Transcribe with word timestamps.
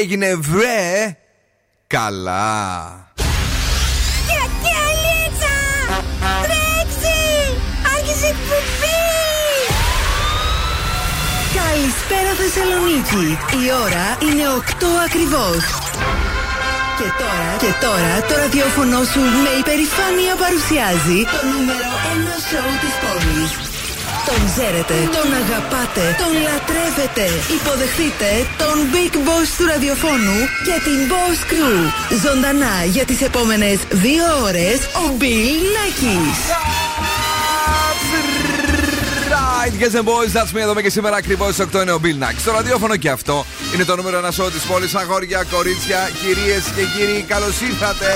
έγινε 0.00 0.34
βρε 0.34 1.16
καλά. 1.86 2.64
Κακιαλίτσα! 4.30 5.56
Τρέξει! 6.44 7.20
Άρχισε 7.94 8.26
εκπομπή! 8.26 9.04
Καλησπέρα 11.60 12.32
Θεσσαλονίκη. 12.40 13.26
Η 13.62 13.64
ώρα 13.84 14.06
είναι 14.26 14.44
8 14.58 14.86
ακριβώς. 15.06 15.62
Και 16.98 17.08
τώρα, 17.20 17.50
και 17.62 17.72
τώρα 17.84 18.14
το 18.28 18.34
ραδιόφωνο 18.42 18.98
σου 19.12 19.20
με 19.20 19.52
υπερηφάνεια 19.60 20.34
παρουσιάζει 20.42 21.18
το 21.34 21.40
νούμερο 21.52 21.90
1 22.12 22.36
σοου 22.48 22.72
της 22.82 22.94
πόλης. 23.02 23.65
Τον 24.30 24.40
ξέρετε, 24.52 24.94
τον 25.16 25.28
αγαπάτε, 25.42 26.04
τον 26.22 26.32
λατρεύετε. 26.46 27.26
Υποδεχτείτε 27.58 28.30
τον 28.62 28.76
Big 28.92 29.14
Boss 29.26 29.48
του 29.56 29.64
ραδιοφώνου 29.66 30.38
και 30.66 30.76
την 30.86 30.98
Boss 31.10 31.38
Crew. 31.50 31.78
Ζωντανά 32.24 32.84
για 32.94 33.04
τις 33.04 33.20
επόμενες 33.20 33.78
δύο 33.90 34.24
ώρες 34.42 34.76
ο 35.02 35.04
Bill 35.20 35.62
Nackis. 35.74 36.38
Right, 39.34 39.74
guys 39.80 39.94
and 40.00 40.06
boys, 40.12 40.32
that's 40.36 40.52
me. 40.54 40.60
Εδώ 40.60 40.80
και 40.80 40.90
σήμερα 40.90 41.16
ακριβώς 41.16 41.54
στις 41.54 41.66
8 41.74 41.82
είναι 41.82 41.92
ο 41.92 42.00
Bill 42.02 42.18
Nack. 42.24 42.34
Στο 42.38 42.52
ραδιόφωνο 42.52 42.96
και 42.96 43.10
αυτό 43.10 43.46
είναι 43.74 43.84
το 43.84 43.96
νούμερο 43.96 44.16
ένα 44.16 44.32
show 44.38 44.52
της 44.52 44.62
πόλης. 44.62 44.94
Αγόρια, 44.94 45.44
κορίτσια, 45.50 46.10
κυρίες 46.22 46.64
και 46.76 46.82
κύριοι, 46.96 47.24
καλώς 47.28 47.60
ήρθατε. 47.60 48.06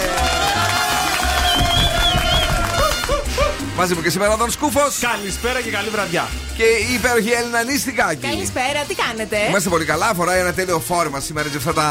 Μαζί 3.80 3.94
μου 3.94 4.02
και 4.02 4.10
σήμερα 4.10 4.32
ο 4.32 4.36
Δον 4.36 4.50
Σκούφος 4.50 4.98
Καλησπέρα 4.98 5.60
και 5.60 5.70
καλή 5.70 5.88
βραδιά. 5.88 6.28
Και 6.60 6.66
η 6.90 6.94
υπέροχη 6.94 7.30
Έλληνα 7.30 7.62
Νίστικάκη. 7.62 8.26
Καλησπέρα, 8.26 8.80
τι 8.88 8.94
κάνετε; 8.94 9.36
Είμαστε 9.48 9.68
πολύ 9.68 9.84
καλά. 9.84 10.12
Φοράει 10.16 10.40
ένα 10.40 10.52
τέλειο 10.52 10.80
φόρμα 10.80 11.20
σήμερα 11.20 11.48
και 11.48 11.56
αυτά 11.56 11.72
τα, 11.72 11.88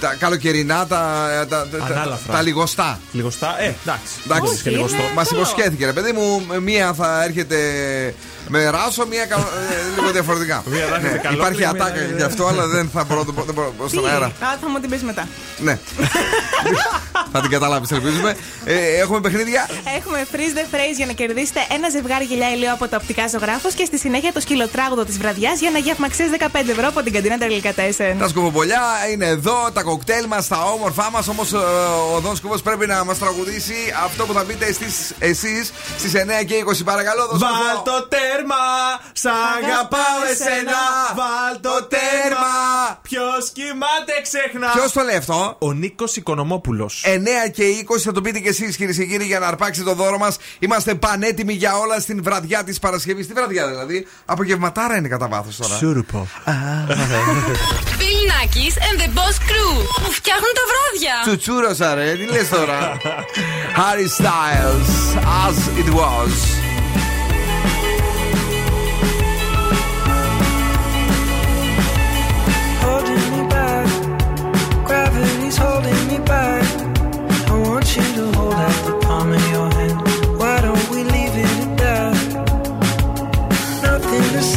τα 0.00 0.14
καλοκαιρινά, 0.18 0.86
τα, 0.86 1.28
τα, 1.48 1.68
τα, 1.68 1.78
τα, 1.78 1.84
Ανάλαφρα. 1.84 2.32
τα 2.32 2.42
λιγοστά. 2.42 3.00
Λιγοστά, 3.12 3.60
ε, 3.60 3.64
εντάξει. 3.82 4.12
Εντάξει, 4.24 4.52
Όχι, 4.52 4.62
και 4.62 4.70
λιγοστό. 4.70 4.96
είναι 5.02 5.12
Μας 5.14 5.28
καλό. 5.28 5.40
υποσχέθηκε, 5.40 5.84
ρε 5.84 5.92
παιδί 5.92 6.12
μου, 6.12 6.46
μία 6.62 6.92
θα 6.94 7.22
έρχεται 7.24 7.58
με 8.48 8.70
ράσο, 8.70 9.06
μία 9.06 9.24
κα- 9.26 9.36
ε, 9.36 9.98
λίγο 9.98 10.10
διαφορετικά. 10.10 10.62
Μία 10.66 10.86
θα 10.86 10.94
έρχεται 10.94 11.12
Ναι, 11.12 11.18
καλόκληρη, 11.18 11.36
Υπάρχει 11.36 11.58
μία 11.58 11.68
ατάκα 11.70 12.00
θα- 12.08 12.16
γι' 12.16 12.22
αυτό, 12.22 12.46
αλλά 12.46 12.66
δεν 12.66 12.90
θα 12.92 13.04
μπορώ, 13.04 13.22
δεν 13.22 13.34
μπορώ 13.54 13.66
να 13.66 13.72
πω 13.72 13.88
στον 13.88 14.02
Τι; 14.04 14.08
αέρα. 14.10 14.26
Α, 14.26 14.30
θα 14.60 14.68
μου 14.70 14.80
την 14.80 14.90
πεις 14.90 15.02
μετά. 15.02 15.28
Ναι. 15.58 15.78
θα 17.32 17.40
την 17.40 17.50
καταλάβεις, 17.50 17.90
ελπίζουμε. 17.90 18.36
Ε, 18.64 18.74
έχουμε 19.00 19.20
παιχνίδια; 19.20 19.68
Έχουμε 19.96 20.26
freeze 20.32 20.56
the 20.58 20.74
phrase 20.74 20.96
για 20.96 21.06
να 21.06 21.12
κερδίσετε 21.12 21.60
ένα 21.70 21.88
ζευγάρι 21.88 22.24
γυαλιά 22.24 22.50
ηλίου 22.54 22.70
από 22.72 22.88
το 22.88 22.96
οπτικά 22.96 23.28
ζωγράφο 23.66 23.82
και 23.82 23.84
στη 23.84 23.98
συνέχεια 23.98 24.32
το 24.32 24.40
σκυλοτράγουδο 24.40 25.04
της 25.04 25.18
βραδιάς 25.18 25.58
για 25.58 25.68
ένα 25.68 25.78
γεύμα 25.78 26.06
αξία 26.06 26.26
15 26.38 26.68
ευρώ 26.68 26.88
από 26.88 27.02
την 27.02 27.12
καντίνα 27.12 27.38
Τερλικατέσεν. 27.38 28.18
Τα 28.18 28.28
σκοποπολιά 28.28 28.82
είναι 29.12 29.26
εδώ, 29.26 29.70
τα 29.72 29.82
κοκτέιλ 29.82 30.26
μας, 30.26 30.48
τα 30.48 30.62
όμορφά 30.62 31.10
μας. 31.10 31.28
Όμως 31.28 31.52
ο 32.14 32.20
Δόν 32.20 32.36
Σκούφο 32.36 32.58
πρέπει 32.58 32.86
να 32.86 33.04
μας 33.04 33.18
τραγουδήσει 33.18 33.74
αυτό 34.04 34.26
που 34.26 34.32
θα 34.32 34.44
πείτε 34.44 34.66
εσείς 35.18 35.72
στις 35.98 36.14
9 36.14 36.44
και 36.44 36.54
20. 36.54 36.84
Παρακαλώ, 36.84 37.26
Δον 37.26 37.38
Σκούφο. 37.38 37.52
Βάλ 37.52 37.82
το 37.84 38.08
τέρμα, 38.08 38.64
σ' 39.12 39.26
αγαπάω 39.56 40.20
εσένα. 40.30 40.80
Βάλ 41.14 41.60
το 41.60 41.86
τέρμα, 41.94 42.54
ποιος 43.02 43.50
κοιμάται 43.52 44.14
ξεχνά. 44.22 44.70
Ποιος 44.72 44.92
το 44.92 45.02
λέει 45.02 45.16
αυτό; 45.16 45.56
Ο 45.58 45.72
Νίκος 45.72 46.16
Οικονομόπουλος. 46.16 47.02
9 47.04 47.50
και 47.52 47.64
20 47.64 48.04
θα 48.04 48.12
το 48.12 48.20
πείτε 48.20 48.38
και 48.38 48.48
εσείς, 48.48 48.76
κυρίες 48.76 48.96
και 48.96 49.04
κύριοι, 49.04 49.24
για 49.24 49.38
να 49.38 49.46
αρπάξετε 49.46 49.88
το 49.90 49.94
δώρο 49.94 50.18
μας. 50.18 50.36
Είμαστε 50.58 50.94
πανέτοιμοι 50.94 51.52
για 51.52 51.76
όλα 51.76 52.00
στην 52.00 52.22
βραδιά 52.22 52.64
της 52.64 52.78
Παρασκευής. 52.78 53.26
Δηλαδή 53.46 53.70
δηλαδή. 53.70 54.06
Απογευματάρα 54.24 54.96
είναι 54.96 55.08
κατά 55.08 55.28
βάθος 55.28 55.56
τώρα. 55.56 55.76
Σούρουπο. 55.76 56.28
Φιλινάκης 57.98 58.74
and 58.74 59.00
the 59.00 59.08
boss 59.18 59.36
crew 59.48 59.84
που 60.04 60.10
φτιάχνουν 60.12 60.52
τα 60.54 60.62
βράδια. 60.70 61.14
Τσουτσούρο 61.22 61.88
αρέ, 61.90 62.14
τι 62.14 62.24
λες 62.24 62.48
τώρα; 62.48 62.96
Harry 63.76 64.22
Styles 64.22 64.90
as 65.46 65.58
it 65.80 65.94
was. 65.94 66.64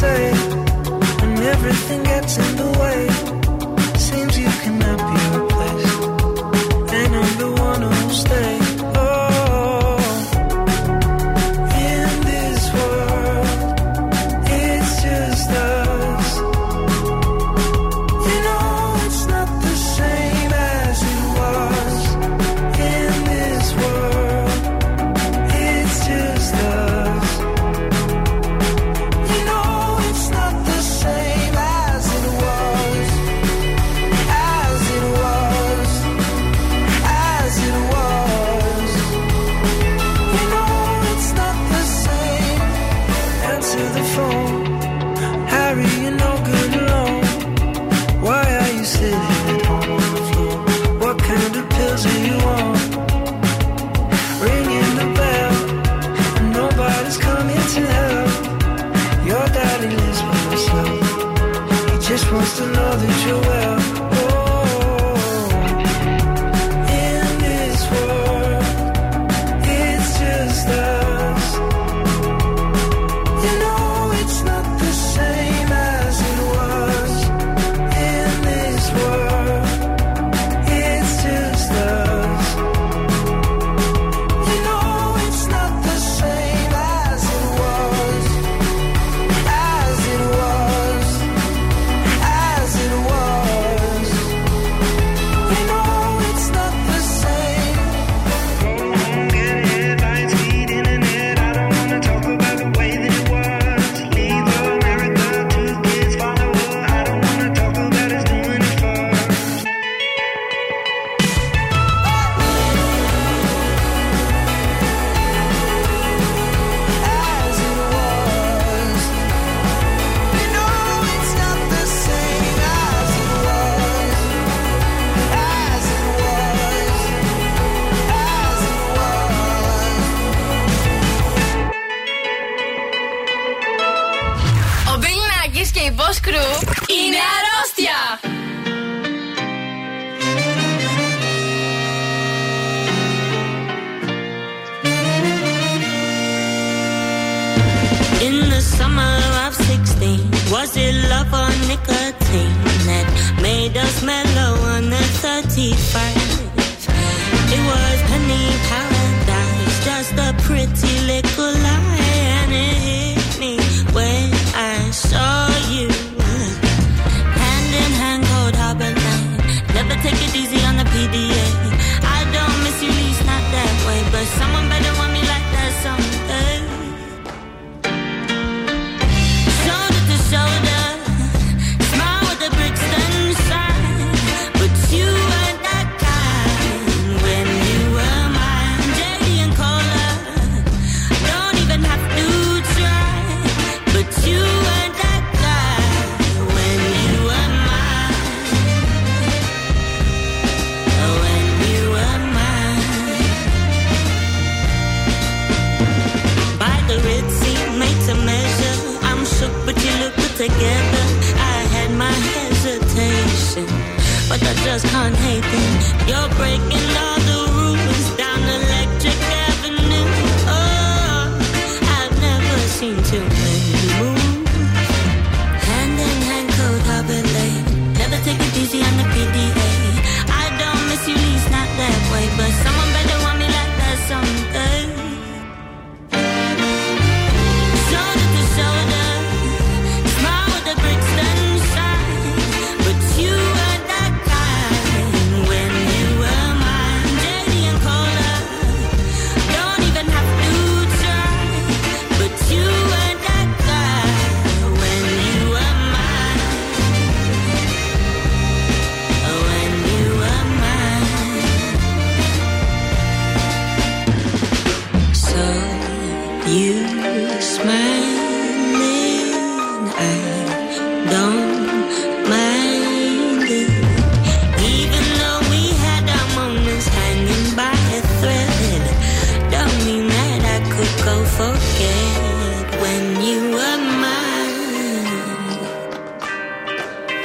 Say 0.00 0.30
everything 1.52 2.02
gets 2.04 2.38
in 2.38 2.56
the 2.56 2.78
way. 2.80 3.09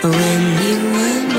When 0.05 0.41
you 0.61 0.75
were 0.93 1.34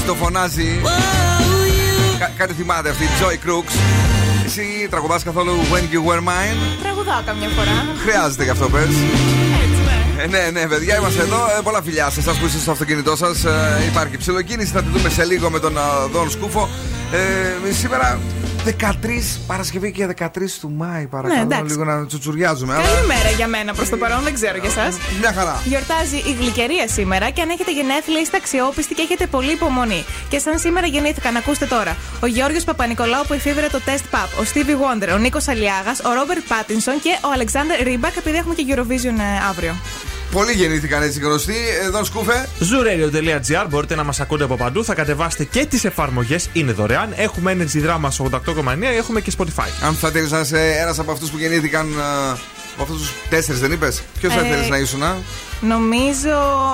έτσι 0.00 0.12
το 0.12 0.24
φωνάζει. 0.24 0.80
Oh, 0.84 0.88
you. 0.88 2.18
Κα- 2.18 2.32
κάτι 2.38 2.52
θυμάται 2.52 2.88
αυτή, 2.88 3.04
Joy 3.20 3.34
Crooks. 3.48 3.74
Εσύ 4.44 4.64
τραγουδάς 4.90 5.22
καθόλου 5.22 5.52
When 5.72 5.84
You 5.94 6.00
Were 6.08 6.22
Mine; 6.28 6.58
Τραγουδάω 6.82 7.22
καμιά 7.26 7.48
φορά. 7.48 7.76
Χρειάζεται 8.04 8.44
γι' 8.44 8.50
αυτό 8.50 8.68
πες. 8.68 8.82
Έτσι, 8.82 9.80
ναι. 10.16 10.22
Ε, 10.22 10.26
ναι, 10.26 10.60
ναι, 10.60 10.66
παιδιά, 10.66 10.96
είμαστε 10.98 11.22
εδώ. 11.22 11.36
Ε, 11.58 11.60
πολλά 11.62 11.82
φιλιά 11.82 12.10
σε 12.10 12.20
εσάς 12.20 12.36
που 12.38 12.46
είστε 12.46 12.58
στο 12.58 12.70
αυτοκίνητό 12.70 13.16
σας. 13.16 13.44
Ε, 13.44 13.82
υπάρχει 13.90 14.16
ψηλοκίνηση, 14.16 14.72
θα 14.72 14.82
τη 14.82 14.88
δούμε 14.94 15.08
σε 15.08 15.24
λίγο 15.24 15.50
με 15.50 15.58
τον 15.58 15.78
α, 15.78 15.82
Δον 16.12 16.30
Σκούφο. 16.30 16.68
Ε, 17.12 17.72
σήμερα 17.72 18.18
13 18.64 19.40
Παρασκευή 19.46 19.92
και 19.92 20.06
13 20.18 20.28
του 20.60 20.70
Μάη, 20.76 21.06
παρακαλώ. 21.06 21.34
Ναι, 21.34 21.42
εντάξει. 21.54 21.64
λίγο 21.72 21.84
να 21.84 22.06
τσουτσουριάζουμε. 22.06 22.74
αλλά- 22.74 22.82
Καλημέρα 22.84 23.30
για 23.36 23.46
μένα 23.46 23.74
προς 23.74 23.88
το 23.88 23.96
παρόν, 23.96 24.20
δεν 24.22 24.34
ξέρω 24.34 24.56
για 24.56 24.68
εσά. 24.70 24.96
Μια 25.20 25.32
χαρά. 25.32 25.60
Γιορτάζει 25.64 26.16
η 26.16 26.32
Γλυκερία 26.40 26.88
σήμερα 26.88 27.30
και 27.30 27.40
αν 27.42 27.48
έχετε 27.50 27.72
γενέθλια 27.72 28.20
είστε 28.20 28.36
αξιόπιστοι 28.36 28.94
και 28.94 29.02
έχετε 29.02 29.26
πολύ 29.26 29.52
υπομονή. 29.52 30.04
Και 30.28 30.38
σαν 30.38 30.58
σήμερα 30.58 30.86
γεννήθηκαν, 30.86 31.36
ακούστε 31.36 31.66
τώρα. 31.66 31.96
Ο 32.20 32.26
Γιώργος 32.26 32.64
Παπανικολάου 32.64 33.22
που 33.26 33.32
εφηύρε 33.32 33.66
το 33.66 33.80
τεστ 33.86 34.14
Παπ, 34.14 34.28
ο 34.40 34.42
Stevie 34.54 34.76
Wonder, 34.82 35.08
ο 35.14 35.18
Νίκος 35.18 35.48
Αλιάγας, 35.48 36.00
ο 36.04 36.12
Ρόμπερτ 36.12 36.40
Πάτινσον 36.48 37.00
και 37.02 37.10
ο 37.24 37.28
Αλεξάνδρ 37.32 37.74
Ρίμπακ, 37.82 38.16
επειδή 38.16 38.36
έχουμε 38.36 38.54
και 38.54 38.64
Eurovision 38.68 39.18
ε, 39.18 39.48
αύριο. 39.50 39.74
Πολλοί 40.30 40.52
γεννήθηκαν 40.52 41.02
έτσι 41.02 41.20
γνωστοί. 41.20 41.54
Ε, 41.84 41.88
Δον 41.88 42.04
Σκούφε. 42.04 42.48
Zooradio.gr 42.60 43.66
μπορείτε 43.68 43.94
να 43.94 44.04
μας 44.04 44.20
ακούτε 44.20 44.44
από 44.44 44.56
παντού. 44.56 44.84
Θα 44.84 44.94
κατεβάσετε 44.94 45.44
και 45.44 45.66
τις 45.66 45.84
εφαρμογές, 45.84 46.48
είναι 46.52 46.72
δωρεάν. 46.72 47.12
Έχουμε 47.16 47.56
Energy 47.58 47.84
Drama 47.86 48.08
88,9, 48.08 48.82
έχουμε 48.98 49.20
και 49.20 49.32
Spotify. 49.38 49.68
Αν 49.82 49.94
θα 49.94 50.10
θέλεις 50.10 50.30
να 50.30 50.40
είσαι 50.40 50.76
ένας 50.80 50.98
από 50.98 51.12
αυτούς 51.12 51.30
που 51.30 51.38
γεννήθηκαν. 51.38 51.86
ε, 51.92 52.38
Από 52.74 52.82
αυτούς 52.82 52.96
τους 52.98 53.12
τέσσερις, 53.30 53.60
δεν 53.60 53.72
είπες; 53.72 54.02
Ποιος 54.20 54.32
θα 54.34 54.40
Ε, 54.40 54.48
θέλεις 54.48 54.68
να 54.68 54.78
ήσουν, 54.78 55.02
α; 55.02 55.16
Νομίζω 55.60 56.30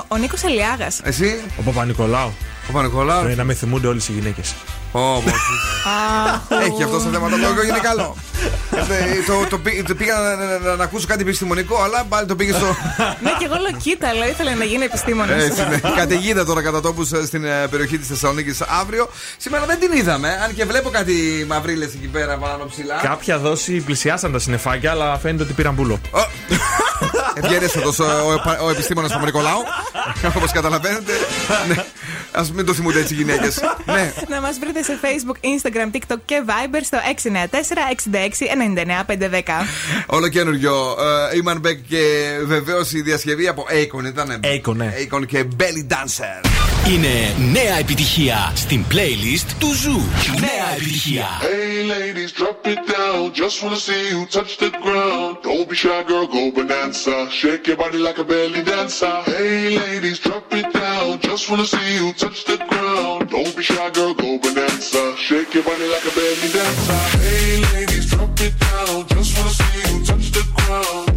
ο 0.09 0.17
Νίκος 0.17 0.45
Αλιάγα. 0.45 0.89
Εσύ, 1.03 1.41
Ο 1.59 1.63
Παπα-Νικολάου. 1.63 2.33
ο 2.69 2.73
Πανικολάου. 2.73 3.23
Πρέπει 3.23 3.37
να 3.39 3.45
με 3.45 3.55
θυμούνται 3.55 3.87
όλε 3.87 4.01
οι 4.09 4.13
γυναίκε. 4.13 4.41
Ω, 4.93 4.99
πω. 4.99 5.31
Έχει 6.65 6.83
αυτό 6.83 6.99
στο 7.01 7.09
θεματολόγιο, 7.11 7.63
είναι 7.63 7.79
καλό. 7.83 8.17
Ε, 8.71 9.23
το, 9.27 9.47
το, 9.51 9.59
πή- 9.59 9.87
το 9.87 9.95
πήγα 9.95 10.19
να, 10.19 10.35
να, 10.37 10.59
να, 10.59 10.75
να 10.77 10.85
ακούσω 10.85 11.07
κάτι 11.07 11.23
επιστημονικό, 11.23 11.83
αλλά 11.83 12.05
πάλι 12.09 12.27
το 12.27 12.37
πήγε 12.37 12.53
στο. 12.53 12.67
ναι, 13.23 13.31
και 13.39 13.45
εγώ 13.45 13.55
λοκίτα, 13.71 14.09
αλλά 14.09 14.29
ήθελα 14.29 14.55
να 14.55 14.65
γίνει 14.65 14.85
επιστήμονας. 14.85 15.43
Έτσι, 15.43 15.61
ναι. 15.69 15.79
Καταιγίδα 15.97 16.45
τώρα 16.45 16.63
κατά 16.63 16.81
τόπους 16.81 17.09
στην 17.27 17.45
ε, 17.45 17.67
περιοχή 17.71 17.99
της 17.99 18.09
Θεσσαλονίκης 18.09 18.61
αύριο. 18.61 19.09
Σήμερα 19.37 19.65
δεν 19.67 19.79
την 19.81 19.93
είδαμε, 19.93 20.29
αν 20.45 20.55
και 20.55 20.65
βλέπω 20.65 20.89
κάτι 20.91 21.45
μαυρίλες 21.49 21.95
εκεί 21.95 22.07
πέρα 22.07 22.37
πάνω 22.37 22.65
ψηλά. 22.65 22.95
Κάποια 23.03 23.39
δόση 23.39 23.73
πλησιάσαν 23.81 24.33
τα 24.33 24.39
συννεφάκια, 24.39 24.91
αλλά 24.91 25.19
φαίνεται 25.19 25.43
ότι 25.43 25.53
πήραν 25.53 25.75
μπούλο. 25.75 26.01
Ευγένειε 27.43 27.67
αυτό 27.67 28.05
ο, 28.05 28.33
ο, 28.33 28.67
ο 28.67 28.71
επιστήμονας 28.71 29.13
Παπα-Νικολάου. 29.13 29.63
Όπως 30.37 30.53
καταλαβαίνετε. 30.53 31.13
ναι. 31.69 31.75
Α 32.33 32.45
μην 32.55 32.67
το 32.67 32.75
θυμούνται 32.75 33.01
έτσι 33.01 33.15
οι 33.15 33.17
γυναίκες. 33.17 33.61
ναι. 33.85 34.13
Να 34.29 34.41
μας 34.41 34.59
βρείτε 34.59 34.83
σε 34.83 34.99
Facebook, 35.03 35.37
Instagram, 35.45 35.91
TikTok 35.97 36.19
και 36.25 36.43
Viber 36.47 36.81
στο 36.85 36.99
694-6699-510. 39.07 39.67
Όλο 40.07 40.29
καινούριο. 40.29 40.97
Ε, 41.33 41.39
Iman 41.45 41.57
Beck 41.67 41.77
και 41.89 42.33
βεβαίως 42.45 42.93
η 42.93 43.01
διασκευή 43.01 43.49
από 43.49 43.67
Akon 43.71 44.05
ήταν. 44.07 44.41
Akon, 44.45 44.75
ναι. 44.77 44.93
Akon 45.11 45.27
και 45.27 45.45
Belly 45.61 45.93
Dancer. 45.93 46.56
Είναι 46.93 47.35
νέα 47.53 47.79
επιτυχία 47.79 48.53
στην 48.55 48.85
playlist 48.91 49.51
του 49.59 49.73
Ζου. 49.75 50.01
Νέα 50.41 50.75
επιτυχία. 50.77 51.27
Hey 51.41 51.79
ladies, 51.93 52.31
drop 52.41 52.61
it 52.73 52.81
down. 52.97 53.33
Just 53.41 53.57
wanna 53.63 53.81
see 53.87 54.05
you 54.13 54.21
touch 54.37 54.53
the 54.63 54.71
ground. 54.85 55.31
Don't 55.47 55.67
be 55.69 55.77
shy, 55.83 56.01
girl, 56.11 56.27
go 56.35 56.43
bonanza. 56.57 57.17
Shake 57.41 57.65
your 57.71 57.79
body 57.83 57.99
like 58.07 58.19
a 58.25 58.27
belly 58.31 58.63
dancer. 58.71 59.17
Hey 59.35 59.63
ladies, 59.81 60.19
drop 60.27 60.53
it 60.61 60.69
down. 60.85 61.09
Just 61.29 61.45
wanna 61.51 61.67
see 61.75 61.91
you 61.99 62.07
touch 62.23 62.41
the 62.51 62.57
ground. 62.71 63.21
Don't 63.35 63.53
be 63.57 63.63
shy, 63.71 63.89
girl, 63.97 64.15
go 64.23 64.29
bonanza. 64.43 65.03
Shake 65.27 65.51
your 65.57 65.65
body 65.69 65.87
like 65.95 66.07
a 66.11 66.13
belly 66.19 66.49
dancer. 66.57 67.01
Hey 67.25 67.51
ladies, 67.69 68.07
drop 68.13 68.39
it 68.47 68.55
down. 68.69 68.97
Just 69.15 69.31
wanna 69.37 69.59
see 69.61 69.77
you 69.89 69.97
touch 70.09 70.27
the 70.37 70.45
ground. 70.57 71.06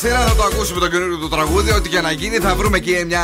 Σήμερα 0.00 0.26
θα 0.26 0.34
το 0.34 0.42
ακούσουμε 0.42 0.80
το 0.80 0.88
καινούριο 0.88 1.16
του 1.16 1.28
τραγούδι. 1.28 1.70
Ότι 1.72 1.88
και 1.88 2.00
να 2.00 2.10
γίνει 2.10 2.36
θα 2.36 2.54
βρούμε 2.54 2.78
και 2.78 3.04
μια 3.04 3.22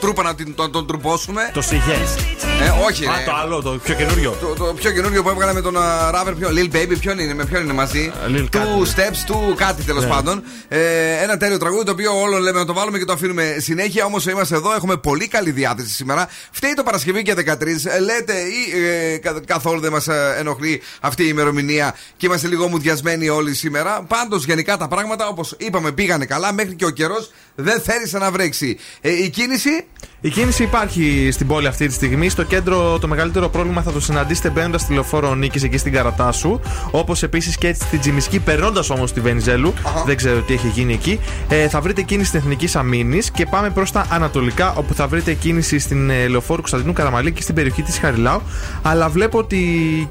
τρούπα 0.00 0.22
να 0.22 0.34
τον, 0.54 0.70
τον 0.70 0.86
τρουπώσουμε. 0.86 1.50
Το 1.52 1.62
σιγές. 1.62 2.16
Ε, 2.62 2.84
όχι, 2.86 3.06
Α, 3.06 3.20
ε. 3.20 3.24
το 3.24 3.32
άλλο, 3.42 3.62
το 3.62 3.70
πιο 3.70 3.94
καινούριο. 3.94 4.36
Το, 4.40 4.64
το 4.64 4.74
πιο 4.74 4.90
καινούριο 4.90 5.22
που 5.22 5.28
έβγαλα 5.30 5.52
με 5.52 5.60
τον 5.60 5.74
Ράβερ, 6.10 6.34
ποιο, 6.34 6.48
Lil 6.48 6.76
Baby, 6.76 6.96
ποιον 7.00 7.18
είναι, 7.18 7.34
με 7.34 7.44
ποιον 7.44 7.62
είναι 7.62 7.72
μαζί; 7.72 8.12
ε, 8.26 8.38
Lil 8.38 8.46
του 8.50 8.86
Steps, 8.86 9.16
του 9.26 9.54
κάτι 9.56 9.82
τέλος 9.82 10.04
yeah. 10.04 10.08
πάντων. 10.08 10.42
Ε, 10.68 11.22
ένα 11.22 11.36
τέλειο 11.36 11.58
τραγούδι 11.58 11.84
το 11.84 11.90
οποίο 11.90 12.20
όλο 12.20 12.38
λέμε 12.38 12.58
να 12.58 12.64
το 12.64 12.72
βάλουμε 12.72 12.98
και 12.98 13.04
το 13.04 13.12
αφήνουμε 13.12 13.56
συνέχεια. 13.58 14.04
Όμως 14.04 14.26
είμαστε 14.26 14.54
εδώ, 14.54 14.74
έχουμε 14.74 14.96
πολύ 14.96 15.28
καλή 15.28 15.50
διάθεση 15.50 15.88
σήμερα. 15.88 16.28
Φταίει 16.50 16.74
το 16.74 16.82
Παρασκευή 16.82 17.22
και 17.22 17.34
13. 17.34 17.66
Ε, 17.84 18.00
λέτε 18.00 18.32
ή 18.32 18.86
ε, 18.86 19.18
καθόλου 19.46 19.80
δεν 19.80 19.92
μας 19.92 20.08
ενοχλεί 20.38 20.82
αυτή 21.00 21.22
η 21.22 21.28
ημερομηνία 21.30 21.94
και 22.16 22.26
είμαστε 22.26 22.48
λίγο 22.48 22.68
μουδιασμένοι 22.68 23.28
όλοι 23.28 23.54
σήμερα. 23.54 24.02
Πάντως 24.08 24.44
γενικά 24.44 24.76
τα 24.76 24.88
πράγματα, 24.88 25.28
όπως 25.28 25.54
είπαμε, 25.58 25.92
πήγανε 25.92 26.24
καλά 26.24 26.52
μέχρι 26.52 26.74
και 26.74 26.84
ο 26.84 26.90
καιρός 26.90 27.30
δεν 27.60 27.80
θέλει 27.80 28.22
να 28.22 28.30
βρέξει. 28.30 28.78
Ε, 29.00 29.10
η 29.10 29.28
κίνηση; 29.28 29.84
Η 30.20 30.28
κίνηση 30.28 30.62
υπάρχει 30.62 31.28
στην 31.32 31.46
πόλη 31.46 31.66
αυτή 31.66 31.86
τη 31.86 31.92
στιγμή. 31.92 32.28
Στο 32.28 32.42
κέντρο 32.42 32.98
το 32.98 33.08
μεγαλύτερο 33.08 33.48
πρόβλημα 33.48 33.82
θα 33.82 33.92
το 33.92 34.00
συναντήσετε 34.00 34.48
μπαίνοντας 34.48 34.80
στη 34.80 34.92
λεωφόρο 34.92 35.34
Νίκης 35.34 35.62
εκεί 35.62 35.78
στην 35.78 35.92
Καρατάσου. 35.92 36.60
Όπως 36.90 37.22
επίσης 37.22 37.56
και 37.56 37.68
έτσι 37.68 37.82
στην 37.86 38.00
Τζιμισκή, 38.00 38.38
περνώντας 38.38 38.90
όμως 38.90 39.12
τη 39.12 39.20
βενιζελου 39.20 39.74
uh-huh. 39.76 40.04
Δεν 40.06 40.16
ξέρω 40.16 40.40
τι 40.40 40.52
έχει 40.52 40.68
γίνει 40.68 40.92
εκεί. 40.92 41.20
Ε, 41.48 41.68
θα 41.68 41.80
βρείτε 41.80 42.02
κίνηση 42.02 42.28
στην 42.28 42.40
Εθνική 42.40 42.78
Αμήνη 42.78 43.18
και 43.34 43.46
πάμε 43.46 43.70
προς 43.70 43.92
τα 43.92 44.06
Ανατολικά, 44.10 44.74
όπου 44.74 44.94
θα 44.94 45.06
βρείτε 45.06 45.32
κίνηση 45.32 45.78
στην 45.78 46.10
ε, 46.10 46.26
λεωφόρο 46.26 46.58
Κωνσταντινού 46.58 46.92
Καραμαλή 46.92 47.32
και 47.32 47.42
στην 47.42 47.54
περιοχή 47.54 47.82
της 47.82 47.98
Χαριλάου. 47.98 48.42
Αλλά 48.82 49.08
βλέπω 49.08 49.38
ότι 49.38 49.58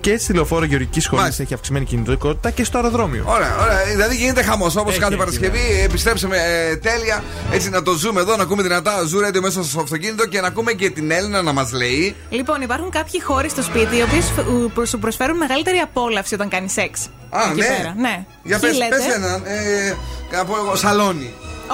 και 0.02 0.18
στη 0.18 0.34
λεωφόρο 0.34 0.66
Γεωργικής 0.66 1.04
Σχολής 1.04 1.40
έχει 1.40 1.54
αυξημένη 1.54 1.86
κινητικότητα 1.86 2.52
και 2.52 2.64
στο 2.64 2.78
αεροδρόμιο. 2.78 3.24
Ωραία, 3.28 3.56
ωραία. 3.62 3.84
Δηλαδή 3.92 4.16
γίνεται 4.16 4.44
χαμός 4.44 4.76
όπως 4.76 4.98
κάθε 4.98 5.16
Παρασκευή. 5.16 5.58
Ναι. 5.58 5.84
Επιστρέψαμε 5.84 6.38
ε, 6.38 6.76
τέλεια. 6.76 7.24
Έτσι 7.52 7.70
να 7.70 7.82
το 7.82 7.94
ζούμε 7.94 8.22
εδώ, 8.22 8.36
να 8.36 8.44
ακούμε 8.44 8.64
δυνατά 8.64 9.04
ζου 9.06 9.20
radio 9.20 9.40
μέσα 9.42 9.64
στο 9.64 9.80
αυτοκίνητο 9.82 10.26
και 10.26 10.42
να 10.42 10.48
ακούμε 10.48 10.72
και 10.74 10.90
την 10.90 11.12
Έλληνα 11.12 11.42
να 11.42 11.52
μας 11.54 11.72
λέει. 11.72 12.16
Λοιπόν, 12.30 12.62
υπάρχουν 12.62 12.90
κάποιοι 12.90 13.22
χώροι 13.22 13.50
στο 13.50 13.62
σπίτι 13.64 13.98
οι 13.98 14.02
οποίοι 14.02 14.22
σου- 14.22 14.72
που 14.74 14.86
σου 14.86 15.00
προσφέρουν 15.00 15.38
μεγαλύτερη 15.38 15.78
απόλαυση 15.78 16.34
όταν 16.34 16.50
κάνεις 16.50 16.72
σεξ. 16.72 17.10
Α, 17.30 17.40
Εκεί 17.52 17.60
ναι. 17.60 17.66
πέρα. 17.68 17.94
ναι. 17.98 18.26
Για 18.44 18.60
Ποιοι 18.60 18.70
πες, 18.70 18.78
λέτε; 18.78 18.96
πες 18.96 19.16
έναν. 19.16 19.42
Ε, 19.46 19.96
να 20.32 20.46
πω 20.46 20.56
εγώ, 20.58 20.76
σαλόνι. 20.76 21.34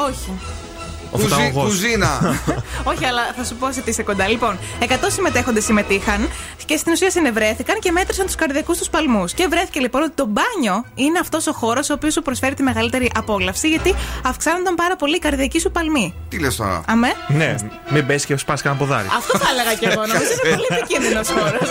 Όχι. 0.10 0.31
Ο 1.15 1.22
Κουζί, 1.22 1.29
φωταγωγός. 1.34 1.69
κουζίνα. 1.69 2.39
Όχι, 2.91 3.05
αλλά 3.05 3.22
θα 3.38 3.43
σου 3.43 3.55
πω 3.55 3.72
σε 3.72 3.81
τι 3.81 3.89
είσαι 3.89 4.03
κοντά. 4.03 4.27
Λοιπόν, 4.27 4.57
100 4.81 4.86
συμμετέχοντες 5.07 5.63
συμμετείχαν 5.63 6.29
και 6.65 6.77
στην 6.77 6.91
ουσία 6.91 7.10
συνευρέθηκαν 7.10 7.79
και 7.79 7.91
μέτρησαν 7.91 8.25
τους 8.25 8.36
καρδιακούς 8.36 8.77
τους 8.77 8.89
παλμούς. 8.89 9.34
Και 9.34 9.48
βρέθηκε 9.50 9.79
λοιπόν 9.79 10.01
ότι 10.01 10.12
το 10.15 10.25
μπάνιο 10.25 10.85
είναι 10.96 11.20
αυτός 11.20 11.48
ο 11.48 11.51
χώρος 11.53 11.89
ο 11.89 11.94
οποίος 11.94 12.13
σου 12.13 12.22
προσφέρει 12.22 12.53
τη 12.55 12.63
μεγαλύτερη 12.63 13.11
απόλαυση, 13.16 13.68
γιατί 13.70 13.96
αυξάνονταν 14.25 14.75
πάρα 14.75 14.96
πολύ 14.96 15.16
οι 15.16 15.20
καρδιακοί 15.20 15.59
σου 15.59 15.72
παλμοί. 15.72 16.13
Τι 16.29 16.39
λες 16.39 16.55
τώρα; 16.55 16.81
Αμέ. 16.87 17.13
Ναι, 17.27 17.55
μην 17.89 18.05
πέσει 18.05 18.25
και 18.25 18.37
σπάσει 18.37 18.63
κανένα 18.63 18.81
ποδάρι. 18.85 19.07
Αυτό 19.18 19.37
θα 19.37 19.48
έλεγα 19.51 19.74
κι 19.79 19.85
εγώ. 19.85 20.01
Νομίζω 20.05 20.31
είναι 20.46 20.55
πολύ 20.55 20.68
επικίνδυνος 20.79 21.27
χώρος. 21.27 21.70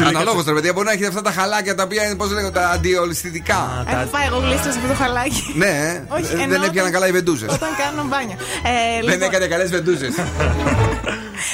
Αναλόγως 0.08 0.44
ρε 0.44 0.52
παιδιά, 0.52 0.72
μπορεί 0.72 0.86
να 0.86 0.92
έχει 0.92 1.06
αυτά 1.06 1.22
τα 1.22 1.32
χαλάκια 1.32 1.74
τα 1.74 1.82
οποία 1.82 2.04
είναι, 2.04 2.14
πώς 2.14 2.30
λέγονται, 2.30 2.58
τα 2.60 2.68
αντιολισθητικά. 2.68 3.84
Έχω 3.88 4.08
φάει 4.12 4.26
εγώ 4.26 4.38
γλίστρο 4.38 4.70
σε 4.72 4.78
αυτό 4.78 4.88
το 4.88 4.94
χαλάκι. 5.02 5.52
Ναι, 5.56 5.66
ε. 5.66 6.04
Όχι, 6.08 6.22
δεν 6.22 6.40
εννοώ 6.40 6.54
έπιαναν 6.56 6.70
όταν- 6.78 6.92
καλά 6.92 7.06
οι 7.06 7.12
βεντούζες. 7.12 7.52
Όταν 7.52 7.68
κάνω 7.82 8.02
μπάνιο. 8.12 8.36
Ε, 8.62 9.00
Δεν 9.00 9.10
λοιπόν, 9.10 9.28
έκανε 9.28 9.46
καλές 9.46 9.70
βεντούζες. 9.70 10.14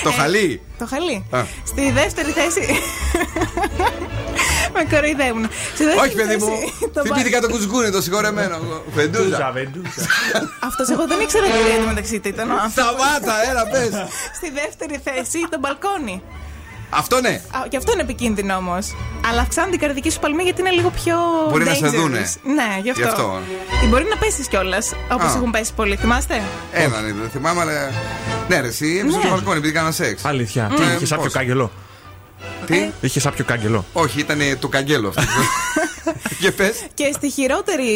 Το 0.06 0.10
χαλί. 0.10 0.60
Το 0.78 0.86
χαλί. 0.86 1.24
Α. 1.30 1.44
Στη 1.64 1.90
δεύτερη 1.90 2.30
θέση. 2.30 2.64
Με 4.74 4.84
κοροϊδεύουν. 4.90 5.48
Στη 5.74 5.84
δεύτερη 5.84 6.06
Όχι, 6.08 6.14
παιδί 6.16 6.36
μου. 6.36 6.46
θέση, 6.46 6.90
το 6.94 7.02
Θυμήθηκα 7.02 7.40
το 7.40 7.48
κουσκούνι, 7.48 7.90
το 7.90 8.00
συγχωρεμένο. 8.02 8.58
Βεντούζα. 8.94 9.52
Αυτός 10.68 10.88
εγώ 10.90 11.06
δεν 11.06 11.20
ήξερα 11.20 11.46
τι 11.46 11.50
λέει 11.68 11.86
μεταξύ 11.86 12.20
τι 12.20 12.28
ήταν. 12.28 12.50
ο 12.50 12.52
άνθρωπος. 12.52 12.72
Σταμάτα, 12.72 13.50
έλα 13.50 13.66
πες. 13.66 13.90
Στη 14.34 14.50
δεύτερη 14.50 15.00
θέση 15.04 15.38
το 15.50 15.58
μπαλκόνι. 15.58 16.22
Αυτό 16.90 17.20
ναι. 17.20 17.28
Α, 17.50 17.66
Και 17.68 17.76
αυτό 17.76 17.92
είναι 17.92 18.00
επικίνδυνο 18.00 18.54
όμως. 18.56 18.94
Αλλά 19.30 19.40
αυξάνεται 19.40 19.74
η 19.74 19.78
καρδική 19.78 20.10
σου 20.10 20.18
παλμή 20.18 20.42
γιατί 20.42 20.60
είναι 20.60 20.70
λίγο 20.70 20.90
πιο. 20.90 21.16
Μπορεί 21.50 21.64
να 21.64 21.74
σε 21.74 21.86
dangerous. 21.86 21.92
δούνε. 21.94 22.32
Ναι, 22.44 22.78
γι' 22.82 22.90
αυτό. 22.90 23.02
Γι' 23.02 23.08
αυτό. 23.08 23.40
Ή 23.84 23.86
μπορεί 23.86 24.04
να 24.10 24.16
πέσεις 24.16 24.48
κιόλας. 24.48 24.92
Όπως 25.12 25.26
Α. 25.30 25.34
έχουν 25.36 25.50
πέσει 25.50 25.72
πολλοί. 25.74 25.96
Θυμάστε; 25.96 26.42
Έναν 26.72 27.06
είδε, 27.08 27.20
δεν 27.20 27.30
θυμάμαι, 27.30 27.60
αλλά. 27.60 27.90
Ναι, 28.48 28.60
ρε, 28.60 28.66
εσύ 28.66 28.98
έπεσε 29.00 29.16
Ναι. 29.16 29.22
στο 29.22 29.30
μπαλκόνι 29.32 29.56
επειδή 29.58 29.72
κάνα 29.72 29.90
σεξ. 29.92 30.24
Αλήθεια. 30.24 30.70
Τι, 30.76 30.80
Ναι, 30.84 30.92
είχε 30.96 31.06
σάπιο 31.06 31.24
πώς. 31.24 31.32
κάγκελο; 31.32 31.70
Τι; 32.66 32.90
Είχε 33.00 33.20
σάπιο 33.20 33.44
κάγκελο. 33.44 33.84
Όχι, 33.92 34.20
ήταν 34.20 34.38
το 34.58 34.68
καγγέλο 34.68 35.08
αυτό. 35.08 35.22
Και 36.40 36.50
πες. 36.52 36.86
Και 36.94 37.10
στη 37.14 37.30
χειρότερη, 37.30 37.92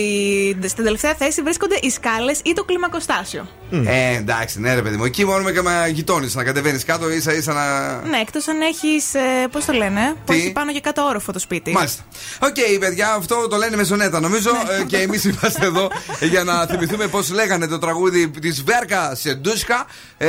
στην 0.66 0.84
τελευταία 0.84 1.14
θέση 1.14 1.42
βρίσκονται 1.42 1.78
οι 1.82 1.90
σκάλες 1.90 2.40
ή 2.44 2.52
το 2.52 2.64
κλιμακοστάσιο. 2.64 3.46
Ε, 3.72 4.16
εντάξει, 4.16 4.60
ναι, 4.60 4.74
ρε 4.74 4.82
παιδί 4.82 4.96
μου. 4.96 5.04
Εκεί 5.04 5.24
μόνο 5.24 5.42
με 5.42 5.50
κάμα 5.52 5.86
γειτόνι 5.86 6.28
να 6.32 6.44
κατεβαίνεις 6.44 6.84
κάτω, 6.84 7.10
ίσα 7.10 7.34
ίσα 7.34 7.52
να. 7.52 7.94
Ναι, 8.08 8.18
εκτός 8.18 8.48
αν 8.48 8.60
έχεις. 8.60 9.14
Ε, 9.14 9.20
Πώς 9.50 9.64
το 9.64 9.72
λένε, 9.72 10.14
Που 10.24 10.32
Τι; 10.32 10.38
έχει 10.38 10.52
πάνω 10.52 10.72
και 10.72 10.80
κάτω 10.80 11.02
όροφο 11.02 11.32
το 11.32 11.38
σπίτι. 11.38 11.72
Μάλιστα. 11.72 12.02
Οκ, 12.38 12.78
παιδιά, 12.80 13.12
αυτό 13.12 13.48
το 13.48 13.56
λένε 13.56 13.76
μεζονέτα 13.76 14.20
νομίζω. 14.20 14.50
ε, 14.80 14.84
και 14.84 14.96
εμείς 14.96 15.24
είμαστε 15.24 15.66
εδώ 15.66 15.88
για 16.20 16.44
να 16.44 16.66
θυμηθούμε 16.66 17.06
πώς 17.06 17.30
λέγανε 17.32 17.66
το 17.66 17.78
τραγούδι 17.78 18.28
της 18.28 18.62
Βέρκα 18.62 19.14
Σερντούτσκα. 19.14 19.86
Ε, 20.18 20.28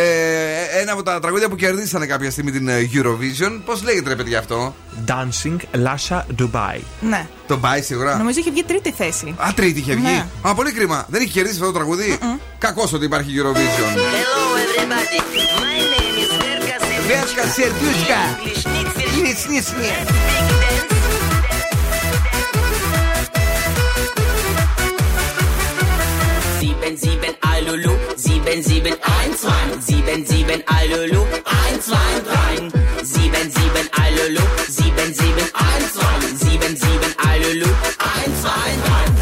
ένα 0.82 0.92
από 0.92 1.04
τα 1.04 1.20
τραγούδια 1.20 1.50
που 1.50 1.56
κερδίσανε 1.56 2.06
κάποια 2.06 2.32
στιγμή 2.32 2.52
την 2.52 2.68
ε, 2.68 2.90
Eurovision. 2.94 3.60
Πώς 3.66 3.84
λέγεται, 3.84 4.10
ρε 4.10 4.16
παιδιά, 4.16 4.40
αυτό; 4.40 4.76
Dancing 5.08 5.58
Lasha 5.86 6.22
Tumbai. 6.42 6.80
Ναι. 7.00 7.28
Τουμπάι 7.48 7.82
σίγουρα; 7.82 8.18
Νομίζω 8.18 8.40
είχε 8.40 8.52
βγει 8.52 8.64
τρίτη 8.64 8.92
θέση. 8.92 9.36
Α, 9.38 9.48
τρίτη 9.56 9.80
είχε 9.80 9.94
βγει. 9.94 10.02
Ναι. 10.04 10.26
Α, 10.42 10.54
πολύ 10.56 10.72
κρίμα. 10.72 11.06
Δεν 11.10 11.22
είχε 11.22 11.32
κερδίσει 11.32 11.56
αυτό 11.56 11.66
το 11.66 11.78
τραγούδι; 11.78 12.18
Κακώς 12.58 12.94
ότι 12.94 13.06
υπάρχει 13.06 13.32
Eurovision. 13.34 13.90
Hello 13.98 14.56
everybody, 14.64 15.20
my 15.60 15.80
name 15.94 16.18
is 16.22 16.30
Verka 16.38 16.78
Serduchka. 16.86 17.10
Verka 17.10 17.44
Serduchka. 17.56 18.22
Nichts, 19.24 19.48
nichts, 19.50 19.74
nichts. 19.74 20.12
Sieben, 26.60 26.96
sieben, 26.98 27.34
Alulu, 27.42 27.94
sieben, 28.16 28.62
sieben, 28.64 28.94
eins, 29.02 29.42
zwei, 29.42 29.66
sieben, 29.82 30.26
sieben, 30.28 30.62
Alulu, 30.68 31.26
eins, 31.66 31.86
zwei, 31.88 32.14
drei, 32.30 32.56
sieben, 33.04 33.50
sieben, 33.50 33.88
Alulu, 34.04 34.46
sieben, 34.70 35.12
sieben, 35.12 35.48
eins, 35.56 35.94
zwei, 35.94 36.20
sieben, 36.38 36.76
sieben, 36.78 37.12
Alulu, 37.18 37.70
eins, 37.98 38.42
zwei, 38.44 38.70
drei. 38.86 39.13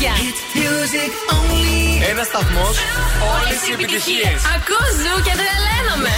Μου 0.00 0.06
τραγούδια. 0.06 0.14
Ένας 2.10 2.26
σταθμός, 2.26 2.76
όλες 3.34 3.68
οι 3.68 3.72
επιτυχίες. 3.72 4.40
Ακούς 4.56 4.92
ζου 5.02 5.22
και 5.22 5.32
τρελαίνομαι. 5.40 6.14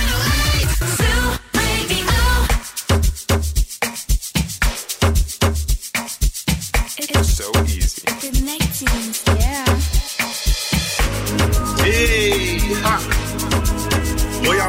So 7.38 7.48
easy. 7.76 8.02
Hey, 11.82 12.60
ha. 12.84 12.96
Yo, 14.44 14.50
ja, 14.60 14.66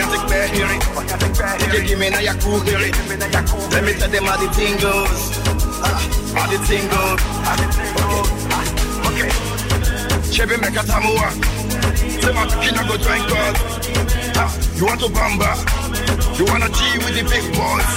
Ah, 0.00 0.06
mena. 0.06 0.10
Och 0.10 0.10
jag 0.10 0.10
fick 0.12 0.30
med 0.30 0.48
hearing. 0.50 0.80
Jag 1.74 1.84
give 1.86 1.98
me 1.98 2.10
na 2.10 2.20
jag 2.22 2.40
cool 2.42 2.60
hearing. 2.66 2.94
Let 3.72 3.84
me 3.84 3.92
tell 3.92 4.10
them 4.10 4.24
how 4.24 4.36
the 4.38 4.48
thing 4.54 4.74
goes. 4.80 5.38
Ah, 5.82 6.00
How 6.34 6.46
the 6.50 6.58
thing 6.66 6.88
goes. 6.88 7.20
Okay. 9.06 9.28
Okay. 9.28 9.30
Chebe 10.32 10.56
meka 10.56 10.82
tamua. 10.82 11.30
Say 12.22 12.32
my 12.32 12.46
kina 12.62 12.82
go 12.88 12.96
drink 12.96 13.28
God. 13.28 13.56
Ah, 14.36 14.50
You 14.76 14.86
want 14.86 15.00
to 15.00 15.08
bamba? 15.08 15.54
You 16.38 16.44
wanna 16.46 16.68
G 16.68 16.98
with 16.98 17.14
the 17.14 17.22
big 17.30 17.44
boys? 17.54 17.90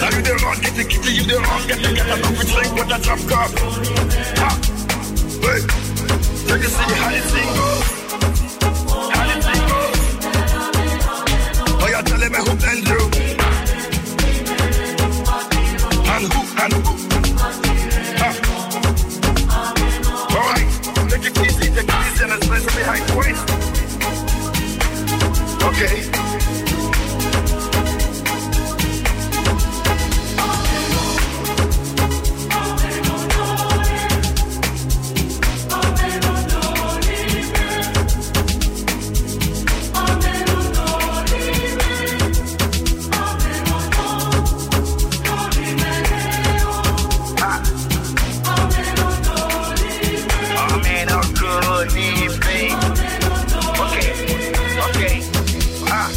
Now 0.00 0.10
you 0.10 0.22
the 0.22 0.34
run, 0.44 0.60
get 0.60 0.74
the 0.74 0.84
kitty, 0.84 1.12
you 1.14 1.22
the 1.24 1.38
run, 1.38 1.66
get 1.68 1.78
the 1.82 1.94
get 1.94 2.08
a 2.10 2.20
coffee 2.22 2.46
drink 2.52 2.74
with 2.74 2.96
a 2.96 2.98
drop 2.98 3.20
cup. 3.30 3.50
Ah, 4.42 4.58
Hey, 5.46 5.60
take 6.48 6.64
a 6.64 6.68
see 6.68 6.94
how 7.00 7.10
the 7.10 7.20
thing 7.30 7.54
goes. 7.54 7.95
Me 12.44 12.54
blend 12.56 12.86
you? 12.88 13.00
And 16.08 16.24
who, 16.32 16.40
and 16.62 16.72
who? 16.72 16.92
Ah. 18.18 18.34
All 20.30 20.44
right, 20.52 20.68
take 21.08 21.26
it 21.26 21.38
easy, 21.40 21.66
take 21.70 21.88
it 21.88 21.94
easy, 22.06 22.24
and 22.24 22.32
especially 22.32 22.74
behind 22.76 23.04
point. 23.08 23.38
Okay. 25.62 26.65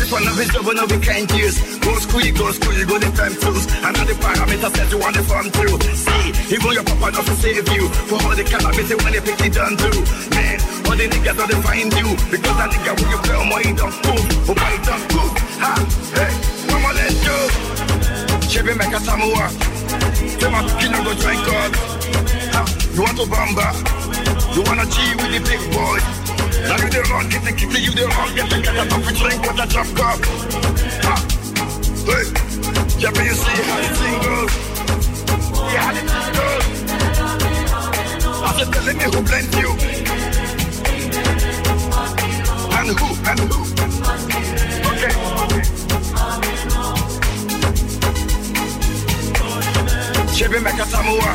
This 0.10 0.18
one 0.18 0.28
of 0.28 0.38
his 0.42 0.50
double, 0.50 0.74
no, 0.74 0.86
we 0.90 0.98
can't 1.06 1.30
use. 1.38 1.62
Go 1.86 1.94
school, 2.02 2.22
you 2.26 2.34
go 2.34 2.50
school, 2.50 2.74
you 2.74 2.82
go 2.82 2.98
the 2.98 3.14
time 3.14 3.30
tools. 3.38 3.70
The 3.70 4.18
parameters 4.18 4.74
that 4.74 4.90
you 4.90 4.98
want 4.98 5.14
to 5.14 5.22
farm 5.22 5.54
through. 5.54 5.78
See, 5.94 6.34
even 6.50 6.72
your 6.74 6.82
papa 6.82 7.14
doesn't 7.14 7.38
save 7.38 7.70
you. 7.70 7.86
For 8.10 8.18
all 8.18 8.34
the 8.34 8.42
cannabis 8.42 8.90
when 8.90 9.14
they 9.14 9.22
pick 9.22 9.38
it 9.38 9.54
done 9.54 9.78
through. 9.78 10.02
Man, 10.34 10.58
all 10.90 10.98
the 10.98 11.06
niggas 11.06 11.38
don't 11.38 11.62
find 11.62 11.94
you. 11.94 12.10
Because 12.26 12.58
that 12.58 12.74
nigga 12.74 12.92
when 12.98 13.06
you 13.06 13.20
play 13.22 13.38
on 13.38 13.48
my 13.54 13.62
don't 13.78 13.94
move. 14.02 14.50
Oh, 14.50 14.56
my 14.58 14.74
don't 14.82 15.06
move. 15.14 15.34
Ha, 15.62 15.78
hey, 16.18 16.34
mama, 16.74 16.90
let's 16.98 17.14
go. 17.22 17.38
Chebe 18.50 18.74
make 18.82 18.90
a 18.90 19.00
samoa. 19.06 19.46
My 20.50 20.66
kid 20.82 20.90
go 20.90 21.14
drink 21.22 21.42
God. 21.46 21.70
Ha, 22.58 22.62
you 22.98 23.02
want 23.06 23.14
to 23.14 23.30
bamba? 23.30 23.78
You 24.58 24.66
wanna 24.66 24.90
G 24.90 24.98
with 25.22 25.38
the 25.38 25.42
big 25.46 25.62
boy? 25.70 26.19
Now 26.68 26.76
you 26.78 26.90
the 26.90 27.02
run, 27.12 27.30
get 27.30 27.44
the 27.44 27.52
kitty, 27.52 27.82
you 27.82 27.92
the 27.92 28.06
run, 28.08 28.36
get 28.36 28.50
the 28.50 28.60
get 28.62 28.76
a 28.76 28.86
coffee 28.90 29.14
drink 29.16 29.42
with 29.42 29.60
a 29.60 29.66
drop 29.68 29.88
cup. 29.96 30.20
Ha, 31.06 31.16
hey, 32.10 32.26
yeah, 33.00 33.12
but 33.12 33.24
you 33.24 33.36
see 33.36 33.62
how 33.64 33.80
the 33.80 33.90
thing 34.00 34.18
goes. 34.24 34.54
Yeah, 35.74 35.82
how 35.84 35.94
the 35.94 36.10
telling 38.72 38.98
me 38.98 39.04
who 39.04 39.22
blend 39.22 39.54
you. 39.56 39.72
And 42.78 42.90
who, 42.98 43.10
and 43.30 43.40
who. 43.40 43.60
Okay. 44.90 45.14
Chebe 50.36 50.60
make 50.64 50.80
a 50.80 50.86
samoa. 50.86 51.32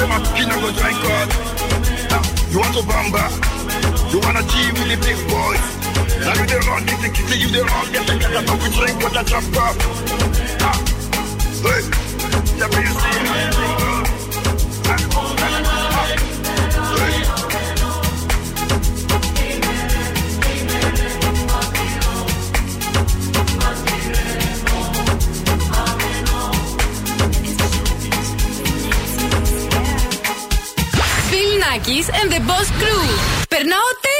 Say 0.00 0.06
my 0.08 0.18
kid 0.36 0.48
go 0.48 0.68
drink 0.72 0.98
God. 1.02 1.28
You 2.50 2.58
want 2.58 2.74
to? 2.74 3.59
You 4.11 4.19
wanna 4.25 4.43
G 4.51 4.53
with 4.77 4.87
the 4.91 4.97
big 5.05 5.19
boys? 5.29 5.63
Now 6.25 6.33
you 6.39 6.45
the 6.51 6.57
run, 6.67 6.81
get 6.85 6.99
the 7.03 7.09
kitty, 7.15 7.35
you 7.43 7.49
the 7.55 7.61
run, 7.63 7.85
get 7.93 8.03
the 8.07 8.13
get 8.21 8.31
a 8.31 8.41
coffee 8.49 8.71
drink 8.77 8.97
with 9.03 9.21
a 9.21 9.23
drop 9.29 9.45
cup. 9.55 9.75
Ah, 10.67 10.77
hey, 11.65 11.81
yeah, 12.59 12.69
but 12.71 12.81
you 12.85 12.93
see 13.01 13.17
how 13.29 13.35
the 13.41 13.47
thing 13.57 13.73
goes. 13.81 14.09
Ah, 14.87 14.99
ah, 15.17 16.05
hey. 16.97 17.15
Bill 31.31 31.51
Nackis 31.61 32.07
and 32.19 32.27
the 32.31 32.39
Boss 32.47 32.67
Crew. 32.79 33.05
Περνάω 33.49 33.89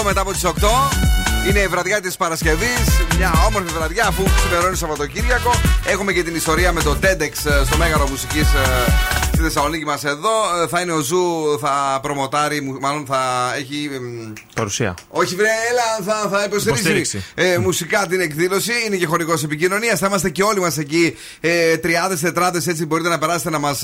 28 0.00 0.04
μετά 0.04 0.20
από 0.20 0.32
τις 0.32 0.44
8. 0.46 0.50
Είναι 1.48 1.58
η 1.58 1.66
βραδιά 1.66 2.00
της 2.00 2.16
Παρασκευής. 2.16 2.86
Μια 3.16 3.32
όμορφη 3.46 3.72
βραδιά 3.74 4.06
αφού 4.06 4.22
ξημερώνει 4.36 4.76
Σαββατοκύριακο. 4.76 5.50
Έχουμε 5.86 6.12
και 6.12 6.22
την 6.22 6.34
ιστορία 6.34 6.72
με 6.72 6.82
το 6.82 6.96
TEDx 7.02 7.50
ε, 7.50 7.64
στο 7.64 7.76
μέγαρο 7.78 8.08
μουσικής 8.08 8.46
στη 9.32 9.42
Θεσσαλονίκη 9.42 9.84
μας 9.84 10.04
εδώ. 10.04 10.62
Ε, 10.62 10.66
Θα 10.68 10.80
είναι 10.80 10.92
ο 10.92 11.00
Zoo, 11.00 11.58
θα 11.60 11.98
προμοτάρει, 12.02 12.60
μου- 12.60 12.80
μάλλον 12.80 13.04
θα 13.06 13.52
έχει. 13.56 13.90
εμ, 13.94 14.32
Παρουσία. 14.54 14.94
Όχι, 15.20 15.34
βρε, 15.34 15.48
έλα, 15.70 16.12
θα, 16.12 16.28
θα 16.28 16.44
υποστηρίξει 16.44 16.68
Υποστήριξη. 16.90 17.24
ε, 17.34 17.58
μουσικά 17.58 18.06
την 18.06 18.20
εκδήλωση. 18.20 18.72
Είναι 18.86 18.96
και 18.96 19.06
χορηγός 19.06 19.42
επικοινωνίας. 19.44 19.98
Θα 19.98 20.06
είμαστε 20.06 20.30
και 20.30 20.42
όλοι 20.42 20.60
μας 20.60 20.78
εκεί. 20.78 21.16
Ε, 21.40 21.76
τριάδες, 21.76 22.20
τετράδες, 22.20 22.60
έτσι 22.66 22.86
μπορείτε 22.86 23.08
να 23.08 23.18
περάσετε 23.18 23.50
να 23.50 23.58
μας 23.58 23.82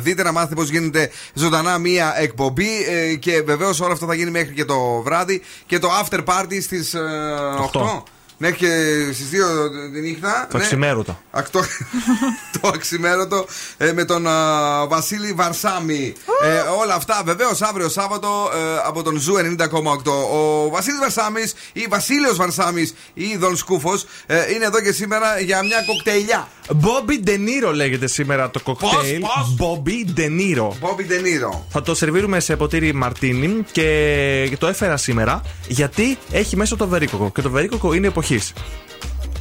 δείτε, 0.00 0.22
να 0.22 0.32
μάθετε 0.32 0.54
πώς 0.54 0.68
γίνεται 0.68 1.10
ζωντανά 1.34 1.78
μία 1.78 2.14
εκπομπή. 2.18 2.68
Ε, 2.88 3.14
και 3.14 3.42
βεβαίως 3.42 3.80
όλο 3.80 3.92
αυτό 3.92 4.06
θα 4.06 4.14
γίνει 4.14 4.30
μέχρι 4.30 4.54
και 4.54 4.64
το 4.64 5.02
βράδυ. 5.04 5.42
Και 5.66 5.78
το 5.78 5.88
after 6.02 6.18
party 6.24 6.58
στις 6.62 6.94
8. 6.94 7.62
Οχτώ. 7.62 8.04
Μέχρι 8.40 8.56
και 8.56 8.66
στις 9.12 9.28
2 9.30 9.92
τη 9.92 10.00
νύχτα. 10.00 10.46
Το 10.50 10.56
Ναι. 10.56 10.62
αξημέρωτα. 10.62 11.22
Ακτό... 11.30 11.60
το 12.60 12.68
αξημέρωτο 12.74 13.46
ε, 13.76 13.92
με 13.92 14.04
τον 14.04 14.26
α, 14.26 14.86
Βασίλη 14.86 15.32
Βαρσάμι. 15.32 16.14
Ε, 16.42 16.58
όλα 16.80 16.94
αυτά 16.94 17.22
βεβαίως 17.24 17.62
αύριο 17.62 17.88
Σάββατο 17.88 18.50
ε, 18.54 18.58
από 18.86 19.02
τον 19.02 19.16
Zoo 19.20 19.34
90,8. 19.58 20.12
Ο 20.32 20.68
Βασίλης 20.70 20.98
Βαρσάμις 21.00 21.54
ή 21.72 21.86
Βασίλειος 21.88 22.36
Βαρσάμις 22.36 22.94
ή 23.14 23.36
Δον 23.36 23.56
Σκούφος 23.56 24.04
ε, 24.26 24.52
είναι 24.54 24.64
εδώ 24.64 24.80
και 24.80 24.92
σήμερα 24.92 25.40
για 25.40 25.62
μια 25.62 25.82
κοκτεϊλιά. 25.86 26.48
Bobby 26.68 27.28
De 27.28 27.32
Niro 27.32 27.72
λέγεται 27.74 28.06
σήμερα 28.06 28.50
το 28.50 28.60
κοκτέιλ. 28.60 29.20
πώς; 29.20 29.56
Bobby 29.58 30.18
De 30.18 30.24
Niro. 30.26 30.68
Bobby 30.68 31.10
De 31.10 31.18
Niro. 31.24 31.58
Θα 31.68 31.82
το 31.82 31.94
σερβίρουμε 31.94 32.40
σε 32.40 32.56
ποτήρι 32.56 32.94
μαρτίνι 32.94 33.64
και 33.72 34.56
το 34.58 34.66
έφερα 34.66 34.96
σήμερα 34.96 35.42
γιατί 35.68 36.18
έχει 36.30 36.56
μέσα 36.56 36.76
το 36.76 36.88
βερίκοκο. 36.88 37.30
Και 37.34 37.42
το 37.42 37.50
βερίκοκο 37.50 37.92
είναι 37.92 38.06
εποχή. 38.06 38.27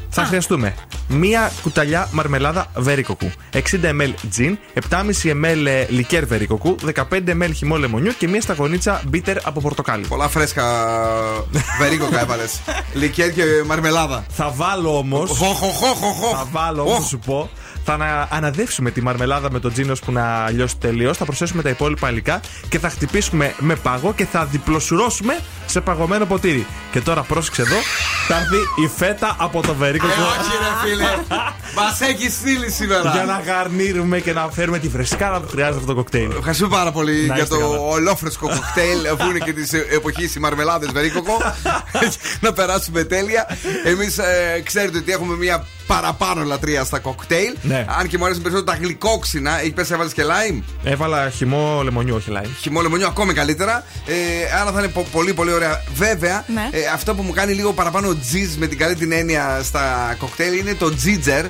Θα 0.09 0.25
χρειαστούμε 0.25 0.75
μία 1.07 1.51
κουταλιά 1.61 2.09
μαρμελάδα 2.11 2.71
βερίκοκου, 2.75 3.31
60 3.53 3.59
ml 3.59 4.13
τζιν, 4.29 4.57
7,5 4.89 4.99
ml 5.23 5.65
ε, 5.65 5.85
λικέρ 5.89 6.25
βερίκοκου, 6.25 6.75
15 6.95 7.03
ml 7.11 7.49
χυμό 7.53 7.77
λεμονιού 7.77 8.11
και 8.17 8.27
μία 8.27 8.41
σταγονίτσα 8.41 9.01
μπίτερ 9.07 9.47
από 9.47 9.61
πορτοκάλι. 9.61 10.05
Πολλά 10.07 10.27
φρέσκα 10.27 10.85
βερίκοκα 11.79 12.19
έβαλες. 12.19 12.59
Λικέρ 13.01 13.33
και 13.33 13.43
μαρμελάδα. 13.65 14.25
Θα 14.29 14.51
βάλω 14.55 14.97
όμω. 14.97 15.27
Θα 16.31 16.47
βάλω 16.51 16.81
όμως, 16.81 17.07
σου 17.07 17.19
πω. 17.19 17.49
Θα 17.89 17.93
ανα- 17.95 18.27
αναδεύσουμε 18.31 18.91
τη 18.91 19.01
μαρμελάδα 19.01 19.51
με 19.51 19.59
το 19.59 19.71
τζίνος 19.71 19.99
που 19.99 20.11
να 20.11 20.49
λιώσει 20.49 20.77
τελείως. 20.77 21.17
Θα 21.17 21.25
προσθέσουμε 21.25 21.61
τα 21.61 21.69
υπόλοιπα 21.69 22.09
υλικά 22.09 22.39
και 22.69 22.79
θα 22.79 22.89
χτυπήσουμε 22.89 23.53
με 23.59 23.75
πάγο 23.75 24.13
και 24.13 24.25
θα 24.25 24.45
διπλοσουρώσουμε 24.45 25.39
σε 25.65 25.81
παγωμένο 25.81 26.25
ποτήρι. 26.25 26.65
Και 26.91 27.01
τώρα 27.01 27.21
πρόσεξε 27.21 27.61
εδώ, 27.61 27.75
θα 28.27 28.35
έρθει 28.35 28.55
η 28.83 28.87
φέτα 28.97 29.35
από 29.39 29.61
το 29.61 29.73
βερίκοκο. 29.75 30.11
Ε, 30.11 30.15
όχι, 30.15 30.51
ρε 30.59 30.89
φίλε. 30.89 31.35
Μας 31.75 32.01
έχεις 32.01 32.33
στείλει 32.33 32.69
σήμερα. 32.71 33.11
Για 33.11 33.23
να 33.23 33.39
γαρνίρουμε 33.39 34.19
και 34.19 34.33
να 34.33 34.49
φέρουμε 34.51 34.79
τη 34.79 34.89
φρεσκάρα 34.89 35.39
που 35.39 35.47
χρειάζεται 35.47 35.75
αυτό 35.75 35.87
το 35.87 35.95
κοκτέιλ. 35.95 36.31
Ευχαριστούμε 36.37 36.75
πάρα 36.75 36.91
πολύ 36.91 37.25
Να 37.25 37.33
για 37.33 37.43
είστε 37.43 37.55
το 37.55 37.61
καλά. 37.61 37.77
ολόφρεσκο 37.79 38.47
κοκτέιλ 38.47 38.99
που 39.17 39.29
είναι 39.29 39.39
και 39.39 39.53
της 39.53 39.73
εποχής 39.73 40.35
οι 40.35 40.39
μαρμελάδες 40.39 40.91
βερίκοκο. 40.91 41.37
να 42.41 42.53
περάσουμε 42.53 43.03
τέλεια. 43.03 43.47
Εμείς 43.83 44.19
ξέρετε 44.63 44.97
ότι 44.97 45.11
έχουμε 45.11 45.35
μια 45.35 45.65
παραπάνω 45.87 46.43
λατρεία 46.43 46.83
στα 46.83 46.99
κοκτέιλ. 46.99 47.55
Ναι. 47.61 47.85
Αν 47.99 48.07
και 48.07 48.17
μου 48.17 48.25
αρέσουν 48.25 48.43
περισσότερο 48.43 48.71
τα 48.77 48.83
γλυκόξινα. 48.83 49.59
Έχει 49.59 49.71
πέσει, 49.71 49.93
έβαλες 49.93 50.13
και 50.13 50.23
lime. 50.23 50.61
Έβαλα 50.83 51.29
χυμό 51.29 51.81
λεμονιού, 51.83 52.15
όχι 52.15 52.29
λάιμ. 52.29 52.49
Χυμό 52.61 52.81
λεμονιού 52.81 53.07
ακόμη 53.07 53.33
καλύτερα. 53.33 53.83
Ε, 54.05 54.13
άρα 54.61 54.71
θα 54.71 54.79
είναι 54.79 54.87
πο- 54.87 55.07
πολύ 55.11 55.33
πολύ 55.33 55.51
ωραία. 55.51 55.83
Βέβαια, 55.95 56.45
Ναι. 56.53 56.69
ε, 56.71 56.79
αυτό 56.93 57.15
που 57.15 57.21
μου 57.21 57.31
κάνει 57.31 57.53
λίγο 57.53 57.73
παραπάνω 57.73 58.15
τζιζ 58.15 58.55
με 58.55 58.67
την 58.67 58.77
καλή 58.77 58.95
την 58.95 59.11
έννοια 59.11 59.59
στα 59.63 60.15
κοκτέιλ 60.19 60.57
είναι 60.57 60.73
το 60.73 60.95
τζίτζερ. 60.95 61.45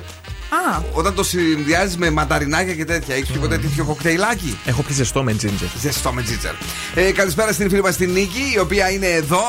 Α, 0.50 0.82
Όταν 0.92 1.14
το 1.14 1.22
συνδυάζεις 1.22 1.96
με 1.96 2.10
μανταρινάκια 2.10 2.74
και 2.74 2.84
τέτοια. 2.84 3.14
Έχεις 3.14 3.30
πει 3.30 3.38
ποτέ 3.38 3.58
τέτοιο 3.58 3.84
κοκτέιλάκι; 3.84 4.58
Έχω 4.64 4.82
πει 4.82 4.92
ζεστό 4.92 5.22
με 5.22 5.32
τζίντζερ. 5.34 5.68
Ζεστό 5.80 6.12
με 6.12 6.22
τζίτζερ. 6.22 6.52
Ε, 6.94 7.12
καλησπέρα 7.12 7.52
στην 7.52 7.68
φίλη 7.68 7.82
μας 7.82 7.96
την 7.96 8.10
Νίκη, 8.12 8.52
η 8.54 8.58
οποία 8.58 8.90
είναι 8.90 9.06
εδώ 9.06 9.42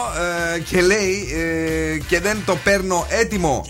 ε, 0.55 0.59
και 0.59 0.81
λέει 0.81 1.27
ε, 1.93 1.97
και 2.07 2.19
δεν 2.19 2.37
το 2.45 2.55
παίρνω 2.63 3.05
έτοιμο. 3.09 3.65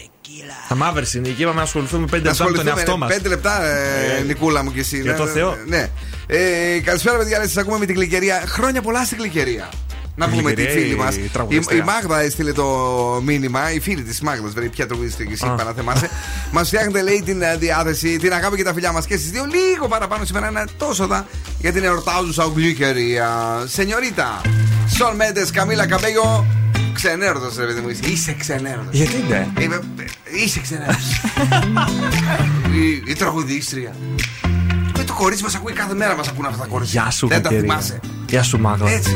Θα 0.68 0.76
μαύρη 0.76 1.06
είναι 1.16 1.28
εκεί, 1.28 1.42
είπαμε 1.42 1.56
να 1.58 1.62
ασχοληθούμε 1.62 2.08
5 2.12 2.22
λεπτά 2.22 2.46
με 2.46 2.52
τον 2.52 2.68
εαυτό 2.68 2.98
μας. 2.98 3.14
Πέντε 3.14 3.30
λεπτά, 3.30 3.66
ε, 3.66 4.18
Ε, 4.20 4.24
Νικούλα 4.24 4.64
μου 4.64 4.72
και 4.72 4.80
εσύ. 4.80 5.02
για 5.02 5.12
ναι, 5.12 5.18
το 5.18 5.24
ναι, 5.24 5.32
Θεό. 5.32 5.58
Ναι. 5.68 5.90
Ε, 6.28 6.80
καλησπέρα, 6.84 7.18
παιδιά, 7.18 7.48
σα 7.48 7.62
ακούμε 7.62 7.78
με 7.78 7.86
την 7.86 7.96
κλικερία. 7.96 8.44
Χρόνια 8.48 8.82
πολλά 8.82 9.06
στην 9.06 9.18
κλικερία. 9.18 9.70
Να 10.20 10.26
Η 10.26 10.30
πούμε 10.30 10.52
τη 10.52 10.62
Γλυκερία 10.62 10.82
φίλη 10.82 10.94
ή 10.94 10.96
μας. 10.96 11.16
η 11.16 11.22
Η, 11.24 11.30
τραγουδίστρια; 11.34 11.78
η 11.78 11.86
Μάγδα 11.86 12.20
έστειλε 12.22 12.52
το 12.54 12.66
μήνυμα, 13.26 13.72
η 13.74 13.80
φίλη 13.80 14.02
της 14.04 14.22
Μάγδας, 14.22 14.54
βέβαια, 14.54 14.70
ποια 14.70 14.88
τραγουδίστρια 14.88 15.26
και 15.26 15.34
εσύ, 15.34 15.46
Α. 15.46 15.54
είπα 15.54 15.64
να 15.64 15.72
θυμάσαι. 15.72 16.10
μας 16.56 16.68
φτιάχνετε, 16.68 17.02
λέει, 17.02 17.22
την 17.26 17.42
ε, 17.42 17.56
διάθεση, 17.58 18.18
την 18.18 18.34
αγάπη 18.34 18.56
και 18.56 18.64
τα 18.64 18.74
φιλιά 18.74 18.92
μας 18.92 19.06
και 19.06 19.18
στις 19.18 19.30
δύο, 19.32 19.46
λίγο 19.46 19.88
παραπάνω 19.88 20.26
σήμερα 20.26 20.50
είναι 20.50 20.64
τόσο 20.78 21.08
δα 21.08 21.28
για 21.60 21.72
την 21.72 21.84
εορτάζουσα 21.84 22.52
γλυκερία. 22.56 23.30
Σενιωρίτα, 23.68 24.42
Σον 24.98 25.16
Μέντες, 25.16 25.52
Καμίλα 25.52 25.86
Καμπέγιο, 25.88 26.46
ξενέρωτος, 26.94 27.56
ρε 27.58 27.66
παιδί 27.66 27.80
μου, 27.82 27.90
είσαι. 27.90 28.02
Είσαι 28.06 28.34
ξενέρωτος. 28.40 28.88
Γιατί 28.92 29.26
ναι. 29.30 29.48
Είμαι, 29.60 29.76
ε, 29.76 30.44
είσαι 30.44 30.60
ξενέρωτος. 30.60 31.22
η, 32.82 33.04
η 33.12 33.14
τραγουδίστρια. 33.14 33.96
Με 34.98 35.04
το 35.04 35.14
κορίτσι 35.14 35.44
μας 35.44 35.56
ακούει 35.56 35.74
κάθε 35.74 35.94
μέρα 35.94 36.16
μας 36.16 36.28
ακούνε 36.28 36.48
αυτά 36.48 36.60
τα 36.62 36.68
κορίτσια. 36.68 37.02
Γεια 37.02 37.12
σου, 37.12 37.28
Δεν 37.28 37.42
τα 37.42 37.50
Κακερία. 37.50 37.70
θυμάσαι. 37.74 38.00
Γεια 38.28 38.44
σου, 38.44 38.60
Μάγδα. 38.60 38.90
Έτσι. 38.90 39.16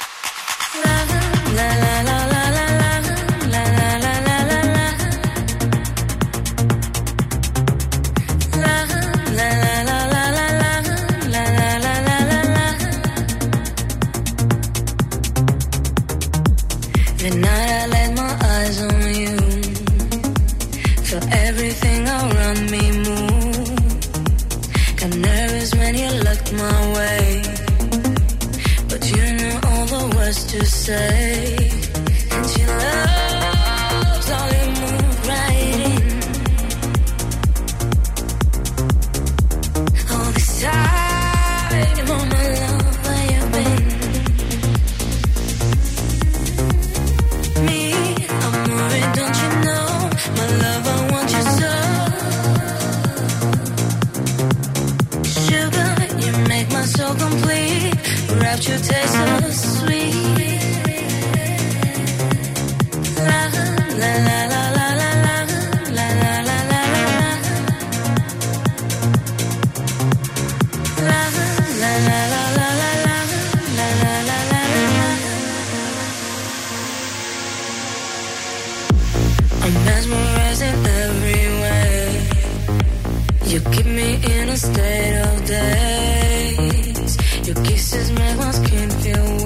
You 83.51 83.59
keep 83.59 83.85
me 83.85 84.15
in 84.15 84.47
a 84.47 84.55
state 84.55 85.17
of 85.19 85.45
daze. 85.45 87.17
Your 87.45 87.55
kisses 87.65 88.09
make 88.13 88.37
my 88.37 88.51
skin 88.51 88.89
feel 88.89 89.40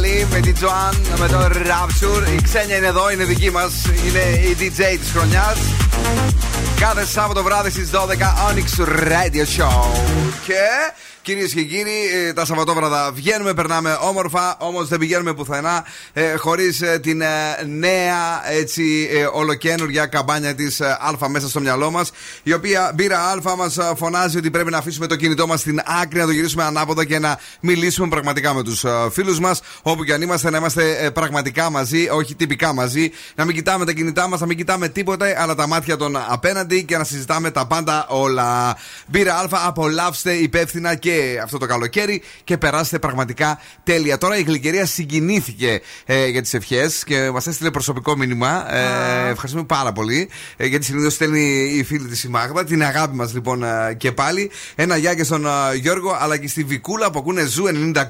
Ξένια 0.00 0.18
Γκάλι 0.18 0.26
με 0.30 0.40
την 0.40 0.54
Τζοάν, 0.54 0.94
με 1.18 1.28
το 1.28 1.38
Rapture. 1.38 2.38
Η 2.38 2.42
Ξένια 2.42 2.76
είναι 2.76 2.86
εδώ, 2.86 3.10
είναι 3.10 3.24
δική 3.24 3.50
μας. 3.50 3.72
Είναι 4.06 4.18
η 4.18 4.56
DJ 4.60 4.98
της 5.00 5.10
χρονιάς. 5.12 5.58
Κάθε 6.80 7.06
Σάββατο 7.06 7.42
βράδυ 7.42 7.70
στις 7.70 7.90
12 7.90 8.34
Onyx 8.48 8.84
Radio 8.84 9.44
Show. 9.56 10.00
Και 10.46 10.54
κυρίες 11.22 11.52
και 11.52 11.62
κύριοι, 11.62 12.26
ε, 12.28 12.32
τα 12.32 12.44
Σαββατόβραδα 12.44 13.12
βγαίνουμε, 13.12 13.54
περνάμε 13.54 13.98
όμορφα. 14.00 14.56
Όμως 14.58 14.88
δεν 14.88 14.98
πηγαίνουμε 14.98 15.34
πουθενά 15.34 15.84
ε, 16.12 16.34
χωρίς 16.34 16.82
την 17.02 17.20
ε, 17.20 17.26
νέα 17.66 18.50
έτσι 18.50 19.08
ε, 19.12 19.24
ολοκένουργια 19.32 20.06
καμπάνια 20.06 20.54
της 20.54 20.80
Α 20.80 21.28
μέσα 21.28 21.48
στο 21.48 21.60
μυαλό 21.60 21.90
μας. 21.90 22.10
Η 22.42 22.52
οποία 22.52 22.92
μπύρα 22.94 23.18
Α 23.18 23.56
μας 23.56 23.78
φωνάζει 23.96 24.38
ότι 24.38 24.50
πρέπει 24.50 24.70
να 24.70 24.78
αφήσουμε 24.78 25.06
το 25.06 25.16
κινητό 25.16 25.46
μας 25.46 25.60
στην 25.60 25.80
άκρη, 26.02 26.18
να 26.18 26.24
το 26.24 26.30
γυρίσουμε 26.30 26.64
ανάποδα 26.64 27.04
και 27.04 27.18
να 27.18 27.38
μιλήσουμε 27.60 28.08
πραγματικά 28.08 28.54
με 28.54 28.62
τους 28.62 28.84
φίλους 29.12 29.40
μας. 29.40 29.60
Όπου 29.82 30.04
και 30.04 30.12
αν 30.12 30.22
είμαστε, 30.22 30.50
να 30.50 30.58
είμαστε 30.58 30.96
ε, 31.04 31.10
πραγματικά 31.10 31.70
μαζί, 31.70 32.08
όχι 32.08 32.34
τυπικά 32.34 32.72
μαζί. 32.72 33.10
Να 33.34 33.44
μην 33.44 33.54
κοιτάμε 33.54 33.84
τα 33.84 33.92
κινητά 33.92 34.28
μας, 34.28 34.40
να 34.40 34.46
μην 34.46 34.56
κοιτάμε 34.56 34.88
τίποτα, 34.88 35.26
αλλά 35.36 35.54
τα 35.54 35.66
μάτια 35.66 35.96
των 35.96 36.16
απέναντι 36.28 36.84
και 36.84 36.96
να 36.96 37.04
συζητάμε 37.04 37.50
τα 37.50 37.66
πάντα 37.66 38.06
όλα. 38.08 38.76
Μπύρα 39.06 39.34
Α, 39.34 39.46
απολαύστε 39.66 40.32
υπεύθυνα 40.32 40.94
και 40.94 41.10
και 41.10 41.40
αυτό 41.42 41.58
το 41.58 41.66
καλοκαίρι 41.66 42.22
και 42.44 42.58
περάσετε 42.58 42.98
πραγματικά 42.98 43.60
τέλεια. 43.84 44.18
Τώρα 44.18 44.38
η 44.38 44.42
γλυκερία 44.42 44.86
συγκινήθηκε 44.86 45.80
ε, 46.04 46.26
για 46.26 46.42
τις 46.42 46.54
ευχές 46.54 47.04
και 47.04 47.30
μας 47.30 47.46
έστειλε 47.46 47.70
προσωπικό 47.70 48.16
μήνυμα. 48.16 48.74
Ε, 48.74 49.28
ευχαριστούμε 49.28 49.64
πάρα 49.64 49.92
πολύ 49.92 50.28
ε, 50.56 50.66
γιατί 50.66 50.84
συνήθως 50.84 51.12
στέλνει 51.12 51.74
η 51.76 51.84
φίλη 51.84 52.08
της 52.08 52.24
η 52.24 52.28
Μάγδα. 52.30 52.64
Την 52.64 52.82
αγάπη 52.82 53.16
μας 53.16 53.32
λοιπόν 53.34 53.62
ε, 53.62 53.94
και 53.98 54.12
πάλι. 54.12 54.50
Ένα 54.74 54.96
γεια 54.96 55.14
και 55.14 55.24
στον 55.24 55.46
ε, 55.46 55.50
Γιώργο 55.80 56.16
αλλά 56.20 56.36
και 56.36 56.48
στη 56.48 56.64
Βικούλα 56.64 57.10
που 57.10 57.18
ακούνε 57.18 57.44
Zoo 57.44 57.64
90,8. 57.94 58.00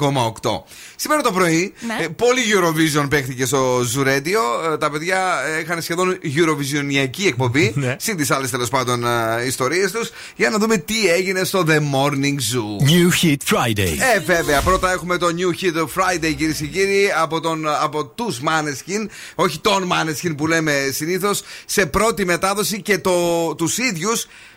Σήμερα 0.96 1.22
το 1.22 1.32
πρωί, 1.32 1.72
Ναι. 1.86 2.04
ε, 2.04 2.08
πολύ 2.08 2.40
Eurovision 2.54 3.06
παίχτηκε 3.10 3.46
στο 3.46 3.78
Zoo 3.80 4.06
Radio. 4.06 4.72
Ε, 4.72 4.76
τα 4.76 4.90
παιδιά 4.90 5.18
ε, 5.56 5.60
είχαν 5.60 5.82
σχεδόν 5.82 6.18
Eurovisionιακή 6.22 7.26
εκπομπή. 7.26 7.74
Συν 7.98 8.16
τις 8.16 8.30
άλλες 8.30 8.50
τέλος 8.50 8.68
πάντων 8.68 9.04
ιστορίες 9.46 9.90
τους. 9.90 10.10
Για 10.36 10.50
να 10.50 10.58
δούμε 10.58 10.76
τι 10.76 11.08
έγινε 11.08 11.44
στο 11.44 11.64
The 11.68 11.76
Morning 11.78 12.36
Zoo. 12.52 12.88
New 12.90 13.24
Hit 13.24 13.36
Friday. 13.54 13.96
Ε, 14.16 14.20
βέβαια, 14.26 14.60
πρώτα 14.62 14.92
έχουμε 14.92 15.16
το 15.18 15.26
New 15.36 15.64
Hit 15.64 15.78
Friday, 15.82 16.34
κυρίες 16.36 16.56
και 16.56 16.66
κύριοι, 16.66 17.08
από, 17.22 17.40
τον, 17.40 17.68
από 17.82 18.06
τους 18.06 18.40
Maneskin, 18.44 19.08
όχι 19.34 19.58
τον 19.58 19.88
Maneskin 19.92 20.32
που 20.36 20.46
λέμε 20.46 20.72
συνήθως, 20.92 21.42
σε 21.64 21.86
πρώτη 21.86 22.24
μετάδοση 22.24 22.82
και 22.82 22.98
το, 22.98 23.14
τους 23.54 23.78
ίδιους. 23.78 24.09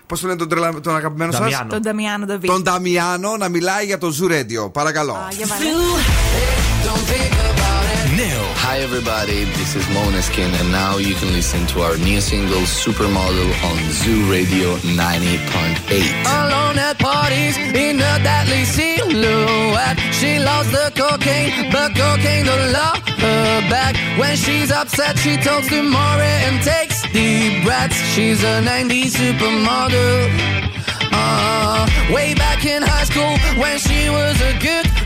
Πώς 0.07 0.19
τον 0.19 0.27
λένε 0.29 0.39
τον, 0.39 0.49
τρελα, 0.49 0.79
τον 0.79 0.95
αγαπημένο 0.95 1.31
σας, 1.31 1.65
Τον 1.69 1.81
Νταμιάνο 1.81 2.25
Νταβίτ. 2.25 2.49
τον 2.49 2.63
Ταμιάνο, 2.63 3.37
να 3.37 3.49
μιλάει 3.49 3.85
για 3.85 3.97
το 3.97 4.13
Zoo 4.21 4.31
Radio. 4.31 4.71
Παρακαλώ. 4.71 5.27
Για 5.37 5.47
Mineo. 8.23 8.43
Hi, 8.63 8.79
everybody. 8.79 9.43
This 9.59 9.75
is 9.75 9.83
Mona 9.89 10.21
Skin, 10.21 10.53
and 10.55 10.71
now 10.71 10.97
you 10.97 11.13
can 11.15 11.33
listen 11.33 11.67
to 11.67 11.81
our 11.81 11.97
new 11.97 12.21
single, 12.21 12.63
Supermodel, 12.63 13.51
on 13.67 13.77
Zoo 13.91 14.31
Radio 14.31 14.77
90.8. 14.95 16.23
Alone 16.39 16.79
at 16.79 16.97
parties 16.99 17.57
in 17.57 17.99
a 17.99 18.15
deadly 18.23 18.63
silhouette. 18.63 19.99
She 20.19 20.39
loves 20.39 20.71
the 20.71 20.87
cocaine, 20.95 21.69
but 21.69 21.95
cocaine 21.95 22.45
don't 22.45 22.71
love 22.71 23.03
her 23.19 23.69
back. 23.69 23.95
When 24.17 24.37
she's 24.37 24.71
upset, 24.71 25.17
she 25.19 25.35
talks 25.35 25.67
to 25.67 25.83
Maury 25.83 26.35
and 26.47 26.63
takes 26.63 27.03
deep 27.11 27.63
breaths. 27.65 27.99
She's 28.15 28.41
a 28.43 28.63
90s 28.63 29.19
supermodel. 29.19 30.63
Uh, 31.11 31.87
way 32.13 32.33
back 32.35 32.63
in 32.65 32.81
high 32.83 33.03
school, 33.03 33.35
when 33.59 33.77
she 33.79 34.09
was 34.09 34.39
a 34.41 34.53
good 34.59 34.92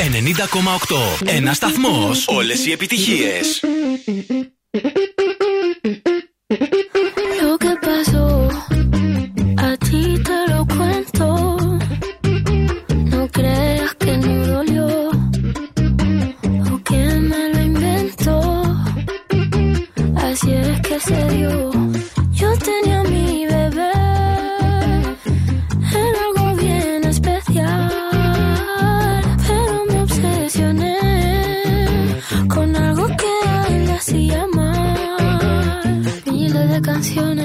90,8. 0.00 1.36
Ένα 1.36 1.54
σταθμό. 1.54 2.10
Όλε 2.26 2.52
οι 2.66 2.72
επιτυχίε. 2.72 3.32
Lo 7.42 7.52
que 7.62 7.74
pasó, 7.86 8.26
a 9.68 9.70
ti 9.86 10.02
te 10.28 10.38
lo 10.52 10.60
cuento. 10.76 11.26
No 13.12 13.22
creas 13.36 13.92
que 14.02 14.12
no 14.24 14.32
dolió 14.52 14.88
o 16.72 16.74
que 16.88 17.02
me 17.30 17.42
lo 17.52 17.60
inventó. 17.70 18.38
Así 20.26 20.50
es 20.52 20.80
que 20.86 20.96
se 21.08 21.18
dio. 21.34 21.69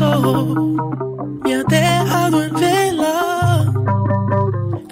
me 0.00 1.54
ha 1.54 1.62
dejado 1.64 2.42
en 2.42 2.54
vela. 2.54 3.72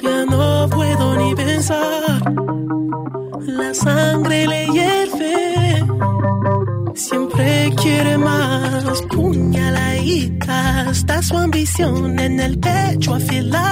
Ya 0.00 0.24
no 0.26 0.68
puedo 0.70 1.16
ni 1.16 1.34
pensar. 1.34 2.22
La 3.40 3.74
sangre 3.74 4.46
le 4.46 4.66
hierve. 4.68 5.84
Siempre 6.94 7.72
quiere 7.82 8.16
más. 8.18 9.02
Puñaladita. 9.10 10.90
Está 10.90 11.20
su 11.22 11.36
ambición 11.36 12.18
en 12.20 12.38
el 12.38 12.58
pecho 12.58 13.14
afilado 13.14 13.71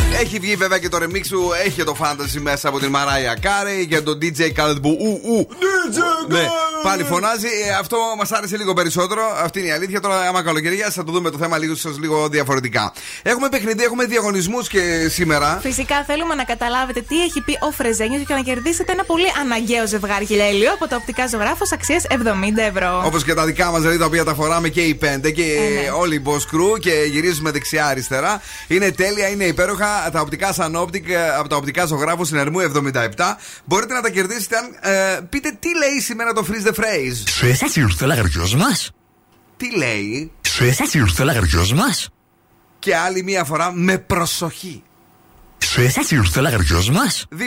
Έχει 0.19 0.39
βγει 0.39 0.55
βέβαια 0.55 0.77
και 0.79 0.89
το 0.89 0.97
remix 1.01 1.21
του, 1.29 1.51
έχει 1.65 1.83
το 1.83 1.95
fantasy 2.01 2.39
μέσα 2.41 2.67
από 2.69 2.79
την 2.79 2.89
Μαράια 2.89 3.35
Κάρε 3.41 3.81
για 3.81 4.03
τον 4.03 4.17
DJ 4.21 4.41
Khaled 4.41 4.81
που 4.81 4.97
ου, 5.01 5.21
ου. 5.31 5.47
Ναι, 6.27 6.47
πάλι 6.83 7.03
φωνάζει. 7.03 7.47
Ε, 7.67 7.73
Αυτό 7.79 7.97
μας 8.17 8.31
άρεσε 8.31 8.57
λίγο 8.57 8.73
περισσότερο. 8.73 9.21
Αυτή 9.43 9.59
είναι 9.59 9.67
η 9.67 9.71
αλήθεια. 9.71 9.99
Τώρα, 9.99 10.19
άμα 10.27 10.43
καλοκαιριά, 10.43 10.89
θα 10.89 11.03
το 11.03 11.11
δούμε 11.11 11.29
το 11.29 11.37
θέμα 11.37 11.57
λίγο, 11.57 11.75
σας 11.75 11.99
λίγο 11.99 12.27
διαφορετικά. 12.29 12.93
Έχουμε 13.23 13.49
παιχνίδι, 13.49 13.83
έχουμε 13.83 14.05
διαγωνισμούς 14.05 14.67
και 14.67 15.07
σήμερα. 15.09 15.59
Φυσικά 15.61 16.03
θέλουμε 16.03 16.35
να 16.35 16.43
καταλάβετε 16.43 17.01
τι 17.01 17.21
έχει 17.23 17.41
πει 17.41 17.57
ο 17.61 17.71
Φρεζένιος 17.71 18.23
και 18.27 18.33
να 18.33 18.41
κερδίσετε 18.41 18.91
ένα 18.91 19.03
πολύ 19.03 19.25
αναγκαίο 19.41 19.87
ζευγάρι 19.87 20.25
χιλιέλιο 20.25 20.71
από 20.73 20.87
το 20.87 20.95
οπτικά 20.95 21.27
ζωγράφο 21.27 21.63
αξίας 21.73 22.03
70 22.09 22.15
ευρώ. 22.57 23.01
Όπως 23.05 23.23
και 23.23 23.33
τα 23.33 23.45
δικά 23.45 23.71
μας 23.71 23.79
δηλαδή 23.81 23.97
τα 23.97 24.05
οποία 24.05 24.23
τα 24.23 24.33
φοράμε 24.33 24.69
και 24.69 24.81
οι 24.81 24.95
πέντε 24.95 25.31
και 25.31 25.43
Ε, 25.43 25.81
ναι. 25.81 25.89
όλοι 25.91 26.15
οι 26.15 26.21
boss 26.25 26.31
crew 26.55 26.79
και 26.79 26.91
γυρίζουμε 27.11 27.51
δεξιά-αριστερά. 27.51 28.41
Είναι 28.67 28.91
τέλεια, 28.91 29.27
είναι 29.29 29.43
υπέροχα. 29.43 30.00
Τα 30.11 30.21
οπτικά 30.21 30.53
σαν 30.53 30.75
optic 30.77 31.09
ε, 31.09 31.29
από 31.29 31.49
τα 31.49 31.55
οπτικά 31.55 31.85
ζωγράφου 31.85 32.25
συνερμού 32.25 32.59
77. 32.93 33.03
Μπορείτε 33.65 33.93
να 33.93 34.01
τα 34.01 34.09
κερδίσετε 34.09 34.57
αν 34.57 34.77
ε, 34.79 35.19
πείτε 35.29 35.57
τι 35.59 35.77
λέει 35.77 35.99
σήμερα 35.99 36.33
το 36.33 36.45
freeze 36.49 36.67
the 36.67 36.73
phrase. 36.79 37.29
Σου 37.29 37.45
έφτασε 37.45 37.79
ήρθε 37.79 38.03
ο 38.03 38.07
λαγαριός 38.07 38.55
μας. 38.55 38.91
Τι 39.57 39.77
λέει; 39.77 40.31
Σου 40.47 40.63
έφτασε 40.63 40.97
ήρθε 40.97 41.21
ο 41.21 41.25
λαγαριός 41.25 41.73
μας. 41.73 42.09
Και 42.79 42.95
άλλη 42.95 43.23
μία 43.23 43.43
φορά 43.43 43.71
με 43.71 43.97
προσοχή. 43.97 44.83
Σου 45.57 45.81
έφτασε 45.81 46.15
ήρθε 46.15 46.39
ο 46.39 46.41
λαγαριός 46.41 46.89
μας. 46.89 47.25
2-3-10-2-32-9-08. 47.31 47.37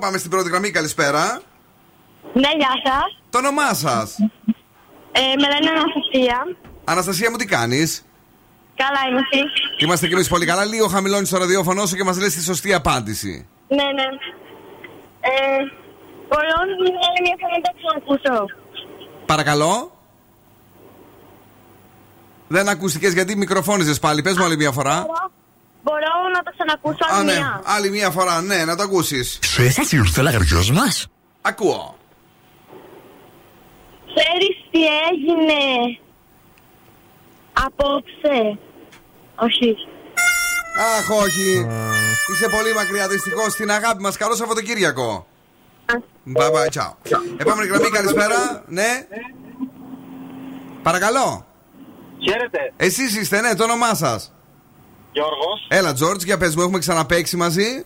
Πάμε 0.00 0.18
στην 0.18 0.30
πρώτη 0.30 0.48
γραμμή. 0.48 0.70
Καλησπέρα. 0.70 1.42
Ναι, 2.32 2.48
γεια 2.58 2.72
σας. 2.84 3.20
Το 3.30 3.38
όνομά 3.38 3.74
σας. 3.74 4.16
Ε, 5.12 5.20
με 5.20 5.48
λένε 5.48 5.70
Αναστασία. 5.70 6.46
Αναστασία 6.84 7.30
μου, 7.30 7.36
τι 7.36 7.44
κάνεις; 7.44 8.04
Καλά 8.76 9.00
είμαι 9.08 9.20
εσύ; 9.30 9.42
Είμαστε 9.78 10.06
κι 10.06 10.12
εμείς 10.12 10.28
πολύ 10.28 10.46
καλά. 10.46 10.64
Λίγο 10.64 10.86
χαμηλώνεις 10.86 11.28
το 11.30 11.38
ραδιόφωνο 11.38 11.86
σου 11.86 11.96
και 11.96 12.04
μας 12.04 12.18
λες 12.18 12.34
τη 12.34 12.42
σωστή 12.42 12.74
απάντηση. 12.74 13.46
Ναι, 13.68 13.84
ναι. 13.84 14.06
Ε, 15.20 15.32
μπορώ 16.28 16.42
να 16.46 16.84
άλλη 17.08 17.20
μια 17.22 17.36
φορά 17.40 17.54
να 17.56 17.62
το 17.62 17.72
ξανακούσω. 17.76 18.54
Παρακαλώ. 19.26 19.92
Δεν 22.48 22.68
ακούστηκες 22.68 23.12
γιατί 23.12 23.36
μικροφώνιζε 23.36 23.94
πάλι. 23.94 24.22
Πες 24.22 24.36
μου 24.36 24.44
άλλη 24.44 24.56
μια 24.56 24.72
φορά. 24.72 25.06
Μπορώ 25.82 26.12
να 26.34 26.42
το 26.42 26.50
ξανακούσω 26.56 27.04
Α, 27.14 27.16
άλλη 27.16 27.24
ναι. 27.26 27.32
μια. 27.32 27.62
Άλλη 27.64 27.90
μια 27.90 28.10
φορά, 28.10 28.42
ναι, 28.42 28.64
να 28.64 28.76
το 28.76 28.82
ακούσεις. 28.82 29.38
Σου 29.42 29.62
έφτασε 29.62 29.96
ήρθε 29.96 30.20
ο 30.20 30.22
λαγαριός 30.22 30.70
μας; 30.70 31.06
Ακούω. 31.42 31.96
Ξέρεις 34.14 34.56
τι 34.70 34.80
έγινε; 35.10 35.98
Απόψε. 37.66 38.58
Όχι. 39.36 39.76
Αχ, 40.96 41.10
όχι. 41.10 41.66
Είσαι 42.32 42.48
πολύ 42.48 42.74
μακριά, 42.74 43.08
δυστυχώς. 43.08 43.52
Στην 43.52 43.70
αγάπη 43.70 44.02
μας. 44.02 44.16
Καλό 44.16 44.34
Σαββατοκύριακο. 44.34 45.26
Bye 46.36 46.50
bye, 46.50 46.68
ciao. 46.80 46.92
Επόμενη 47.36 47.68
γραμμή, 47.68 47.90
καλησπέρα. 47.90 48.62
Ναι. 48.66 49.06
Παρακαλώ. 50.82 51.46
Χαίρετε. 52.28 52.72
Εσείς 52.76 53.16
είστε, 53.16 53.40
ναι, 53.40 53.54
το 53.54 53.64
όνομά 53.64 53.94
σας. 53.94 54.32
Γιώργος. 55.12 55.66
Έλα, 55.68 55.92
Τζόρτζ, 55.92 56.24
για 56.24 56.38
πες 56.38 56.56
μου, 56.56 56.62
έχουμε 56.62 56.78
ξαναπέξει 56.78 57.36
μαζί; 57.36 57.84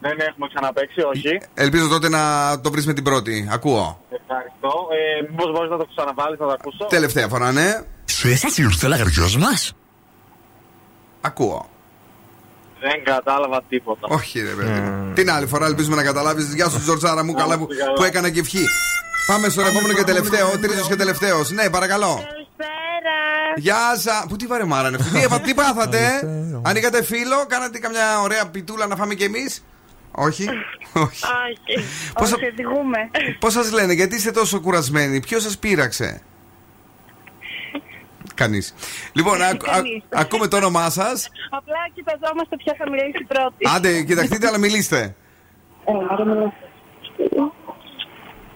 Δεν 0.00 0.20
έχουμε 0.20 0.48
ξαναπέξει, 0.54 1.00
όχι. 1.00 1.40
Ελπίζω 1.54 1.88
τότε 1.88 2.08
να 2.08 2.20
το 2.60 2.70
βρεις 2.70 2.86
με 2.86 2.92
την 2.92 3.04
πρώτη. 3.04 3.48
Ακούω. 3.52 4.00
Ευχαριστώ. 4.10 4.88
Ε, 5.18 5.26
Μήπως 5.30 5.52
μπορείς 5.52 5.70
να 5.70 5.76
το 5.76 5.86
ξαναβάλεις 5.94 6.38
να 6.38 6.46
το 6.46 6.52
ακούσω; 6.52 6.84
Τελευταία 6.88 7.28
φορά, 7.28 7.52
ναι. 7.52 7.80
Σου 8.22 8.28
έφτασε 8.28 8.62
ήρθε 8.62 8.86
ο 8.86 8.88
λαγαριός 8.88 9.36
μας; 9.36 9.72
Ακούω. 11.20 11.70
Δεν 12.80 13.04
κατάλαβα 13.04 13.62
τίποτα. 13.68 14.06
Όχι, 14.10 14.40
ρε 14.40 14.50
παιδί. 14.50 14.82
Την 15.14 15.30
άλλη 15.30 15.46
φορά 15.46 15.66
ελπίζουμε 15.66 15.96
να 15.96 16.02
καταλάβεις. 16.02 16.54
Γεια 16.54 16.68
σου, 16.68 16.80
Τζορτζάρα 16.80 17.24
μου, 17.24 17.32
καλά 17.34 17.58
που, 17.58 17.66
που 17.96 18.02
έκανα 18.04 18.30
και 18.30 18.40
ευχή. 18.40 18.64
Πάμε 19.26 19.48
στον 19.48 19.66
επόμενο 19.66 19.92
και 19.92 20.02
τελευταίο. 20.04 20.48
Τρίτος 20.48 20.88
και 20.88 20.96
τελευταίος. 20.96 21.50
Ναι, 21.50 21.70
παρακαλώ. 21.70 22.24
Γεια 23.56 23.96
σα. 23.98 24.26
Πού 24.26 24.36
τι 24.36 24.46
βαρεμάρα 24.46 24.88
είναι 24.88 24.96
αυτή. 25.00 25.10
Τι, 25.18 25.22
έπα- 25.22 25.40
τι 25.40 25.54
πάθατε, 25.54 25.98
ε; 25.98 26.26
Ανοίγατε 26.62 27.02
φίλο, 27.04 27.46
κάνατε 27.48 27.78
καμιά 27.78 28.20
ωραία 28.20 28.46
πιτούλα 28.46 28.86
να 28.86 28.96
φάμε 28.96 29.14
κι 29.14 29.24
εμείς; 29.24 29.64
Όχι; 30.10 30.48
Όχι. 30.92 31.24
Όχι. 31.24 31.24
Πώς- 32.14 32.32
Όχι, 32.32 32.46
οδηγούμε. 32.46 32.98
Πώς 33.38 33.52
σας 33.52 33.72
λένε, 33.72 33.92
γιατί 33.92 34.14
είστε 34.14 34.30
τόσο 34.30 34.60
κουρασμένοι, 34.60 35.20
ποιο 35.20 35.40
σας 35.40 35.58
πείραξε; 35.58 36.22
Κανείς. 38.42 38.74
Λοιπόν, 39.12 39.42
ακ- 39.42 39.68
α- 39.68 39.72
Κανείς. 39.72 40.02
ακούμε 40.10 40.46
το 40.48 40.56
όνομά 40.56 40.90
σας. 40.90 41.28
Απλά 41.50 41.80
κοιταζόμαστε 41.94 42.56
ποια 42.56 42.74
θα 42.78 42.90
μιλήσει 42.90 43.18
η 43.20 43.24
πρώτη. 43.24 43.62
Άντε, 43.76 44.02
κοιταχτείτε, 44.02 44.46
αλλά 44.46 44.58
μιλήστε. 44.58 45.14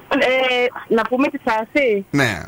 Ε, 0.09 0.95
να 0.95 1.03
πούμε 1.03 1.29
τη 1.29 1.39
φάση; 1.39 2.07
Ναι. 2.11 2.43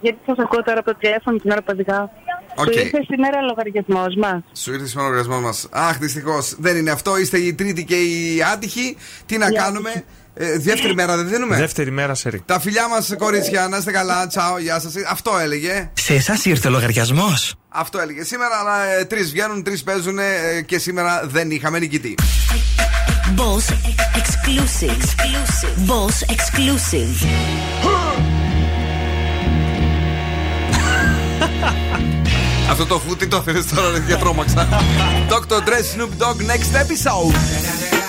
Γιατί 0.00 0.18
σας 0.26 0.38
ακούω 0.38 0.62
τώρα 0.62 0.78
από 0.78 0.92
το 0.92 0.98
τηλέφωνο 0.98 1.36
την 1.38 1.50
ώρα 1.50 1.60
που 1.60 1.70
οδηγάω. 1.72 2.08
Οκ. 2.56 2.72
Σου 2.72 2.78
ήρθε 2.80 3.00
σήμερα 3.08 3.40
λογαριασμός 3.40 4.14
μας; 4.16 4.40
Σου 4.52 4.72
ήρθε 4.72 4.86
σήμερα 4.86 5.08
ο 5.08 5.10
λογαριασμός 5.10 5.42
μας. 5.44 5.68
Αχ, 5.72 5.98
δυστυχώς 5.98 6.56
δεν 6.58 6.76
είναι 6.76 6.90
αυτό. 6.90 7.18
Είστε 7.18 7.38
η 7.38 7.54
τρίτη 7.54 7.84
και 7.84 7.96
η 7.96 8.42
άτυχη. 8.52 8.96
Τι 9.26 9.38
να 9.38 9.52
κάνουμε; 9.52 10.04
Ε, 10.34 10.58
δεύτερη 10.58 10.94
μέρα 10.94 11.16
δεν 11.16 11.28
δίνουμε. 11.28 11.56
Δεύτερη 11.56 11.90
μέρα 11.90 12.14
σερί. 12.14 12.42
Τα 12.46 12.60
φιλιά 12.60 12.88
μας, 12.88 13.14
κορίτσια, 13.18 13.68
να 13.68 13.76
είστε 13.76 13.90
καλά. 13.90 14.26
Τσάο, 14.26 14.58
γεια 14.58 14.80
σας. 14.80 14.92
Αυτό 15.08 15.38
έλεγε. 15.42 15.90
Σε 15.92 16.14
εσάς 16.14 16.44
ήρθε 16.44 16.68
ο 16.68 16.70
λογαριασμός. 16.70 17.54
Αυτό 17.68 17.98
έλεγε 17.98 18.24
σήμερα, 18.24 18.56
αλλά 18.60 18.84
ε, 18.84 19.04
τρεις 19.04 19.30
βγαίνουν, 19.30 19.62
τρεις 19.62 19.82
παίζουν 19.82 20.18
ε, 20.18 20.22
και 20.66 20.78
σήμερα 20.78 21.22
δεν 21.26 21.50
είχαμε 21.50 21.78
νικητή. 21.78 22.14
Boss 23.36 23.66
exclusive. 24.20 25.00
exclusive. 25.00 25.90
Boss 25.90 26.16
exclusive. 26.34 27.26
Αυτό 32.70 32.86
το 32.86 32.98
φούτι 32.98 33.26
το 33.26 33.42
θέλεις 33.42 33.66
τώρα, 33.66 33.90
ρε, 33.90 33.98
για 34.06 34.16
τρόμαξα. 34.16 34.68
Dr. 35.28 35.58
Dre, 35.68 36.00
Snoop 36.00 36.22
Dogg, 36.22 36.36
next 36.36 36.72
episode. 36.82 38.01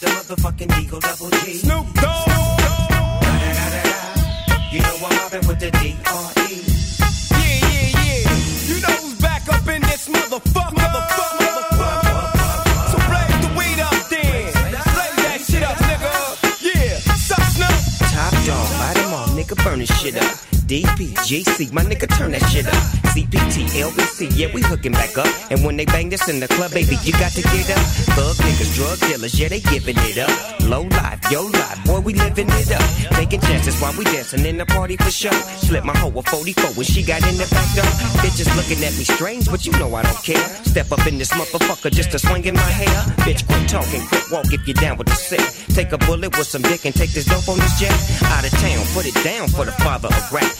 the 0.00 0.06
motherfucking 0.06 0.82
Eagle 0.82 1.00
Double 1.00 1.30
G. 1.30 1.54
Snoop 1.54 1.86
Dogg. 1.94 2.28
You 4.72 4.80
know 4.80 4.96
I'm 5.04 5.16
mobbing 5.16 5.46
with 5.46 5.60
the 5.60 5.70
D.R.E. 5.70 6.64
Yeah, 7.30 7.68
yeah, 7.68 8.04
yeah. 8.04 8.30
You 8.66 8.80
know 8.80 8.94
who's 9.02 9.20
back 9.20 9.48
up 9.48 9.66
in 9.68 9.82
this 9.82 10.08
motherfucker. 10.08 10.76
Motherfucker. 10.76 11.30
Burn 19.64 19.80
this 19.80 20.00
shit 20.00 20.16
up 20.16 20.59
DPGC, 20.70 21.72
my 21.72 21.82
nigga, 21.82 22.06
turn 22.16 22.30
that 22.30 22.46
shit 22.46 22.64
up. 22.64 22.78
CPT, 23.10 23.66
LBC, 23.82 24.30
yeah, 24.38 24.46
we 24.54 24.62
hooking 24.62 24.92
back 24.92 25.18
up. 25.18 25.26
And 25.50 25.64
when 25.64 25.76
they 25.76 25.84
bang 25.84 26.10
this 26.10 26.28
in 26.28 26.38
the 26.38 26.46
club, 26.46 26.70
baby, 26.70 26.94
you 27.02 27.10
got 27.18 27.32
to 27.32 27.42
get 27.42 27.74
up. 27.74 27.82
Thug 28.14 28.36
niggas, 28.38 28.76
drug 28.78 29.00
dealers, 29.00 29.34
yeah, 29.34 29.48
they 29.48 29.58
giving 29.58 29.98
it 29.98 30.18
up. 30.18 30.30
Low 30.70 30.82
life, 30.82 31.18
yo 31.28 31.42
life, 31.42 31.84
boy, 31.84 31.98
we 31.98 32.14
living 32.14 32.46
it 32.46 32.70
up. 32.70 32.86
Taking 33.18 33.40
chances 33.40 33.80
while 33.80 33.92
we 33.98 34.04
dancing 34.04 34.46
in 34.46 34.58
the 34.58 34.66
party 34.66 34.96
for 34.96 35.10
sure. 35.10 35.34
Slip 35.58 35.82
my 35.82 35.96
hoe 35.98 36.14
a 36.14 36.22
44 36.22 36.70
when 36.78 36.86
she 36.86 37.02
got 37.02 37.26
in 37.26 37.34
the 37.34 37.50
back 37.50 37.66
door. 37.74 37.90
Bitches 38.22 38.46
looking 38.54 38.78
at 38.86 38.94
me 38.94 39.02
strange, 39.02 39.50
but 39.50 39.66
you 39.66 39.72
know 39.72 39.92
I 39.96 40.04
don't 40.04 40.22
care. 40.22 40.46
Step 40.62 40.92
up 40.92 41.04
in 41.04 41.18
this 41.18 41.32
motherfucker 41.32 41.90
just 41.90 42.12
to 42.12 42.20
swing 42.20 42.44
in 42.44 42.54
my 42.54 42.70
hair. 42.70 43.02
Bitch, 43.26 43.44
quit 43.44 43.68
talking, 43.68 44.06
quit 44.06 44.22
walk 44.30 44.52
if 44.52 44.64
you're 44.68 44.78
down 44.78 44.98
with 44.98 45.08
the 45.08 45.18
sick. 45.18 45.42
Take 45.74 45.90
a 45.90 45.98
bullet 45.98 46.30
with 46.38 46.46
some 46.46 46.62
dick 46.62 46.86
and 46.86 46.94
take 46.94 47.10
this 47.10 47.26
dope 47.26 47.48
on 47.48 47.58
this 47.58 47.74
jet. 47.80 47.90
Out 48.30 48.46
of 48.46 48.52
town, 48.52 48.86
put 48.94 49.04
it 49.04 49.18
down 49.24 49.48
for 49.48 49.64
the 49.64 49.72
father 49.82 50.06
of 50.06 50.32
rap. 50.32 50.59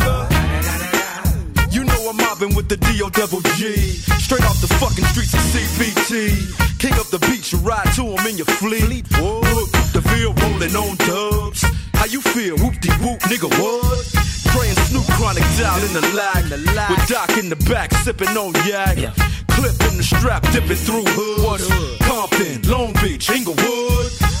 Mobbing 2.41 2.55
with 2.55 2.69
the 2.69 2.77
D.O. 2.77 3.09
double 3.09 3.41
G. 3.53 3.75
Straight 4.17 4.43
off 4.45 4.59
the 4.61 4.67
fucking 4.81 5.05
streets 5.05 5.33
of 5.33 5.41
CBT. 5.53 6.79
King 6.79 6.93
up 6.93 7.05
the 7.07 7.19
beach, 7.29 7.53
you 7.53 7.59
ride 7.59 7.85
to 7.93 8.01
him 8.01 8.25
in 8.25 8.37
your 8.37 8.47
fleet. 8.57 9.05
Whoa, 9.13 9.41
the 9.93 10.01
field 10.01 10.41
rolling 10.41 10.75
on 10.75 10.97
dubs. 11.05 11.63
How 11.93 12.05
you 12.05 12.21
feel? 12.21 12.57
Whoop 12.57 12.79
de 12.81 12.89
whoop, 13.03 13.19
nigga, 13.29 13.49
what? 13.61 14.07
And 14.61 14.77
Snoop 14.89 15.05
Chronic 15.17 15.43
down 15.57 15.81
in 15.85 15.93
the 15.93 16.01
lag. 16.17 16.43
With 16.89 17.07
Doc 17.07 17.37
in 17.37 17.49
the 17.49 17.57
back, 17.69 17.93
sipping 17.93 18.35
on 18.35 18.53
yak. 18.65 18.97
Clip 19.49 19.77
in 19.91 19.97
the 19.97 20.03
strap, 20.03 20.41
dipping 20.51 20.81
through 20.81 21.05
hoods. 21.05 21.67
Compton, 22.01 22.61
Long 22.69 22.93
Beach, 23.03 23.29
Inglewood. 23.29 24.40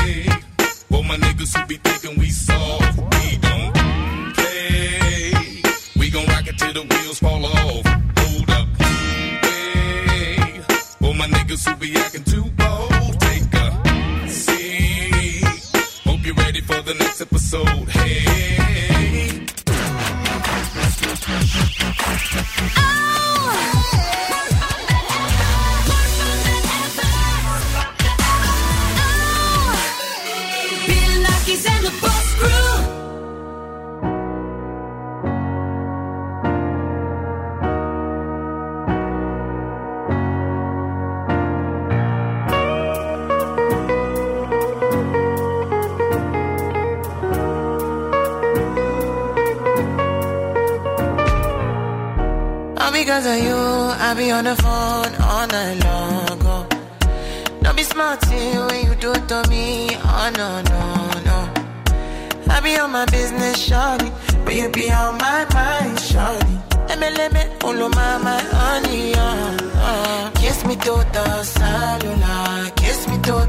for 1.01 1.07
my 1.07 1.17
niggas 1.17 1.57
who 1.57 1.65
be 1.67 1.77
thinking 1.77 2.19
we 2.19 2.29
soft, 2.29 2.97
we 2.97 3.37
don't 3.37 3.73
play. 4.35 5.31
We 5.97 6.09
gon' 6.09 6.25
rock 6.27 6.47
it 6.47 6.57
till 6.57 6.73
the 6.73 6.81
wheels 6.81 7.19
fall 7.19 7.45
off. 7.45 7.85
Hold 8.17 8.49
up. 8.51 8.67
Hey, 9.45 10.61
for 10.99 11.13
my 11.15 11.27
niggas 11.27 11.67
who 11.67 11.75
be 11.77 11.95
acting 11.95 12.23
too 12.23 12.60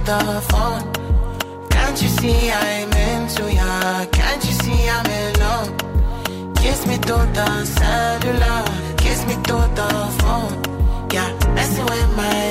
the 0.04 0.42
phone. 0.50 0.82
Can't 1.70 2.02
you 2.02 2.08
see 2.08 2.50
I'm 2.50 2.92
into 2.92 3.52
ya? 3.52 4.04
Can't 4.06 4.44
you 4.44 4.54
see 4.62 4.88
I'm 4.88 5.06
in 5.06 5.32
love? 5.40 5.70
Kiss 6.56 6.86
me 6.86 6.96
through 6.96 7.26
the 7.38 7.64
cellular, 7.64 8.60
kiss 8.96 9.24
me 9.26 9.34
through 9.44 9.68
the 9.78 9.90
phone. 10.20 10.54
Yeah, 11.12 11.30
messing 11.54 11.84
with 11.84 12.16
my 12.16 12.41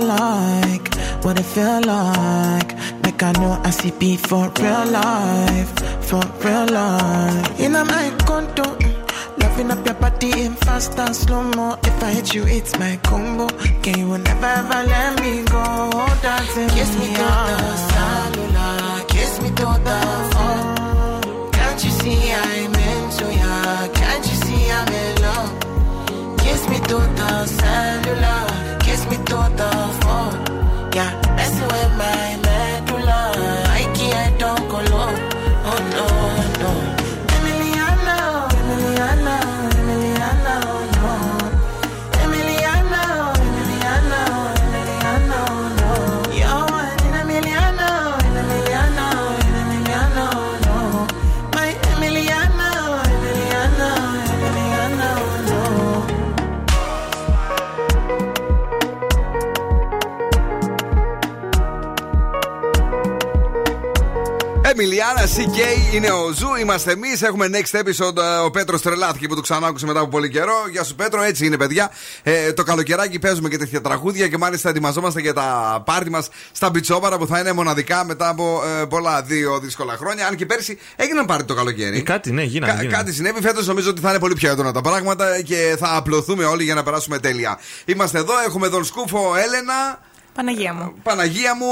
feel 0.00 0.08
like, 0.08 0.94
what 1.24 1.38
it 1.38 1.44
feel 1.44 1.80
like. 1.82 2.76
Make 3.02 3.22
I 3.22 3.32
know 3.32 3.60
I 3.64 3.70
see 3.70 3.90
beat 3.92 4.20
for 4.20 4.50
real 4.60 4.86
life, 4.86 5.72
for 6.02 6.22
real 6.44 6.66
life. 6.66 7.60
In 7.60 7.72
my 7.72 8.12
condo, 8.26 8.64
mm, 8.64 9.40
loving 9.40 9.70
up 9.70 9.84
your 9.84 9.94
body 9.94 10.30
in 10.42 10.54
fast 10.54 10.98
and 10.98 11.14
slow 11.14 11.42
mo. 11.42 11.78
If 11.82 12.02
I 12.02 12.10
hit 12.10 12.34
you, 12.34 12.44
it's 12.46 12.78
my 12.78 12.96
combo. 13.04 13.48
Can 13.82 13.98
you 13.98 14.08
will 14.08 14.18
never 14.18 14.46
ever 14.46 14.82
let 14.86 15.20
me 15.20 15.44
go? 15.44 15.90
Dancing 16.22 16.68
kiss 16.68 16.98
me 16.98 17.14
to 17.14 17.85
Emiliana, 65.00 65.22
CKay 65.36 65.94
είναι 65.94 66.10
ο 66.10 66.32
Zoo. 66.32 66.54
Είμαστε 66.60 66.92
εμείς. 66.92 67.22
Έχουμε 67.22 67.48
next 67.52 67.78
episode. 67.78 68.16
ε, 68.16 68.36
Ο 68.44 68.50
Πέτρος 68.50 68.82
τρελάθηκε 68.82 69.26
που 69.28 69.34
το 69.34 69.40
ξανά 69.40 69.66
άκουσε 69.66 69.86
μετά 69.86 70.00
από 70.00 70.08
πολύ 70.08 70.28
καιρό. 70.30 70.54
Γεια 70.70 70.84
σου, 70.84 70.94
Πέτρο. 70.94 71.22
Έτσι 71.22 71.46
είναι, 71.46 71.56
παιδιά. 71.56 71.90
Ε, 72.22 72.52
το 72.52 72.62
καλοκαιράκι 72.62 73.18
παίζουμε 73.18 73.48
και 73.48 73.56
τέτοια 73.56 73.80
τραγούδια 73.80 74.28
και 74.28 74.38
μάλιστα 74.38 74.68
ετοιμαζόμαστε 74.68 75.20
για 75.20 75.32
τα 75.32 75.82
πάρτι 75.86 76.10
μας 76.10 76.28
στα 76.52 76.70
μπιτσόμπαρα 76.70 77.18
που 77.18 77.26
θα 77.26 77.38
είναι 77.38 77.52
μοναδικά 77.52 78.04
μετά 78.04 78.28
από 78.28 78.62
ε, 78.80 78.84
πολλά 78.84 79.22
δύο 79.22 79.58
δύσκολα 79.58 79.96
χρόνια. 79.96 80.26
Αν 80.26 80.36
και 80.36 80.46
πέρσι 80.46 80.78
έγιναν 80.96 81.24
πάρτι 81.26 81.44
το 81.44 81.54
καλοκαίρι. 81.54 81.96
Ε, 81.96 82.00
κάτι, 82.00 82.32
ναι, 82.32 82.42
γίνανε. 82.42 82.72
Κα- 82.72 82.80
γίνανε. 82.82 82.96
κάτι 82.98 83.12
συνέβη. 83.12 83.40
Φέτος 83.40 83.66
νομίζω 83.66 83.90
ότι 83.90 84.00
θα 84.00 84.10
είναι 84.10 84.18
πολύ 84.18 84.34
πιο 84.34 84.50
έντονα 84.50 84.72
τα 84.72 84.80
πράγματα 84.80 85.40
και 85.42 85.76
θα 85.78 85.96
απλωθούμε 85.96 86.44
όλοι 86.44 86.64
για 86.64 86.74
να 86.74 86.82
περάσουμε 86.82 87.18
τέλεια. 87.18 87.58
Είμαστε 87.84 88.18
εδώ, 88.18 88.32
έχουμε 88.46 88.68
τον 88.68 88.84
Σκούφο 88.84 89.34
Έλενα. 89.46 89.98
Παναγία 90.36 90.72
μου. 90.74 90.92
Παναγία 91.02 91.54
μου, 91.56 91.66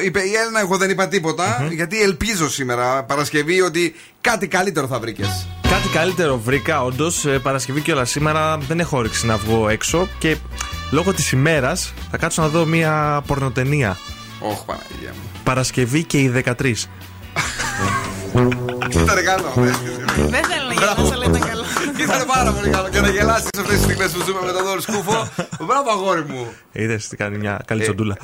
ε, 0.00 0.04
είπε 0.04 0.20
η 0.20 0.32
Έλληνα, 0.34 0.60
εγώ 0.60 0.76
δεν 0.76 0.90
είπα 0.90 1.08
τίποτα, 1.08 1.68
γιατί 1.70 2.02
ελπίζω 2.02 2.50
σήμερα 2.50 3.02
Παρασκευή 3.04 3.60
ότι 3.60 3.94
κάτι 4.20 4.46
καλύτερο 4.46 4.86
θα 4.86 4.98
βρήκες. 4.98 5.46
Κάτι 5.62 5.88
καλύτερο 5.88 6.38
βρήκα, 6.38 6.82
όντως. 6.82 7.26
Παρασκευή 7.42 7.80
και 7.80 7.92
όλα 7.92 8.04
σήμερα 8.04 8.58
δεν 8.58 8.80
έχω 8.80 8.96
όρεξη 8.96 9.26
να 9.26 9.36
βγω 9.36 9.68
έξω 9.68 10.08
και 10.18 10.36
λόγω 10.90 11.12
της 11.12 11.32
ημέρας 11.32 11.92
θα 12.10 12.16
κάτσω 12.16 12.42
να 12.42 12.48
δω 12.48 12.64
μια 12.64 13.22
πορνοτενία. 13.26 13.98
Όχι, 14.40 14.64
Παναγία 14.66 15.12
μου. 15.12 15.30
Παρασκευή 15.44 16.04
και 16.04 16.18
οι 16.18 16.32
13. 16.44 16.52
Ήταν 18.90 19.24
καλό. 19.24 19.52
Δεν 20.16 20.44
θέλω 20.44 20.66
να 20.68 20.74
γελάσω, 20.74 21.12
αλλά 21.14 21.24
ήταν 21.24 21.40
καλό. 21.40 21.61
Ήταν 22.02 22.26
πάρα 22.26 22.52
πολύ 22.52 22.68
καλό 22.68 22.88
και 22.88 23.00
να 23.00 23.08
γελάσεις 23.08 23.48
αυτές 23.58 23.74
τις 23.74 23.84
στιγμές 23.84 24.10
που 24.10 24.22
ζούμε 24.26 24.40
με 24.44 24.52
τον 24.52 24.64
Δόλος 24.64 24.82
Σκούφο. 24.82 25.28
Μπράβο, 25.60 25.90
αγόρι 25.90 26.24
μου. 26.24 26.52
Είδες 26.72 27.08
τι 27.08 27.16
κάνει 27.16 27.38
μια 27.38 27.60
καλή 27.64 27.82
τσοντούλα. 27.82 28.16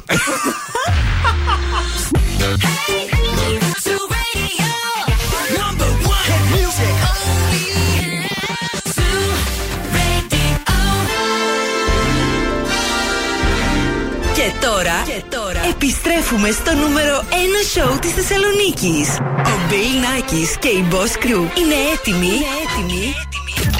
Και 14.60 15.22
τώρα, 15.36 15.60
επιστρέφουμε 15.68 16.50
στο 16.50 16.74
νούμερο 16.74 17.24
1 17.30 17.32
σοου 17.72 17.98
της 17.98 18.12
Θεσσαλονίκης. 18.12 19.08
Ο 19.52 19.54
Bill 19.70 19.94
Nackis 20.04 20.56
και 20.58 20.68
η 20.68 20.84
Boss 20.90 21.24
Crew 21.24 21.42
είναι 21.60 21.76
έτοιμοι, 21.94 22.26
είναι 22.26 22.52
έτοιμοι 22.64 23.14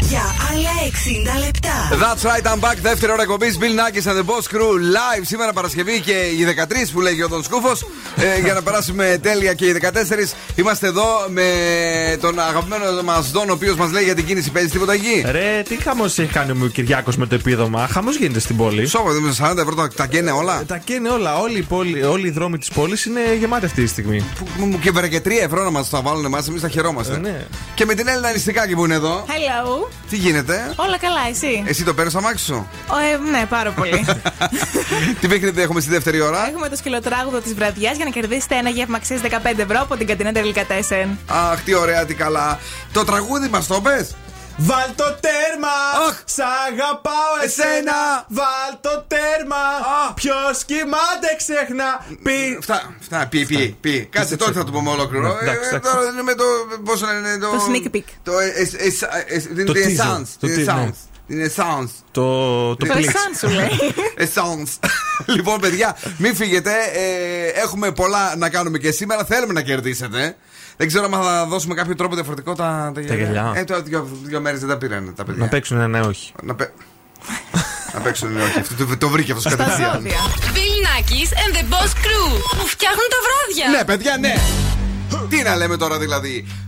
για 0.01 0.21
άλλα 0.53 0.71
60 1.41 1.45
λεπτά. 1.45 1.77
That's 1.91 2.23
right, 2.27 2.47
I'm 2.53 2.61
back. 2.69 2.77
Δεύτερη 2.83 3.13
ώρα 3.13 3.23
εκπομπής. 3.23 3.59
Bill 3.61 3.65
Nackis 3.81 4.11
and 4.11 4.17
the 4.17 4.25
Boss 4.31 4.57
Crew 4.57 4.73
live 4.97 5.23
σήμερα 5.23 5.53
Παρασκευή 5.53 6.01
και 6.01 6.13
οι 6.13 6.45
13 6.45 6.91
που 6.93 7.01
λέγει 7.01 7.23
ο 7.23 7.29
Τον 7.29 7.43
Σκούφος. 7.43 7.85
ε, 8.17 8.41
για 8.41 8.55
να 8.55 8.63
περάσουμε 8.63 9.19
τέλεια 9.23 9.55
και 9.55 9.67
οι 9.67 9.73
14. 9.73 10.35
Είμαστε 10.55 10.87
εδώ 10.87 11.05
με 11.29 11.43
τον 12.21 12.41
αγαπημένο 12.41 13.03
μας 13.05 13.31
Δον, 13.31 13.49
ο 13.49 13.53
οποίος 13.53 13.77
μας 13.77 13.91
λέει 13.93 14.05
για 14.05 14.15
την 14.15 14.25
κίνηση. 14.27 14.51
Παίζεις 14.51 14.71
τίποτα 14.73 14.93
εκεί; 14.93 15.25
Ρε, 15.31 15.63
τι 15.69 15.83
χαμός 15.83 16.19
έχει 16.19 16.33
κάνει 16.33 16.51
ο 16.51 16.67
Κυριάκος 16.67 17.17
με 17.17 17.27
το 17.27 17.35
επίδομα. 17.35 17.89
Χαμός 17.93 18.17
γίνεται 18.17 18.41
στην 18.41 18.57
πόλη. 18.57 18.87
Σώμα, 18.87 19.13
δεν 19.13 19.23
με 19.23 19.35
40 19.39 19.57
ευρώ 19.57 19.75
τα, 19.75 19.89
τα 19.97 20.07
καίνε 20.07 20.31
όλα. 20.31 20.63
Τα 20.69 20.77
καίνε 20.79 21.09
όλα. 21.09 21.39
Όλοι 21.39 21.59
οι, 21.59 21.63
πόλη, 21.63 22.03
όλοι 22.03 22.27
οι 22.27 22.31
δρόμοι 22.31 22.59
της 22.59 22.69
πόλης 22.69 23.05
είναι 23.05 23.21
γεμάτοι 23.39 23.65
αυτή 23.67 23.83
τη 23.83 23.89
στιγμή. 23.89 24.25
Που- 24.59 24.79
Και 24.81 24.91
βρε 24.91 25.09
και 25.09 25.21
3 25.21 25.31
ευρώ 25.43 25.65
να 25.65 25.71
μας 25.71 25.91
τα 25.91 26.01
βάλουν 26.01 26.25
εμά, 26.25 26.45
εμείς 26.49 26.61
τα 26.61 26.69
χαιρόμαστε. 26.69 27.15
Ε, 27.15 27.19
ναι. 27.19 27.47
Και 27.75 27.85
με 27.85 27.95
την 27.95 28.09
Έλληνα 28.09 28.31
Νηστικάκη 28.33 28.75
που 28.75 28.85
είναι 28.85 28.95
εδώ. 28.95 29.25
Hello. 29.27 29.89
Τι 30.11 30.17
γίνεται, 30.17 30.73
Όλα 30.77 30.99
καλά, 30.99 31.21
εσύ; 31.31 31.63
Εσύ 31.67 31.85
το 31.85 31.95
παίρνεις 31.95 32.13
στο 32.13 32.23
αμάξι 32.23 32.45
σου; 32.45 32.67
Ο, 32.87 32.95
ε, 33.27 33.31
ναι, 33.31 33.47
πάρα 33.49 33.71
πολύ. 33.71 34.05
Τι 35.21 35.29
παιχνίδι 35.29 35.61
έχουμε 35.63 35.81
στη 35.81 35.91
δεύτερη 35.91 36.21
ώρα; 36.21 36.49
Έχουμε 36.49 36.69
το 36.69 36.77
σκυλοτράγουδο 36.77 37.39
της 37.41 37.55
βραδιάς 37.55 37.97
για 37.97 38.05
να 38.05 38.11
κερδίσετε 38.11 38.55
ένα 38.57 38.69
γεύμα 38.71 38.97
αξίας 38.97 39.21
15 39.21 39.59
ευρώ 39.59 39.81
από 39.81 39.97
την 39.97 40.07
Κατινέτα 40.07 40.41
Τελικατέσεν. 40.41 41.19
Αχ, 41.27 41.63
τι 41.65 41.75
ωραία, 41.75 42.05
τι 42.05 42.15
καλά. 42.15 42.59
Το 42.93 43.05
τραγούδι 43.05 43.49
μας 43.49 43.67
το 43.67 43.81
πες; 43.81 44.15
Βάλ 44.61 44.89
το 44.97 45.05
τέρμα! 45.27 45.77
Σ' 46.25 46.39
αγαπάω 46.69 47.33
εσένα! 47.45 47.99
Βάλ 48.29 48.71
το 48.81 49.05
τέρμα! 49.09 49.63
Ποιος 50.15 50.65
κοιμάται 50.65 51.29
ξέχνα! 51.37 51.89
Πει. 52.23 52.59
Φτά, 52.63 52.95
φτά, 53.01 53.27
πει, 53.31 53.45
πει, 53.47 53.77
πει. 53.81 54.09
Κάτσε 54.11 54.37
τώρα 54.37 54.53
θα 54.53 54.65
το 54.65 54.71
πούμε 54.73 54.91
ολόκληρο. 54.91 55.27
Ναι, 55.29 55.39
Ε, 55.41 55.43
εντάξει, 55.51 55.69
εντάξει. 55.69 55.93
Τώρα 55.93 56.09
είναι 56.11 56.23
με 56.23 56.35
το. 56.35 56.45
Πώς 56.85 57.01
λένε 57.03 57.39
το. 57.39 57.51
Το 57.51 57.65
sneak 57.69 57.97
peek. 57.97 58.05
Το 58.23 58.33
es- 58.33 58.77
es- 58.89 59.37
es- 59.37 59.55
την 59.55 59.67
Το 59.67 59.73
την 59.73 59.83
teaser. 59.85 60.03
essence. 60.03 60.29
Το 60.41 60.47
Την 60.47 60.57
teaser, 60.67 60.75
ναι. 60.75 60.89
essence. 60.91 61.01
Την 61.27 61.51
essence. 61.51 61.91
Το, 62.11 62.69
το 62.77 62.87
Το 62.87 62.95
πλήξ. 62.95 63.09
εσάν 63.15 63.35
σου 63.39 63.49
λέει. 63.57 63.95
Essence. 64.27 64.89
Λοιπόν, 65.37 65.61
παιδιά, 65.61 65.97
μην 66.19 66.35
φύγετε. 66.37 66.73
Ε, 66.93 67.61
έχουμε 67.63 67.93
πολλά 67.93 68.37
να 68.37 68.49
κάνουμε 68.51 68.79
και 68.79 68.91
σήμερα. 68.91 69.25
Θέλουμε 69.25 69.53
να 69.53 69.63
κερδίσετε. 69.63 70.37
Δεν 70.81 70.87
ξέρω 70.87 71.05
αν 71.05 71.11
θα 71.23 71.47
δώσουμε 71.47 71.75
κάποιο 71.75 71.95
τρόπο 71.95 72.15
διαφορετικό 72.15 72.55
τα, 72.55 72.93
τα 72.95 73.01
γυαλιά. 73.01 73.53
Ε, 73.55 73.65
τώρα 73.65 73.83
δύο, 73.83 74.09
δύο 74.23 74.41
μέρες 74.41 74.61
δεν 74.61 74.69
τα 74.69 74.77
πήραν 74.79 75.13
τα 75.17 75.25
παιδιά. 75.25 75.43
Να 75.45 75.49
παίξουν 75.49 75.81
ένα 75.81 76.01
όχι. 76.01 76.33
Να, 76.43 76.55
παι... 76.55 76.73
να 77.95 78.01
παίξουν, 78.01 78.33
ναι, 78.33 78.43
όχι. 78.43 78.59
Αυτό 78.59 78.87
το, 78.87 78.97
το 78.97 79.09
βρήκε 79.09 79.33
αυτός 79.33 79.53
Στα 79.53 79.63
κατευθείαν. 79.65 79.93
ζώδια. 79.95 80.17
Bill 80.55 80.77
Nackis 80.87 81.31
and 81.43 81.57
the 81.57 81.63
Boss 81.73 81.91
Crew 82.05 82.41
που 82.59 82.67
φτιάχνουν 82.67 83.07
τα 83.11 83.19
βράδια. 83.27 83.79
Ναι, 83.79 83.85
παιδιά, 83.85 84.17
ναι. 84.19 84.35
Τι 85.29 85.43
να 85.43 85.57
λέμε 85.57 85.77
τώρα 85.77 85.99
δηλαδή. 85.99 86.47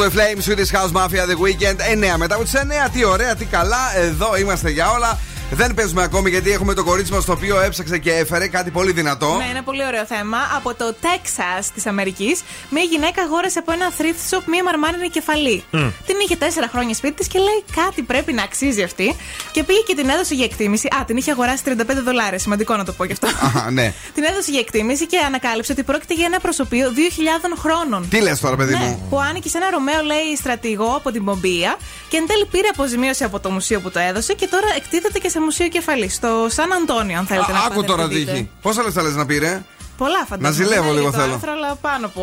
Soft 0.00 0.12
to 0.12 0.18
Flame, 0.18 0.40
Swedish 0.40 0.70
House 0.70 0.92
Mafia, 0.92 1.26
The 1.26 1.36
Weekend. 1.36 1.80
9 2.14 2.16
μετά 2.16 2.34
από 2.34 2.44
τις 2.44 2.54
9. 2.54 2.90
Τι 2.92 3.04
ωραία, 3.04 3.34
τι 3.34 3.44
καλά. 3.44 3.96
Εδώ 3.96 4.36
είμαστε 4.36 4.70
για 4.70 4.90
όλα. 4.90 5.18
Δεν 5.52 5.74
παίζουμε 5.74 6.02
ακόμη 6.02 6.30
γιατί 6.30 6.50
έχουμε 6.50 6.74
το 6.74 6.84
κορίτσι 6.84 7.12
μας 7.12 7.24
το 7.24 7.32
οποίο 7.32 7.60
έψαξε 7.60 7.98
και 7.98 8.12
έφερε 8.12 8.48
κάτι 8.48 8.70
πολύ 8.70 8.92
δυνατό. 8.92 9.36
Ναι, 9.36 9.50
ένα 9.50 9.62
πολύ 9.62 9.84
ωραίο 9.84 10.06
θέμα. 10.06 10.38
Από 10.56 10.74
το 10.74 10.94
Τέξα 11.00 11.70
της 11.74 11.86
Αμερικής, 11.86 12.42
μια 12.70 12.82
γυναίκα 12.82 13.22
αγόρασε 13.22 13.58
από 13.58 13.72
ένα 13.72 13.92
thrift 13.98 14.36
shop 14.36 14.42
μια 14.46 14.62
μαρμάρινη 14.62 15.08
κεφαλή. 15.08 15.64
Μμ. 15.70 15.88
Την 16.06 16.16
είχε 16.24 16.36
τέσσερα 16.36 16.68
χρόνια 16.68 16.94
σπίτι 16.94 17.14
της 17.14 17.26
και 17.26 17.38
λέει 17.38 17.64
κάτι 17.74 18.02
πρέπει 18.02 18.32
να 18.32 18.42
αξίζει 18.42 18.82
αυτή. 18.82 19.16
Και 19.52 19.64
πήγε 19.64 19.80
και 19.86 19.94
την 19.94 20.08
έδωσε 20.08 20.34
για 20.34 20.44
εκτίμηση. 20.44 20.86
Α, 21.00 21.04
την 21.04 21.16
είχε 21.16 21.30
αγοράσει 21.30 21.62
35 21.66 21.72
δολάρια. 22.04 22.38
Σημαντικό 22.38 22.76
να 22.76 22.84
το 22.84 22.92
πω 22.92 23.04
γι' 23.04 23.12
αυτό. 23.12 23.26
Αχα, 23.26 23.70
ναι. 23.70 23.92
την 24.14 24.24
έδωσε 24.24 24.50
για 24.50 24.60
εκτίμηση 24.60 25.06
και 25.06 25.18
ανακάλυψε 25.18 25.72
ότι 25.72 25.82
πρόκειται 25.82 26.14
για 26.14 26.26
ένα 26.26 26.40
προσωπείο 26.40 26.92
2.000 26.96 27.56
χρόνων. 27.58 28.08
Τι 28.08 28.20
λες 28.20 28.40
τώρα, 28.40 28.56
παιδί 28.56 28.72
Ναι, 28.72 28.78
μου; 28.78 29.06
που 29.10 29.20
άνοιγε 29.20 29.48
σε 29.48 29.56
ένα 29.58 29.70
Ρωμαίο, 29.70 30.02
λέει, 30.02 30.36
στρατηγό 30.36 30.94
από 30.96 31.10
την 31.12 31.24
Πομπία 31.24 31.76
και 32.08 32.16
εν 32.16 32.26
τέλει 32.26 32.46
πήρε 32.46 32.68
αποζημίωση 32.68 33.24
από 33.24 33.40
το 33.40 33.50
μουσείο 33.50 33.80
που 33.80 33.90
το 33.90 33.98
έδωσε 33.98 34.32
και 34.34 34.46
τώρα 34.46 34.66
εκτίθεται 34.76 35.18
και 35.18 35.28
σε 35.28 35.40
μουσείο 35.40 35.68
κεφαλής. 35.68 36.14
Στο 36.14 36.46
Σαν 36.50 36.72
Αντώνιο, 36.72 37.18
αν 37.18 37.26
θέλετε 37.26 37.52
Α, 37.52 37.54
να 37.54 37.60
Άκου 37.60 37.74
πάτε 37.74 37.86
τώρα 37.86 38.02
να 38.02 38.08
το 38.08 38.14
δείτε. 38.14 38.30
τύχη. 38.32 38.50
Πόσα 38.62 38.82
λεφτά 38.82 39.02
λες 39.02 39.14
να 39.14 39.26
πήρε; 39.26 39.62
Πολλά 39.96 40.18
φαντάζομαι. 40.28 40.48
Να 40.48 40.54
ζηλεύω 40.54 40.82
Δεν 40.82 40.92
λίγο 40.94 41.06
έλεγε 41.06 41.16
το 41.16 41.22
θέλω. 41.22 41.34
Άρθρο, 41.34 41.52
αλλά 41.52 41.74
πάνω 41.80 42.06
από 42.06 42.22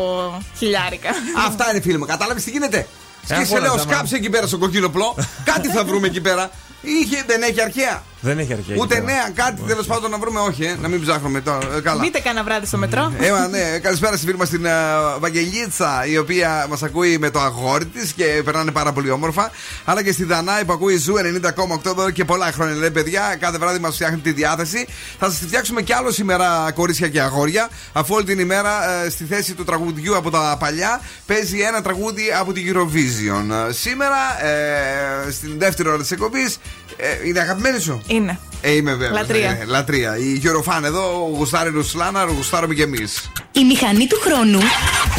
χιλιάρικα. 0.58 1.08
Αυτά 1.48 1.70
είναι 1.70 1.80
φίλοι 1.80 1.98
μου. 1.98 2.06
Κατάλαβες 2.06 2.44
τι 2.44 2.50
γίνεται; 2.50 2.78
Ε, 2.78 2.84
Και 3.26 3.34
σε 3.34 3.40
αγόραζα, 3.40 3.60
λέω, 3.60 3.74
μα. 3.74 3.92
σκάψε 3.92 4.16
εκεί 4.16 4.30
πέρα 4.30 4.46
στο 4.46 4.58
κοκκίνο 4.58 4.88
πλό. 4.88 5.14
Κάτι 5.52 5.68
θα 5.68 5.84
βρούμε 5.84 6.06
εκεί 6.06 6.20
πέρα. 6.20 6.50
Είχε, 6.82 7.22
δεν 7.26 7.42
έχει 7.42 7.60
αρχαία. 7.60 8.02
Δεν 8.20 8.38
έχει 8.38 8.52
αρχαία. 8.52 8.76
Ούτε 8.78 8.94
εκεί 8.96 9.04
πέρα. 9.04 9.16
νέα, 9.18 9.30
κάτι 9.34 9.62
τέλος 9.62 9.86
πάντων 9.86 10.10
να 10.10 10.18
βρούμε. 10.18 10.40
Όχι, 10.40 10.64
ε, 10.64 10.76
να 10.80 10.88
μην 10.88 11.00
ψάχνουμε 11.00 11.40
τώρα. 11.40 11.76
Ε, 11.76 11.80
καλά. 11.80 12.00
Μπείτε 12.02 12.20
κανένα 12.20 12.44
βράδυ 12.44 12.66
στο 12.66 12.76
μετρό. 12.76 13.12
Έμα, 13.20 13.46
ναι, 13.48 13.78
καλησπέρα 13.78 14.16
στη 14.16 14.26
φίλη 14.26 14.38
μας 14.38 14.48
την 14.48 14.64
ε, 14.64 14.70
Βαγγελίτσα, 15.18 16.06
η 16.06 16.18
οποία 16.18 16.66
μας 16.68 16.82
ακούει 16.82 17.18
με 17.18 17.30
το 17.30 17.40
αγόρι 17.40 17.86
της 17.86 18.12
και 18.12 18.24
περνάνε 18.44 18.70
πάρα 18.70 18.92
πολύ 18.92 19.10
όμορφα. 19.10 19.50
Αλλά 19.84 20.02
και 20.02 20.12
στη 20.12 20.24
Δανάη 20.24 20.64
που 20.64 20.72
ακούει 20.72 20.96
Zoo 20.96 21.14
90,8 21.14 21.86
εδώ 21.86 22.10
και 22.10 22.24
πολλά 22.24 22.52
χρόνια. 22.52 22.74
Λέει 22.74 22.90
παιδιά, 22.90 23.36
κάθε 23.40 23.58
βράδυ 23.58 23.78
μας 23.78 23.94
φτιάχνει 23.94 24.18
τη 24.18 24.32
διάθεση. 24.32 24.86
Θα 25.18 25.26
σας 25.26 25.38
τη 25.38 25.46
φτιάξουμε 25.46 25.82
κι 25.82 25.92
άλλο 25.92 26.10
σήμερα, 26.10 26.72
κορίτσια 26.74 27.08
και 27.08 27.20
αγόρια. 27.20 27.68
Αφού 27.92 28.14
όλη 28.14 28.24
την 28.24 28.38
ημέρα 28.38 28.90
ε, 29.04 29.08
στη 29.10 29.24
θέση 29.24 29.54
του 29.54 29.64
τραγουδιού 29.64 30.16
από 30.16 30.30
τα 30.30 30.56
παλιά 30.58 31.00
παίζει 31.26 31.60
ένα 31.60 31.82
τραγούδι 31.82 32.22
από 32.40 32.52
την 32.52 32.74
Eurovision. 32.74 33.68
Ε, 33.68 33.72
Σήμερα, 33.72 34.44
ε, 34.44 35.30
στην 35.30 35.58
δεύτερη 35.58 35.88
ώρα 35.88 35.98
της 35.98 36.10
εκπομπής, 36.10 36.58
ε, 36.96 37.28
είναι 37.28 37.40
αγαπημένη 37.40 37.80
σου; 37.80 38.02
Είναι. 38.08 38.38
Ε, 38.60 38.72
είμαι 38.72 38.94
βέβαια. 38.94 39.20
Λατρεία. 39.20 39.50
Ε, 39.50 39.64
λατρεία. 39.66 40.16
Η 40.16 40.40
Eurofan 40.44 40.82
εδώ, 40.84 41.30
γουστάρει 41.36 41.70
Ρουσλάνα, 41.70 42.24
γουστάρουμε 42.24 42.74
κι 42.74 42.82
εμείς. 42.82 43.30
Η 43.52 43.64
μηχανή 43.64 44.06
του 44.06 44.18
χρόνου 44.24 44.58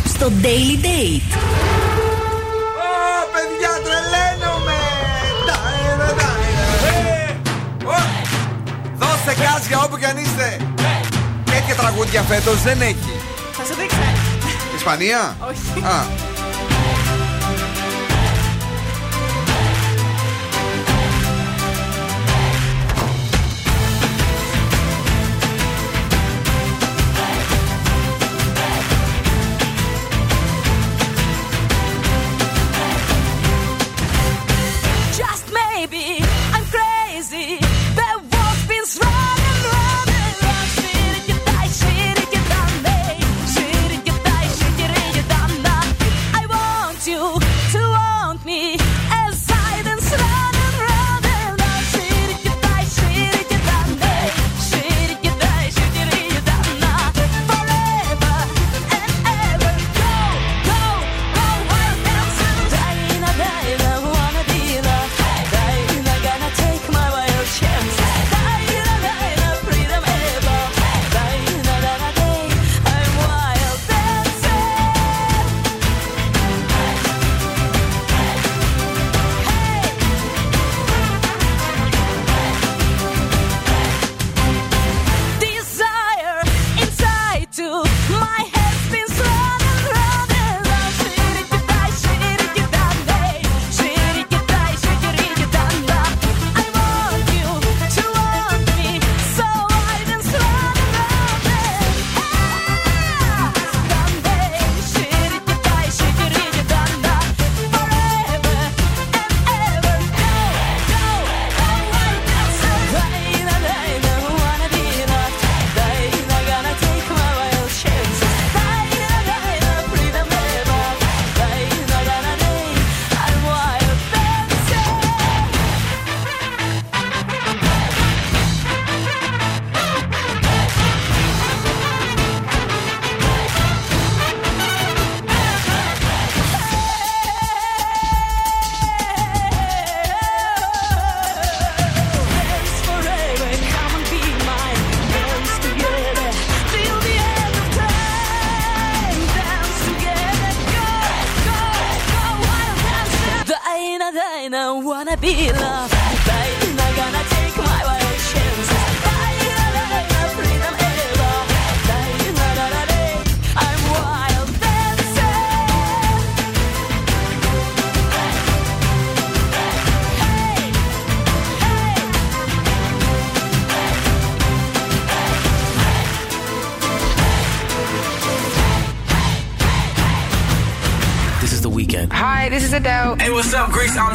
στο 0.08 0.32
Daily 0.42 0.76
Date. 0.86 1.30
Ω, 2.86 3.02
παιδιά, 3.34 3.72
τρελαίνομαι! 3.86 4.78
Ντάιρε, 5.46 6.14
ντάιρε. 6.20 7.40
Ω, 7.86 8.00
Δώστε 8.98 9.34
κάζια 9.44 9.78
όπου 9.84 9.98
κι 9.98 10.06
αν 10.06 10.18
είστε. 10.18 10.58
Τέτοια 11.46 11.76
τραγούδια 11.76 12.22
φέτος 12.22 12.62
δεν 12.62 12.82
έχει. 12.82 13.14
Θα 13.52 13.64
σου 13.66 13.74
δείξω. 13.80 13.98
Ισπανία; 14.76 15.38
Όχι. 15.50 15.86
Α, 15.86 16.06
me 48.50 48.79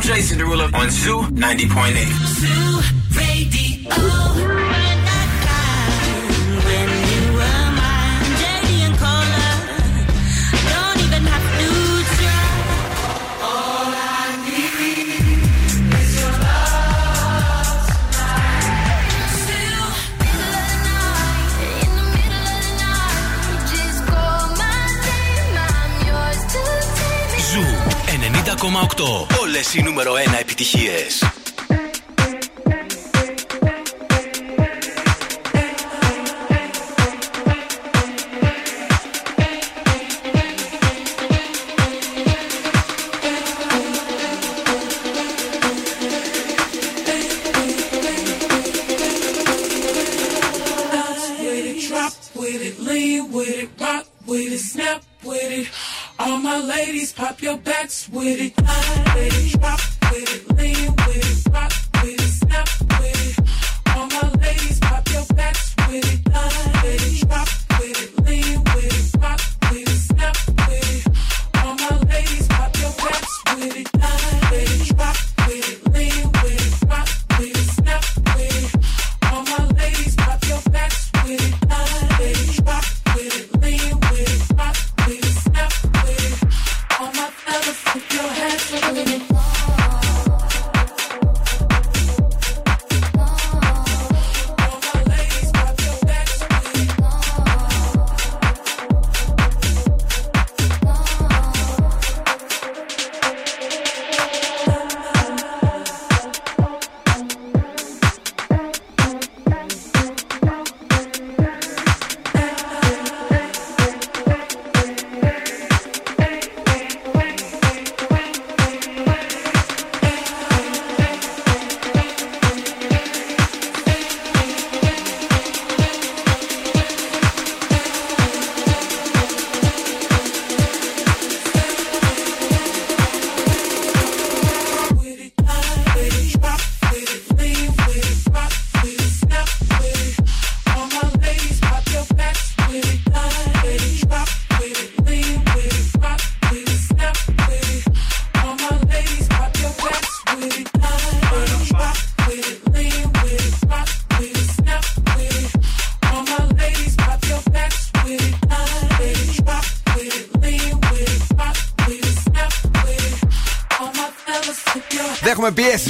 Jason 0.04 0.36
Derulo 0.36 0.68
on 0.74 0.90
Zoo 0.90 1.22
90.8. 1.32 2.04
Zoo 2.26 2.93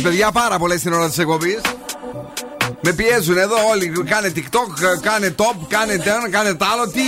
παιδιά, 0.05 0.31
πάρα 0.33 0.59
πολλές 0.59 0.81
στην 0.81 0.93
ώρα 0.93 1.09
της 1.09 1.19
εκπομπής. 1.19 1.61
Με 2.81 2.93
πιέζουν 2.93 3.37
εδώ 3.39 3.57
όλοι. 3.71 3.93
Κάνε 4.09 4.33
TikTok, 4.37 4.99
κάνε 5.01 5.35
top, 5.39 5.57
κάνε 5.69 5.97
τέον, 5.97 6.31
κάνε 6.31 6.55
τ' 6.55 6.63
άλλο. 6.63 6.89
Τι 6.89 7.03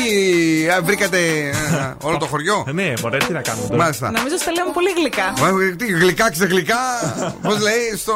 ε, 0.66 0.80
βρήκατε 0.80 1.18
ε, 1.18 1.94
όλο 2.02 2.16
το 2.16 2.26
χωριό; 2.26 2.64
Ε, 2.68 2.72
ναι, 2.72 2.92
μωρέ, 3.02 3.16
τι 3.16 3.32
να 3.32 3.40
κάνουμε 3.40 3.66
τώρα. 3.68 3.82
Μάλιστα. 3.82 4.10
Νομίζω 4.10 4.36
στα 4.36 4.50
λέμε 4.52 4.70
πολύ 4.72 4.90
γλυκά. 4.96 5.32
Μα, 5.38 5.74
Τι 5.76 5.86
γλυκά 5.86 6.30
ξεγλυκά, 6.30 6.76
πώς 7.42 7.60
λέει 7.60 7.96
στο 7.96 8.14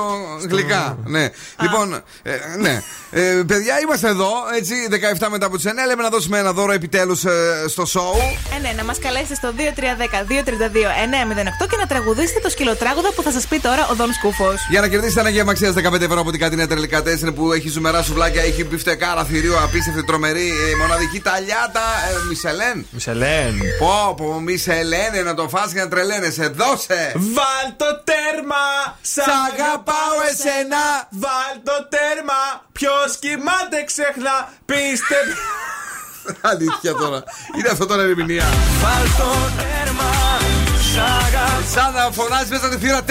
γλυκά. 0.48 0.96
Ναι. 1.04 1.28
Λοιπόν, 1.62 1.94
ε, 2.22 2.32
ναι. 2.58 2.82
Ε, 3.12 3.42
παιδιά, 3.46 3.80
είμαστε 3.82 4.08
εδώ, 4.08 4.30
έτσι, 4.56 4.74
17 5.18 5.26
μετά 5.30 5.46
από 5.46 5.56
τις 5.56 5.66
9. 5.66 5.70
Λέμε 5.86 6.02
να 6.02 6.08
δώσουμε 6.08 6.38
ένα 6.38 6.52
δώρο 6.52 6.72
επιτέλους 6.72 7.20
στο 7.66 7.82
show. 7.82 8.14
Ε, 8.56 8.60
ναι, 8.60 8.72
να 8.76 8.84
μας 8.84 8.98
καλέσετε 8.98 9.34
στο 9.34 9.52
2310-232-908 9.56 11.66
και 11.70 11.76
να 11.76 11.86
τραγουδήσετε 11.86 12.40
το 12.40 12.48
σκυλοτράγουδα 12.48 13.12
που 13.12 13.22
θα 13.22 13.30
σας 13.30 13.46
πει 13.46 13.58
τώρα 13.58 13.88
ο 13.90 13.94
Δον 13.94 14.12
Σκούφος. 14.12 14.66
Για 14.70 14.80
να 14.80 14.88
κερδίσετε 14.88 15.20
ένα 15.20 15.28
γεύμα 15.28 15.50
αξίας 15.50 15.74
15 15.74 16.00
ευρώ 16.00 16.20
από 16.20 16.30
την 16.30 16.40
Κατινέα 16.40 16.66
Τελικά 16.66 17.02
4 17.02 17.34
που 17.34 17.52
έχει 17.52 17.68
ζουμερά 17.68 18.02
σουβλάκια, 18.02 18.42
έχει 18.42 18.64
μπιφτεκάρα 18.64 19.24
θηρίο, 19.24 19.58
απίστευτη 19.62 20.04
τρομερή, 20.04 20.48
ε, 20.72 20.76
μοναδική 20.76 21.20
ταλιάτα. 21.20 21.82
Ε, 22.10 22.12
Μισελέν. 22.28 22.86
Μισελέν. 22.90 23.60
Πω, 23.78 24.14
πω, 24.16 24.40
Μισελέν, 24.40 25.24
να 25.24 25.34
το 25.34 25.48
φας 25.48 25.72
και 25.72 25.80
να 25.80 25.88
τρελαίνεσαι. 25.88 26.48
Δώσε! 26.48 27.12
Βάλ 27.14 27.66
το 27.76 28.02
τέρμα! 28.04 28.64
Σ' 29.02 29.18
αγαπάω 29.46 30.16
εσένα! 30.30 31.08
Βάλ 31.10 31.52
το 31.64 31.88
τέρμα! 31.88 32.68
Ποιος 32.80 33.16
κοιμάται 33.22 33.78
ξέχνα! 33.90 34.34
Πίστε. 34.66 35.18
Αλήθεια 36.52 36.92
τώρα. 37.02 37.22
Είναι 37.56 37.68
αυτό 37.68 37.86
τώρα 37.86 38.02
η 38.02 38.08
ερμηνεία. 38.08 38.44
Βάλ 38.82 39.04
το 39.20 39.30
τέρμα! 39.60 40.10
Σαν 41.74 41.92
να 41.92 42.10
φωνάζει 42.10 42.50
μέσα 42.50 42.68
τη 42.68 42.76
θύρα 42.76 43.00
4. 43.00 43.02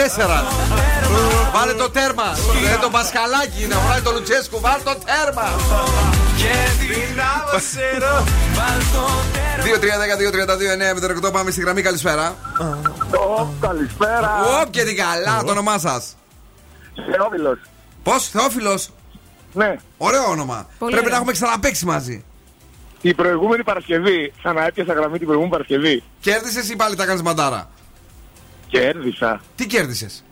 Βάλε 1.53 1.73
το 1.73 1.89
τέρμα. 1.89 2.29
Δεν 2.69 2.79
το 2.79 2.89
Πασχαλάκι 2.89 3.67
να 3.69 3.79
βγάλει 3.79 4.01
το 4.01 4.11
Λουτσέσκου. 4.11 4.59
Βάλε 4.59 4.83
το 4.83 4.95
τέρμα. 5.09 5.47
Και 6.41 6.55
δυνάμωσερο! 6.81 8.13
Βάλ 8.57 8.79
το 8.93 9.05
τέρμα! 9.33 9.69
2-3-10-2-32-9-08 11.27 11.31
πάμε 11.31 11.51
στη 11.51 11.61
γραμμή. 11.61 11.81
Καλησπέρα. 11.81 12.35
καλησπέρα. 13.59 14.31
Όπ 14.61 14.69
και 14.69 14.83
την 14.83 14.95
καλά, 14.95 15.43
το 15.43 15.51
όνομά 15.51 15.77
σας. 15.77 16.15
Θεόφιλος. 17.11 17.59
Πώς, 18.03 18.29
Θεόφιλος; 18.29 18.89
Ναι. 19.53 19.75
Ωραίο 19.97 20.23
όνομα. 20.29 20.67
Πολύ 20.79 20.91
Πρέπει 20.91 20.97
ωραίο. 20.97 21.09
να 21.09 21.15
έχουμε 21.15 21.31
ξαναπέξει 21.31 21.85
μαζί. 21.85 22.23
Την 23.01 23.15
προηγούμενη 23.15 23.63
Παρασκευή, 23.63 24.33
ξαναέπιασα 24.37 24.93
γραμμή 24.93 25.17
την 25.17 25.25
προηγούμενη 25.25 25.51
Παρασκευή. 25.51 26.03
Κέρδισες 26.19 26.69
ή 26.69 26.75
πάλι 26.75 26.95
τα 26.95 27.05
κάνεις 27.05 27.21
μαντάρα; 27.21 27.69
Κέρδισα. 28.67 29.41
Τι 29.55 29.65
κέρδισες; 29.67 30.23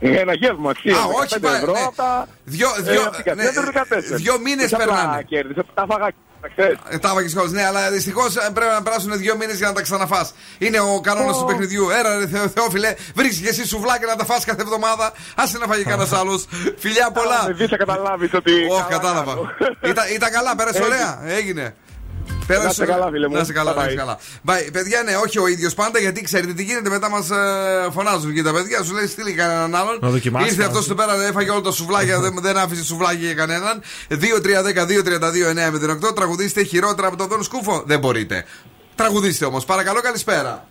Ένα 0.00 0.34
γεύμα 0.34 0.70
αξία. 0.70 0.96
Α, 0.96 1.04
όχι 1.04 1.34
15 1.34 1.40
πάλι, 1.40 1.56
ευρώ 1.56 1.72
ναι. 1.72 1.80
από 1.80 1.96
τα- 1.96 2.26
Δυο- 2.44 2.68
ε, 2.78 2.82
δυο- 2.82 3.02
από 3.06 3.22
την 3.22 3.22
ναι, 3.36 3.44
Κατσέντερ 3.44 3.64
14. 3.64 4.16
δυο 4.16 4.38
μήνες 4.38 4.64
Όχι 4.64 4.74
απλά 4.74 4.86
περνάνε. 4.94 5.22
Κέρδισα, 5.22 5.64
τα 5.74 5.84
φάγα. 5.88 6.08
Ξέρεις. 6.48 6.78
Ε, 6.88 6.98
Τα 6.98 7.08
έβαγε 7.10 7.28
κιόλα. 7.28 7.50
Ναι, 7.50 7.64
αλλά 7.66 7.90
δυστυχώς 7.90 8.32
πρέπει 8.54 8.72
να 8.74 8.82
περάσουν 8.82 9.18
δύο 9.18 9.36
μήνες 9.36 9.56
για 9.56 9.66
να 9.66 9.72
τα 9.72 9.82
ξαναφάς. 9.82 10.34
Είναι 10.58 10.80
ο 10.80 11.00
κανόνας 11.02 11.38
του 11.38 11.44
παιχνιδιού. 11.44 11.90
Έρα, 11.90 12.18
ρε 12.18 12.26
Θεό, 12.26 12.48
Θεόφιλε, 12.48 12.94
βρίσκεις 13.14 13.40
και 13.40 13.48
εσύ 13.48 13.66
σουβλάκια 13.66 14.06
να 14.06 14.16
τα 14.16 14.24
φά 14.24 14.34
κάθε 14.44 14.62
εβδομάδα. 14.62 15.12
Άσε 15.36 15.58
να 15.58 15.66
φάγει 15.66 15.82
κανένας 15.82 16.12
άλλος. 16.12 16.46
Φιλιά 16.78 17.10
πολλά. 17.10 17.44
Με 17.46 17.52
δεις 17.52 17.70
να 17.70 17.76
καταλάβεις 17.76 18.34
ότι 18.34 18.52
Όχι, 18.52 18.66
καλά 18.68 18.84
κατάλαβα. 18.88 19.34
Ήταν, 19.82 20.04
ήταν 20.14 20.30
καλά, 20.30 20.56
πέρασε 20.56 20.78
Έγινε. 20.78 20.94
ωραία. 20.94 21.20
Έγινε. 21.36 21.74
Να 22.58 22.68
είστε 22.68 22.86
καλά, 22.86 23.08
φίλε 23.10 23.28
μου. 23.28 23.34
Να 23.34 23.40
είσαι 23.40 23.52
καλά, 23.52 23.74
να 23.74 23.82
Bye-bye. 23.82 23.86
είσαι 23.86 23.96
καλά. 23.96 24.18
Bye. 24.46 24.68
Παιδιά, 24.72 25.02
ναι, 25.02 25.16
όχι 25.16 25.38
ο 25.38 25.46
ίδιος 25.46 25.74
πάντα, 25.74 25.98
γιατί 25.98 26.22
ξέρετε 26.22 26.52
τι 26.52 26.62
γίνεται. 26.62 26.88
Μετά 26.88 27.10
μας 27.10 27.28
φωνάζουν 27.92 28.34
και 28.34 28.42
τα 28.42 28.52
παιδιά. 28.52 28.82
Σου 28.82 28.94
λέει 28.94 29.06
στείλει 29.06 29.32
κανέναν 29.32 29.74
άλλον. 29.74 29.98
Να 30.00 30.08
δοκιμάσει 30.08 30.44
Ήρθε 30.44 30.56
κανένας. 30.62 30.78
αυτό 30.78 30.90
του 30.94 31.00
πέρα, 31.00 31.24
έφαγε 31.26 31.50
όλα 31.50 31.60
τα 31.60 31.70
σουβλάκια, 31.70 32.20
δεν, 32.20 32.34
δεν 32.40 32.58
άφησε 32.58 32.84
σουβλάκια 32.84 33.26
για 33.26 33.34
κανέναν. 33.34 33.82
2-3-10-2-32-9-08. 34.10 36.14
Τραγουδίστε 36.14 36.62
χειρότερα 36.62 37.08
από 37.08 37.16
τον 37.16 37.28
Δον 37.28 37.42
Σκούφο. 37.42 37.82
Δεν 37.86 37.98
μπορείτε. 37.98 38.44
Τραγουδίστε 38.94 39.44
όμως, 39.44 39.64
παρακαλώ, 39.64 40.00
καλησπέρα. 40.00 40.66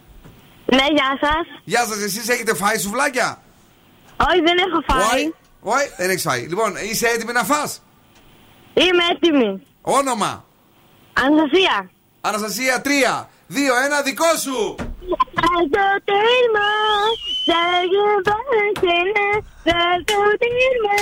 Ναι, 0.66 0.84
γεια 0.94 1.18
σας. 1.22 1.62
Γεια 1.64 1.86
σας, 1.86 1.98
εσείς 2.04 2.28
έχετε 2.30 2.56
φάει 2.56 2.78
σουβλάκια; 2.78 3.42
Όχι, 4.30 4.42
δεν 4.42 4.58
έχω 4.58 4.82
φάει. 4.88 5.22
Όχι, 5.22 5.34
όχι, 5.62 5.92
δεν 5.98 6.10
έχεις 6.10 6.22
φάει. 6.22 6.42
Λοιπόν, 6.42 6.74
είσαι 6.92 7.08
έτοιμη 7.08 7.32
να 7.32 7.44
φας; 7.44 7.82
Είμαι 8.74 9.04
έτοιμη. 9.12 9.62
Όνομα; 9.82 10.46
Αναστασία. 11.26 11.76
Αναστασία 12.22 12.76
3, 12.82 12.88
2, 13.48 13.74
1, 14.02 14.04
δικό 14.10 14.32
σου. 14.46 14.60
Στο 15.70 15.86
τέρμα, 16.10 16.70
θα 17.48 17.62
γεμβάνω 17.92 18.62
σένα, 18.82 19.26
θα 19.66 19.80
το 20.10 20.20
τέρμα. 20.42 20.98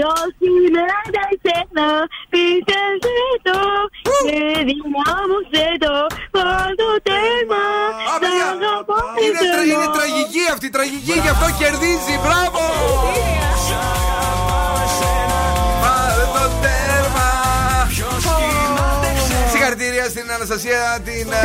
Το 0.00 0.10
συνάντα 0.38 1.24
σένα, 1.44 1.86
πίστεψε 2.32 3.18
το 3.46 3.58
και 4.24 4.38
δυνάμωσε 4.68 5.66
το. 5.84 5.94
Θα 6.34 6.48
το 6.80 6.88
τέρμα, 7.08 7.64
θα 8.22 8.30
αγαπώ 8.52 8.98
Είναι, 9.24 9.40
τρα- 9.42 9.60
εσένα. 9.60 9.72
είναι 9.72 9.88
τραγική 9.96 10.42
αυτή 10.54 10.66
η 10.70 10.74
τραγική, 10.76 11.14
γι' 11.24 11.32
αυτό 11.34 11.46
κερδίζει. 11.60 12.14
Μπράβο! 12.24 12.62
Στην 20.14 20.30
Αναστασία, 20.36 21.00
την 21.04 21.26
ε, 21.32 21.42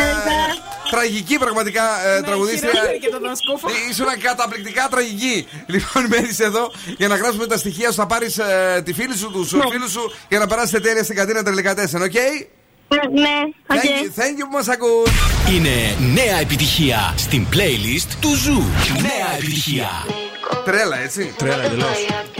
τραγική 0.91 1.37
πραγματικά 1.37 1.83
ε, 2.07 2.21
τραγουδίστρια. 2.21 2.71
χειρότερη 2.71 2.99
και 2.99 3.09
τον 3.09 3.19
Δον 3.19 3.35
Σκούφο. 3.35 3.67
Ήσουν 3.89 4.05
καταπληκτικά 4.21 4.87
τραγική. 4.91 5.47
Λοιπόν, 5.67 6.01
μένεις 6.11 6.39
εδώ 6.39 6.71
για 6.97 7.07
να 7.07 7.15
γράψουμε 7.15 7.45
τα 7.47 7.57
στοιχεία 7.57 7.89
σου. 7.91 7.95
Θα 8.01 8.05
πάρεις 8.07 8.39
τη 8.83 8.93
φίλη 8.93 9.15
σου, 9.17 9.31
τους 9.31 9.49
φίλους 9.71 9.91
σου 9.91 10.13
για 10.29 10.39
να 10.39 10.47
περάσετε 10.47 10.79
τέλεια 10.79 11.03
στην 11.03 11.15
κατίνα 11.15 11.43
τελικά 11.43 11.75
τέσσερα, 11.75 12.03
οκ; 12.03 12.11
Ναι, 13.11 13.37
Thank 13.67 13.83
you, 13.85 14.21
thank 14.21 14.35
you 14.39 14.45
που 14.49 14.55
μας 14.57 14.67
ακούς. 14.67 15.09
Είναι 15.55 15.95
νέα 16.13 16.39
επιτυχία 16.39 17.13
στην 17.17 17.45
playlist 17.53 18.09
του 18.21 18.35
Ζου. 18.35 18.63
Νέα 19.01 19.35
επιτυχία. 19.37 19.89
Τρέλα, 20.64 20.98
έτσι. 21.02 21.34
Τρέλα, 21.36 21.64
εντελώ. 21.64 21.86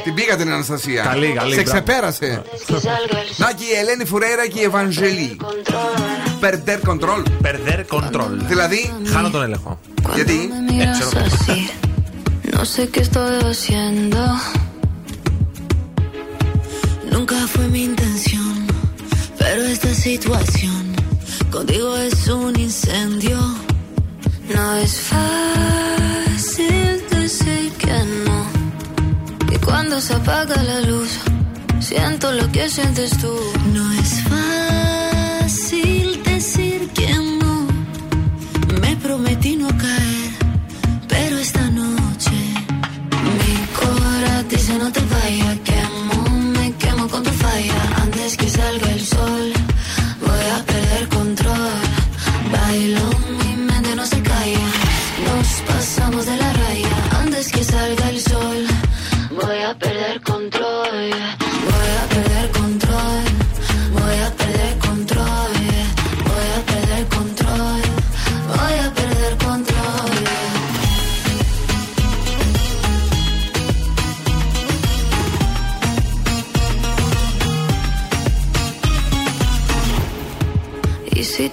Την 0.02 0.14
πήγα 0.14 0.36
την 0.36 0.52
Αναστασία. 0.52 1.02
Καλή, 1.02 1.32
καλή, 1.32 1.54
Σε 1.54 1.62
μπράβο. 1.62 1.70
ξεπέρασε. 1.82 2.42
Να 3.36 3.52
και 3.52 3.64
η 3.64 3.78
Ελένη 3.80 4.04
Φουρέιρα 4.04 4.46
και 4.46 4.60
η 4.60 4.62
Ευαγγελή. 4.62 5.36
Περντέρ 6.40 6.80
κοντρόλ. 6.80 7.22
Περδέρ 7.42 7.80
control. 7.90 8.30
Δηλαδή. 8.48 8.92
Χάνω 9.12 9.30
τον 9.30 9.42
έλεγχο. 9.42 9.78
Γιατί. 10.14 10.50
me 10.68 10.72
miras 10.72 11.14
así. 11.26 11.70
No 12.54 12.64
sé 12.74 12.82
qué 12.92 13.00
estoy 13.08 13.34
haciendo. 13.50 14.20
Nunca 17.14 17.36
fue 17.52 17.66
mi 17.74 17.82
intención, 17.92 18.52
pero 19.40 19.60
esta 19.74 19.92
situación 20.08 20.82
contigo 21.56 21.90
es 22.08 22.18
un 22.28 22.52
incendio. 22.68 23.38
No 24.54 24.64
es 24.84 24.92
fácil 25.10 26.24
decir 26.24 26.25
que 27.87 27.99
no. 28.27 28.39
Y 29.53 29.57
cuando 29.67 29.95
se 30.01 30.13
apaga 30.13 30.57
la 30.71 30.79
luz, 30.81 31.11
siento 31.79 32.31
lo 32.39 32.45
que 32.51 32.69
sientes 32.69 33.11
tú. 33.21 33.33
No 33.75 33.85
es 34.01 34.11
fácil 34.33 36.21
decir 36.23 36.79
que 36.97 37.09
no. 37.41 37.55
Me 38.81 38.91
prometí 38.97 39.55
no 39.55 39.69
caer, 39.85 40.31
pero 41.07 41.37
esta 41.37 41.65
noche 41.81 42.37
mi 43.39 43.55
cora 43.79 44.43
dice 44.51 44.73
no 44.83 44.91
te 44.95 45.01
vayas. 45.13 45.57
Quemo, 45.69 46.19
me 46.57 46.67
quemo 46.81 47.07
con 47.13 47.21
tu 47.23 47.33
falla. 47.43 47.79
Antes 48.03 48.31
que 48.39 48.49
salga 48.49 48.89
el 48.97 49.03
sol, 49.15 49.45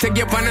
to 0.00 0.08
get 0.08 0.32
one 0.32 0.46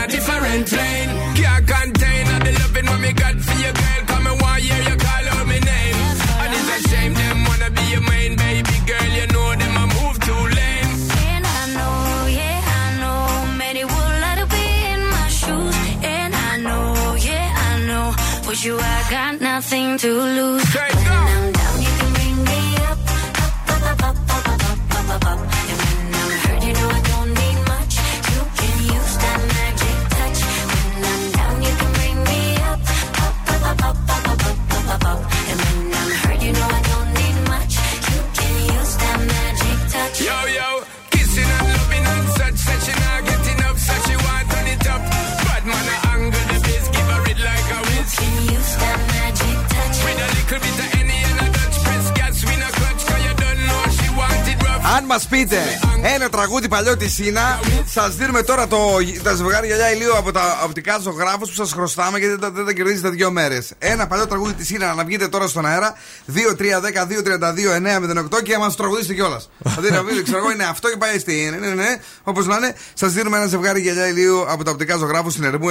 τραγούδι 56.59 56.83
παλιό 56.83 56.97
τη 56.97 57.09
Σίνα, 57.09 57.59
σας 57.85 58.15
δίνουμε 58.15 58.43
τώρα 58.43 58.67
το, 58.67 58.77
τα 59.23 59.33
ζευγάρια 59.33 59.75
γυαλιά 59.75 59.93
ηλίου 59.93 60.17
από 60.17 60.31
τα 60.31 60.61
οπτικά 60.65 60.99
ζωγράφους 60.99 61.49
που 61.49 61.55
σας 61.55 61.71
χρωστάμε 61.71 62.19
γιατί 62.19 62.33
δεν 62.33 62.39
τα, 62.39 62.51
δεν 62.51 62.65
τα 62.65 62.73
κερδίζετε 62.73 63.09
δύο 63.09 63.31
μέρες. 63.31 63.73
Ένα 63.79 64.07
παλιό 64.07 64.27
τραγούδι 64.27 64.53
της 64.53 64.67
Σίνα 64.67 64.93
να 64.93 65.03
βγείτε 65.03 65.27
τώρα 65.27 65.47
στον 65.47 65.65
αέρα 65.65 65.95
2-3-10-2-32-908 66.27 68.43
και 68.43 68.53
να 68.53 68.59
μα 68.59 68.71
τραγουδήσετε 68.71 69.13
κιόλας. 69.13 69.49
δηλαδή 69.57 69.91
να 69.91 70.03
πείτε, 70.03 70.21
ξέρω 70.21 70.37
εγώ, 70.37 70.51
είναι 70.51 70.63
αυτό 70.63 70.89
και 70.89 70.97
πάει 70.97 71.19
στη. 71.19 71.49
Ναι, 71.51 71.57
ναι, 71.67 71.73
ναι. 71.73 72.01
Όπως 72.23 72.45
να 72.45 72.55
είναι, 72.55 72.75
σας 72.93 73.13
δίνουμε 73.13 73.37
ένα 73.37 73.45
ζευγάρι 73.45 73.81
γυαλιά 73.81 74.07
ηλίου 74.07 74.51
από 74.51 74.63
τα 74.63 74.71
οπτικά 74.71 74.97
ζωγράφους 74.97 75.33
στην 75.33 75.43
Ερμού 75.43 75.67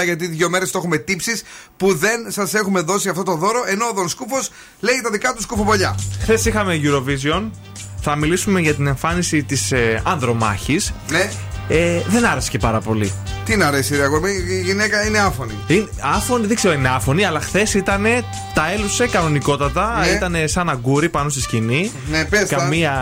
77 0.00 0.04
γιατί 0.04 0.26
δύο 0.26 0.48
μέρες 0.48 0.70
το 0.70 0.78
έχουμε 0.78 0.96
τύψεις 0.96 1.42
που 1.76 1.94
δεν 1.94 2.26
σας 2.28 2.54
έχουμε 2.54 2.80
δώσει 2.80 3.08
αυτό 3.08 3.22
το 3.22 3.34
δώρο 3.34 3.64
ενώ 3.66 3.86
ο 3.86 3.92
Δον 3.94 4.08
Σκούφος 4.08 4.50
λέει 4.80 5.00
τα 5.02 5.10
δικά 5.10 5.34
του 5.34 5.42
σκουφοπολιά. 5.42 5.98
Χθες 6.22 6.44
είχαμε 6.44 6.80
Eurovision. 6.84 7.50
Θα 8.00 8.16
μιλήσουμε 8.16 8.60
για 8.60 8.74
την 8.74 8.86
εμφάνιση 8.86 9.42
της 9.42 9.72
ε, 9.72 10.02
Ανδρομάχης. 10.04 10.92
Ναι. 11.10 11.30
Ε, 11.68 12.02
δεν 12.08 12.26
άρεσε 12.26 12.50
και 12.50 12.58
πάρα 12.58 12.80
πολύ. 12.80 13.12
Τι 13.44 13.56
να 13.56 13.66
αρέσει, 13.66 13.96
ρε 13.96 14.02
αγόρι, 14.02 14.32
η 14.48 14.60
γυναίκα 14.60 15.06
είναι 15.06 15.18
άφωνη. 15.18 15.52
Είναι 15.66 15.88
άφωνη, 16.00 16.46
δεν 16.46 16.56
ξέρω 16.56 16.72
αν 16.72 16.78
είναι 16.78 16.88
άφωνη, 16.88 17.24
αλλά 17.24 17.40
χθες 17.40 17.74
ήταν. 17.74 18.04
Τα 18.54 18.72
έλουσε 18.72 19.06
κανονικότατα. 19.06 19.98
Ναι. 19.98 20.06
Ήταν 20.06 20.36
σαν 20.44 20.68
αγκούρι 20.68 21.08
πάνω 21.08 21.28
στη 21.28 21.40
σκηνή. 21.40 21.90
Ναι, 22.10 22.24
πες 22.24 22.48
τα. 22.48 22.56
καμία 22.56 22.94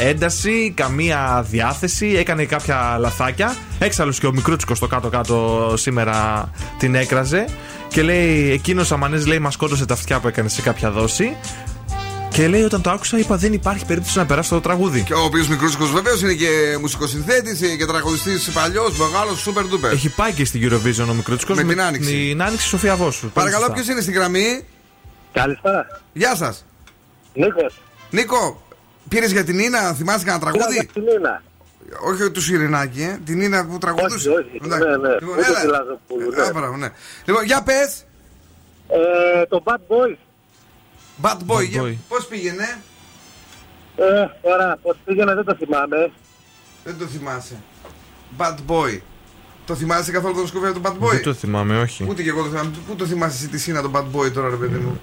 ένταση, 0.00 0.72
καμία 0.76 1.46
διάθεση. 1.50 2.06
Έκανε 2.06 2.44
κάποια 2.44 2.96
λαθάκια. 3.00 3.56
Έξαλλος 3.78 4.18
και 4.18 4.26
ο 4.26 4.32
μικρούτσικος 4.32 4.76
στο 4.76 4.86
κάτω-κάτω 4.86 5.72
σήμερα 5.76 6.50
την 6.78 6.94
έκραζε. 6.94 7.44
Και 7.88 8.02
λέει, 8.02 8.50
εκείνος 8.50 8.92
αμανές 8.92 9.26
λέει, 9.26 9.38
μα 9.38 9.50
σκότωσε 9.50 9.86
τα 9.86 9.94
αυτιά 9.94 10.20
που 10.20 10.28
έκανε 10.28 10.48
σε 10.48 10.62
κάποια 10.62 10.90
δόση. 10.90 11.36
Και 12.34 12.48
λέει, 12.48 12.62
όταν 12.62 12.82
το 12.82 12.90
άκουσα, 12.90 13.18
είπα: 13.18 13.36
Δεν 13.36 13.52
υπάρχει 13.52 13.86
περίπτωση 13.86 14.18
να 14.18 14.26
περάσει 14.26 14.50
το 14.50 14.60
τραγούδι. 14.60 15.02
Και 15.02 15.14
ο 15.14 15.24
οποίος 15.24 15.48
μικρούτσικο 15.48 15.84
βεβαίως 15.84 16.22
είναι 16.22 16.34
και 16.34 16.76
μουσικοσυνθέτης 16.80 17.60
και 17.78 17.86
τραγουδιστής 17.86 18.50
παλιός, 18.50 18.98
μεγάλος, 18.98 19.48
super 19.48 19.62
duper. 19.62 19.92
Έχει 19.92 20.08
πάει 20.08 20.32
και 20.32 20.44
στην 20.44 20.60
Eurovision 20.70 21.06
ο 21.10 21.12
μικρούτσικο. 21.12 21.54
Με 21.54 21.62
την 21.62 21.80
Άνοιξη. 21.80 22.10
Την 22.10 22.42
άνοιξη 22.42 22.68
Σοφία 22.68 22.96
Βόσου. 22.96 23.30
Παρακαλώ, 23.30 23.70
ποιος 23.72 23.88
είναι 23.88 24.00
στην 24.00 24.14
γραμμή; 24.14 24.64
Καλησπέρα. 25.32 26.00
Γεια 26.12 26.34
σας. 26.34 26.66
Νίκος. 27.34 27.82
Νίκο, 28.10 28.62
πήρες 29.08 29.32
για 29.32 29.44
την 29.44 29.58
Ίνα, 29.58 29.92
θυμάσαι 29.92 30.24
κανένα 30.24 30.50
τραγούδι; 30.50 30.74
Για 30.74 30.86
την 30.92 31.02
Ίνα. 31.18 31.42
Όχι 32.06 32.30
του 32.30 32.42
Σιρινάκη, 32.42 33.02
ε. 33.02 33.18
την 33.24 33.40
Ίνα 33.40 33.66
που 33.66 33.78
τραγουδούσε. 33.78 34.28
Όχι, 34.28 34.38
όχι. 34.38 34.60
Εντάξει. 34.64 34.88
Ναι, 34.88 34.96
ναι. 34.96 35.14
Λοιπόν, 35.14 35.38
Ούτε 35.38 35.46
έλα. 35.48 35.60
τη 35.60 35.66
Λαζοπούλου, 35.66 36.30
ναι. 36.30 36.42
Α, 36.42 36.50
μπράβο, 36.54 36.76
ναι. 36.76 36.88
Λοιπόν, 37.24 37.44
για 37.44 37.62
πες. 37.62 38.04
Ε, 38.88 39.46
το 39.46 39.62
Bad 39.64 39.78
Boy. 39.92 40.16
Bad 41.22 41.38
Boy, 41.46 41.76
Bad 41.76 41.80
Boy. 41.82 41.94
πώς 42.08 42.26
πήγαινε; 42.26 42.78
Ε, 43.96 44.02
τώρα, 44.42 44.78
πώς 44.82 44.96
πήγαινε 45.04 45.34
δεν 45.34 45.44
το 45.44 45.54
θυμάμαι. 45.54 46.12
Δεν 46.84 46.98
το 46.98 47.04
θυμάσαι. 47.06 47.56
Bad 48.38 48.54
boy. 48.68 49.00
Το 49.66 49.74
θυμάσαι 49.74 50.10
καθόλου 50.12 50.34
τον 50.34 50.46
σκουφέ 50.46 50.72
του 50.72 50.80
Bad 50.84 50.90
boy; 51.04 51.10
Δεν 51.10 51.22
το 51.22 51.34
θυμάμαι, 51.34 51.78
όχι. 51.80 52.06
Ούτε 52.08 52.22
και 52.22 52.28
εγώ 52.28 52.42
το 52.42 52.48
θυμάμαι. 52.48 52.70
Πού 52.88 52.94
το 52.96 53.04
θυμάσαι 53.06 53.36
εσύ 53.36 53.48
τη 53.48 53.58
Σίνα 53.58 53.82
τον 53.82 53.92
Bad 53.94 54.16
Boy 54.18 54.32
τώρα, 54.32 54.48
ρε 54.48 54.56
παιδί 54.56 54.76
μου; 54.78 55.00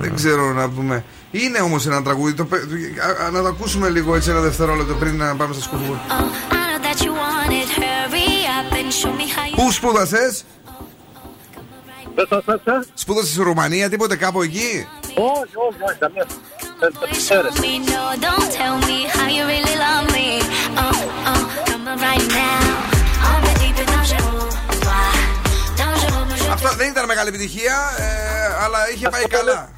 Δεν 0.00 0.14
ξέρω 0.14 0.52
να 0.52 0.68
πούμε. 0.68 1.04
Είναι 1.30 1.58
όμως 1.60 1.86
ένα 1.86 2.02
τραγούδι. 2.02 2.34
Το, 2.34 2.44
πε- 2.44 2.60
α- 3.20 3.24
α- 3.26 3.30
να 3.30 3.42
το 3.42 3.48
ακούσουμε 3.48 3.88
λίγο 3.88 4.14
έτσι 4.14 4.30
ένα 4.30 4.40
δευτερόλεπτο 4.40 4.94
πριν 4.94 5.16
να 5.16 5.36
πάμε 5.36 5.54
στα 5.54 5.62
σκουφού. 5.62 5.92
I 5.94 6.52
know 6.52 6.84
that 6.84 7.04
you 7.04 7.10
want 7.10 7.50
it. 7.52 7.70
Hurry 7.78 8.28
up 8.58 8.72
and 8.72 8.92
show 8.92 9.12
me 9.18 9.26
how 9.34 9.58
you. 9.58 9.64
Πού 9.64 9.72
σπούδασες, 9.72 10.18
Δεν 10.18 10.24
το 10.24 10.44
άκουσα. 10.44 10.59
Σπούδασες 12.94 13.30
στη 13.32 13.42
Ρουμανία, 13.42 13.88
τίποτε 13.88 14.16
κάπου 14.16 14.42
εκεί; 14.42 14.86
Όχι, 15.14 15.56
όχι, 15.68 15.82
όχι, 15.88 15.98
καμία. 15.98 16.26
Δεν 16.80 16.92
το 16.92 16.98
Show 17.02 17.16
ξέρεις. 17.16 17.52
me, 17.60 17.72
no, 17.90 18.04
don't 18.26 18.48
tell 18.58 18.76
me 18.88 18.98
how 19.14 19.26
you 19.36 19.42
really 19.52 19.76
love 19.86 20.06
me. 20.16 20.28
Oh, 20.84 21.30
oh, 21.32 21.42
come 21.68 21.86
on 21.92 21.98
right 22.08 22.28
now. 22.40 22.62
On 23.30 23.38
me 23.44 23.52
deep 23.60 23.78
in 23.82 23.86
dangereux. 23.92 24.48
Dangereux, 25.80 26.24
je 26.44 26.52
Αυτό 26.52 26.68
δεν 26.76 26.88
ήταν 26.88 27.04
μεγάλη 27.06 27.28
επιτυχία, 27.28 27.76
ε, 27.98 28.64
αλλά 28.64 28.78
είχε 28.94 29.08
πάει 29.08 29.26
καλά. 29.36 29.68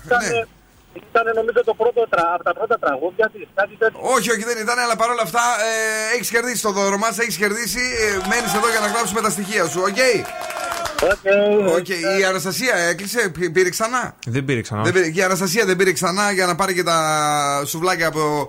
Ναι. 0.95 1.01
Ήταν 1.11 1.25
νομίζω 1.41 1.61
το 1.71 1.75
πρώτο 1.81 2.01
τρα, 2.13 2.27
από 2.35 2.45
τα 2.49 2.53
πρώτα 2.59 2.77
τραγούδια 2.85 3.27
της. 3.35 3.47
Κάτι 3.61 3.75
τέτοιο. 3.83 3.99
Όχι, 4.17 4.29
όχι, 4.35 4.45
δεν 4.51 4.59
ήταν, 4.65 4.79
αλλά 4.85 4.97
παρόλα 5.03 5.23
αυτά 5.29 5.45
ε, 5.69 6.15
έχεις 6.15 6.29
κερδίσει 6.35 6.63
το 6.67 6.71
δώρο 6.73 6.99
μας, 7.05 7.19
έχεις 7.19 7.37
κερδίσει. 7.43 7.83
Ε, 8.05 8.07
Μένεις 8.31 8.53
εδώ 8.59 8.69
για 8.75 8.81
να 8.85 8.89
γράψουμε 8.93 9.21
τα 9.27 9.31
στοιχεία 9.37 9.65
σου, 9.73 9.81
οκ; 9.89 10.01
Οκ, 11.79 11.89
η 12.21 12.25
Αναστασία 12.29 12.75
έκλεισε, 12.77 13.29
πή- 13.39 13.51
πήρε 13.53 13.69
ξανά; 13.69 14.15
Δεν 14.27 14.45
πήρε 14.45 14.61
ξανά. 14.61 14.83
Δεν 14.83 14.93
πήρε, 14.93 15.11
και 15.11 15.21
η 15.21 15.23
Αναστασία 15.23 15.65
δεν 15.65 15.77
πήρε 15.77 15.93
ξανά 15.93 16.33
για 16.33 16.47
να 16.47 16.55
πάρει 16.55 16.75
και 16.75 16.83
τα 16.83 16.99
σουβλάκια 17.67 18.07
από. 18.07 18.49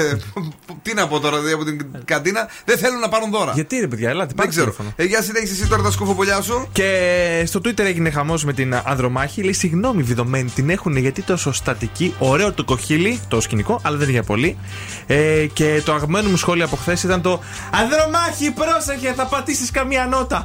τι 0.82 0.94
να 0.94 1.08
πω 1.08 1.20
τώρα, 1.20 1.36
δηλαδή 1.36 1.52
από 1.54 1.64
την 1.64 2.04
καντίνα; 2.04 2.48
Δεν 2.64 2.78
θέλουν 2.78 2.98
να 3.00 3.08
πάρουν 3.08 3.30
δώρα. 3.30 3.52
Γιατί 3.54 3.78
ρε 3.78 3.86
παιδιά, 3.86 4.08
ελάτε, 4.10 4.26
Δεν 4.26 4.36
πάρε 4.36 4.48
ξέρω. 4.48 4.64
τηλέφωνο. 4.64 4.92
Ε, 4.96 5.04
για 5.04 5.22
συνέχισε 5.22 5.52
εσύ 5.52 5.68
τώρα 5.68 5.82
τα 5.82 5.90
σκουφοσχόλιά 5.90 6.40
σου. 6.40 6.68
Και 6.72 7.42
στο 7.46 7.60
Twitter 7.64 7.78
έγινε 7.78 8.10
χαμός 8.10 8.44
με 8.44 8.52
την 8.52 8.74
Ανδρομάχη. 8.84 9.42
Λέει 9.42 9.52
συγγνώμη, 9.52 10.02
βιδωμένη 10.02 10.50
την 10.50 10.70
έχουν 10.70 10.96
γιατί 10.96 11.22
τόσο 11.22 11.52
στατική. 11.74 12.14
Ωραίο 12.18 12.52
το 12.52 12.64
κοχύλι, 12.64 13.20
το 13.28 13.40
σκηνικό, 13.40 13.80
αλλά 13.82 13.96
δεν 13.96 14.02
είναι 14.08 14.12
για 14.12 14.22
πολύ. 14.22 14.58
Ε, 15.06 15.46
και 15.52 15.82
το 15.84 15.92
αγαπημένο 15.92 16.28
μου 16.28 16.36
σχόλιο 16.36 16.64
από 16.64 16.76
χθες 16.76 17.02
ήταν 17.02 17.20
το 17.22 17.40
Ανδρομάχη, 17.70 18.50
πρόσεχε, 18.50 19.12
θα 19.16 19.26
πατήσεις 19.26 19.70
καμία 19.70 20.06
νότα. 20.06 20.44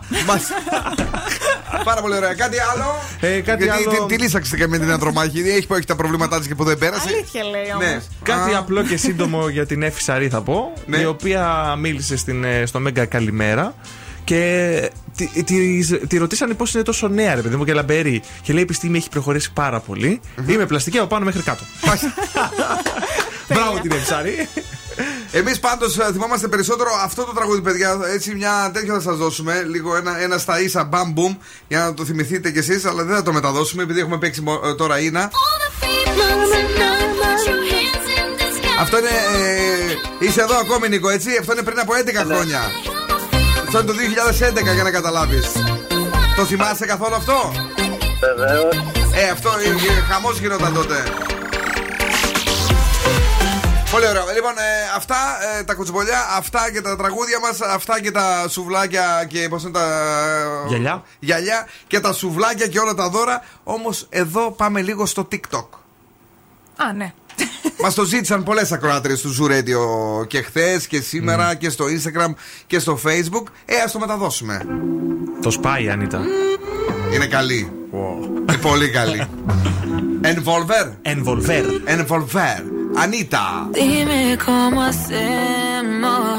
Πάρα 1.84 2.02
πολύ 2.02 2.16
ωραία. 2.16 2.34
Κάτι 2.34 2.58
άλλο; 2.74 2.86
Ε, 3.20 3.40
κάτι 3.40 3.64
Γιατί 3.64 3.88
άλλο- 3.90 4.06
τι, 4.06 4.16
τι 4.16 4.22
λύσαξε 4.22 4.56
και 4.58 4.68
με 4.68 4.78
την 4.78 4.92
Ανδρομάχη; 4.92 5.40
Έχει, 5.40 5.68
έχει 5.72 5.86
τα 5.86 5.96
προβλήματά 5.96 6.38
της 6.38 6.48
και 6.48 6.56
που 6.56 6.64
δεν 6.64 6.78
πέρασε; 6.78 7.08
Αλήθεια 7.08 7.44
λέει 7.44 7.72
όμως. 7.74 7.86
Ναι. 7.86 8.00
Κάτι 8.24 8.54
Α. 8.54 8.58
απλό 8.58 8.84
και 8.84 8.98
σύντομο 8.98 9.50
για 9.50 9.66
την 9.66 9.84
Εφη 9.84 10.02
Σαρή 10.02 10.30
θα 10.30 10.42
πω. 10.42 10.74
Ναι. 10.86 10.98
Η 10.98 11.06
οποία 11.06 11.76
μίλησε 11.80 12.18
στην, 12.18 12.44
ε, 12.44 12.66
στο 12.66 12.80
Μέγκα 12.80 13.06
Καλημέρα. 13.06 13.74
Και 14.30 14.92
τη, 15.16 15.44
τη, 15.44 16.08
τη 16.08 16.18
ρωτήσανε 16.18 16.54
πώς 16.54 16.74
είναι 16.74 16.84
τόσο 16.84 17.08
νέα, 17.08 17.36
ρε 17.36 17.42
παιδί 17.42 17.56
μου, 17.56 17.66
και 17.66 17.74
λαμπερή. 17.74 18.22
Και 18.42 18.52
λέει: 18.54 18.62
Η 18.62 18.64
επιστήμη 18.64 18.98
έχει 18.98 19.10
προχωρήσει 19.10 19.52
πάρα 19.54 19.80
πολύ. 19.80 20.22
Είμαι 20.48 20.66
πλαστική 20.66 20.98
από 20.98 21.08
πάνω 21.08 21.26
μέχρι 21.26 21.42
κάτω. 21.42 21.64
Μπράβο 23.54 23.80
την 23.82 23.92
Εφη 23.92 24.06
Σαρή. 24.06 24.48
Εμείς 25.32 25.60
πάντως 25.60 25.98
θυμόμαστε 26.12 26.48
περισσότερο 26.48 26.90
αυτό 27.04 27.24
το 27.24 27.32
τραγούδι, 27.32 27.62
παιδιά. 27.62 28.00
Έτσι, 28.14 28.36
μια 28.36 28.72
τέτοια 28.74 28.94
θα 28.94 29.02
σας 29.02 29.18
δώσουμε. 29.18 29.64
Λίγο 29.70 29.96
ένα, 29.96 30.22
ένα 30.22 30.38
στα 30.38 30.62
ίσα 30.62 30.84
μπαμ 30.84 31.12
μπουμ 31.12 31.36
για 31.68 31.80
να 31.80 31.94
το 31.94 32.06
θυμηθείτε 32.06 32.52
κι 32.52 32.58
εσείς, 32.58 32.86
αλλά 32.86 33.04
δεν 33.04 33.16
θα 33.16 33.24
το 33.24 33.34
μεταδώσουμε 33.34 33.84
επειδή 33.84 34.00
έχουμε 34.00 34.18
παίξει 34.18 34.42
μο- 34.42 34.62
ε, 34.66 34.74
τώρα 34.74 35.00
Ίνα. 35.00 35.32
Αυτό 38.80 38.98
είναι. 38.98 39.08
Ε, 40.20 40.26
είσαι 40.26 40.42
εδώ 40.42 40.58
ακόμη, 40.58 40.90
Νίκο, 40.90 41.10
έτσι; 41.10 41.30
Αυτό 41.40 41.52
είναι 41.52 41.64
πριν 41.64 41.80
από 41.80 41.94
11 41.94 42.26
χρόνια. 42.26 42.62
Αυτό 43.72 43.82
είναι 43.82 43.92
το 43.92 43.98
2011 44.72 44.74
για 44.74 44.84
να 44.84 44.92
καταλάβεις. 44.92 45.52
Το 46.36 46.46
θυμάσαι 46.46 46.86
καθόλου 46.86 47.16
αυτό; 47.16 47.52
Βεβαίως. 48.20 48.76
Ε, 49.14 49.30
αυτό 49.30 49.50
ε, 49.50 49.70
ε, 49.70 50.02
χαμός 50.12 50.40
γινόταν 50.40 50.74
τότε. 50.74 51.04
Πολύ 53.92 54.08
ωραίο. 54.08 54.24
Λοιπόν, 54.36 54.52
ε, 54.52 54.96
αυτά 54.96 55.16
ε, 55.60 55.64
τα 55.64 55.74
κουτσομπολιά, 55.74 56.28
αυτά 56.38 56.72
και 56.72 56.82
τα 56.82 56.96
τραγούδια 56.96 57.40
μας, 57.40 57.62
αυτά 57.62 58.02
και 58.02 58.12
τα 58.12 58.46
σουβλάκια 58.50 59.26
και 59.28 59.48
πώς 59.50 59.64
είναι 59.64 59.72
τα. 59.72 59.86
Γυαλιά. 60.68 61.04
Γυαλιά 61.20 61.68
και 61.88 62.00
τα 62.00 62.14
σουβλάκια 62.14 62.68
και 62.68 62.80
όλα 62.80 62.94
τα 62.94 63.10
δώρα. 63.10 63.44
Όμως 63.64 64.08
εδώ 64.10 64.52
πάμε 64.52 64.82
λίγο 64.82 65.06
στο 65.06 65.28
TikTok. 65.32 65.68
Α, 66.76 66.94
ναι. 66.94 67.14
Μας 67.82 67.94
το 67.94 68.04
ζήτησαν 68.04 68.44
πολλές 68.44 68.72
ακροάτριες 68.72 69.22
του 69.22 69.36
Zoo 69.36 69.52
Radio 69.52 70.28
και 70.28 70.42
χθες 70.42 70.88
και 70.88 71.02
σήμερα 71.02 71.56
και 71.56 71.70
στο 71.70 71.86
Instagram 71.86 72.34
και 72.68 72.80
στο 72.80 73.00
Facebook. 73.04 73.44
Ε, 73.66 73.76
ας 73.86 73.92
το 73.92 74.00
μεταδώσουμε. 74.00 74.66
Το 75.42 75.52
σπάει, 75.52 75.90
Ανίτα. 75.90 76.22
Είναι 77.14 77.26
καλή. 77.26 77.72
Είναι 78.50 78.58
πολύ 78.62 78.90
καλή. 78.90 79.28
Envolver. 80.24 80.88
Envolver. 81.14 81.66
Envolver. 81.96 82.62
Anita. 82.96 83.68
Dime 83.72 84.38
cómo 84.46 84.82
hacemos. 84.82 86.39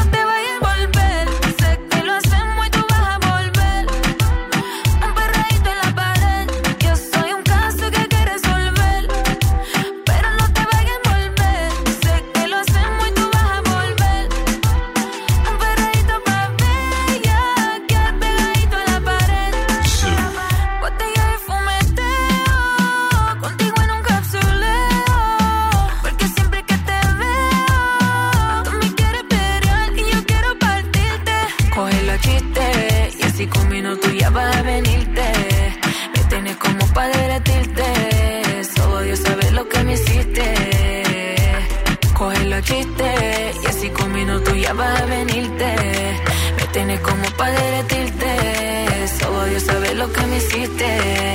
Hiciste. 50.41 51.30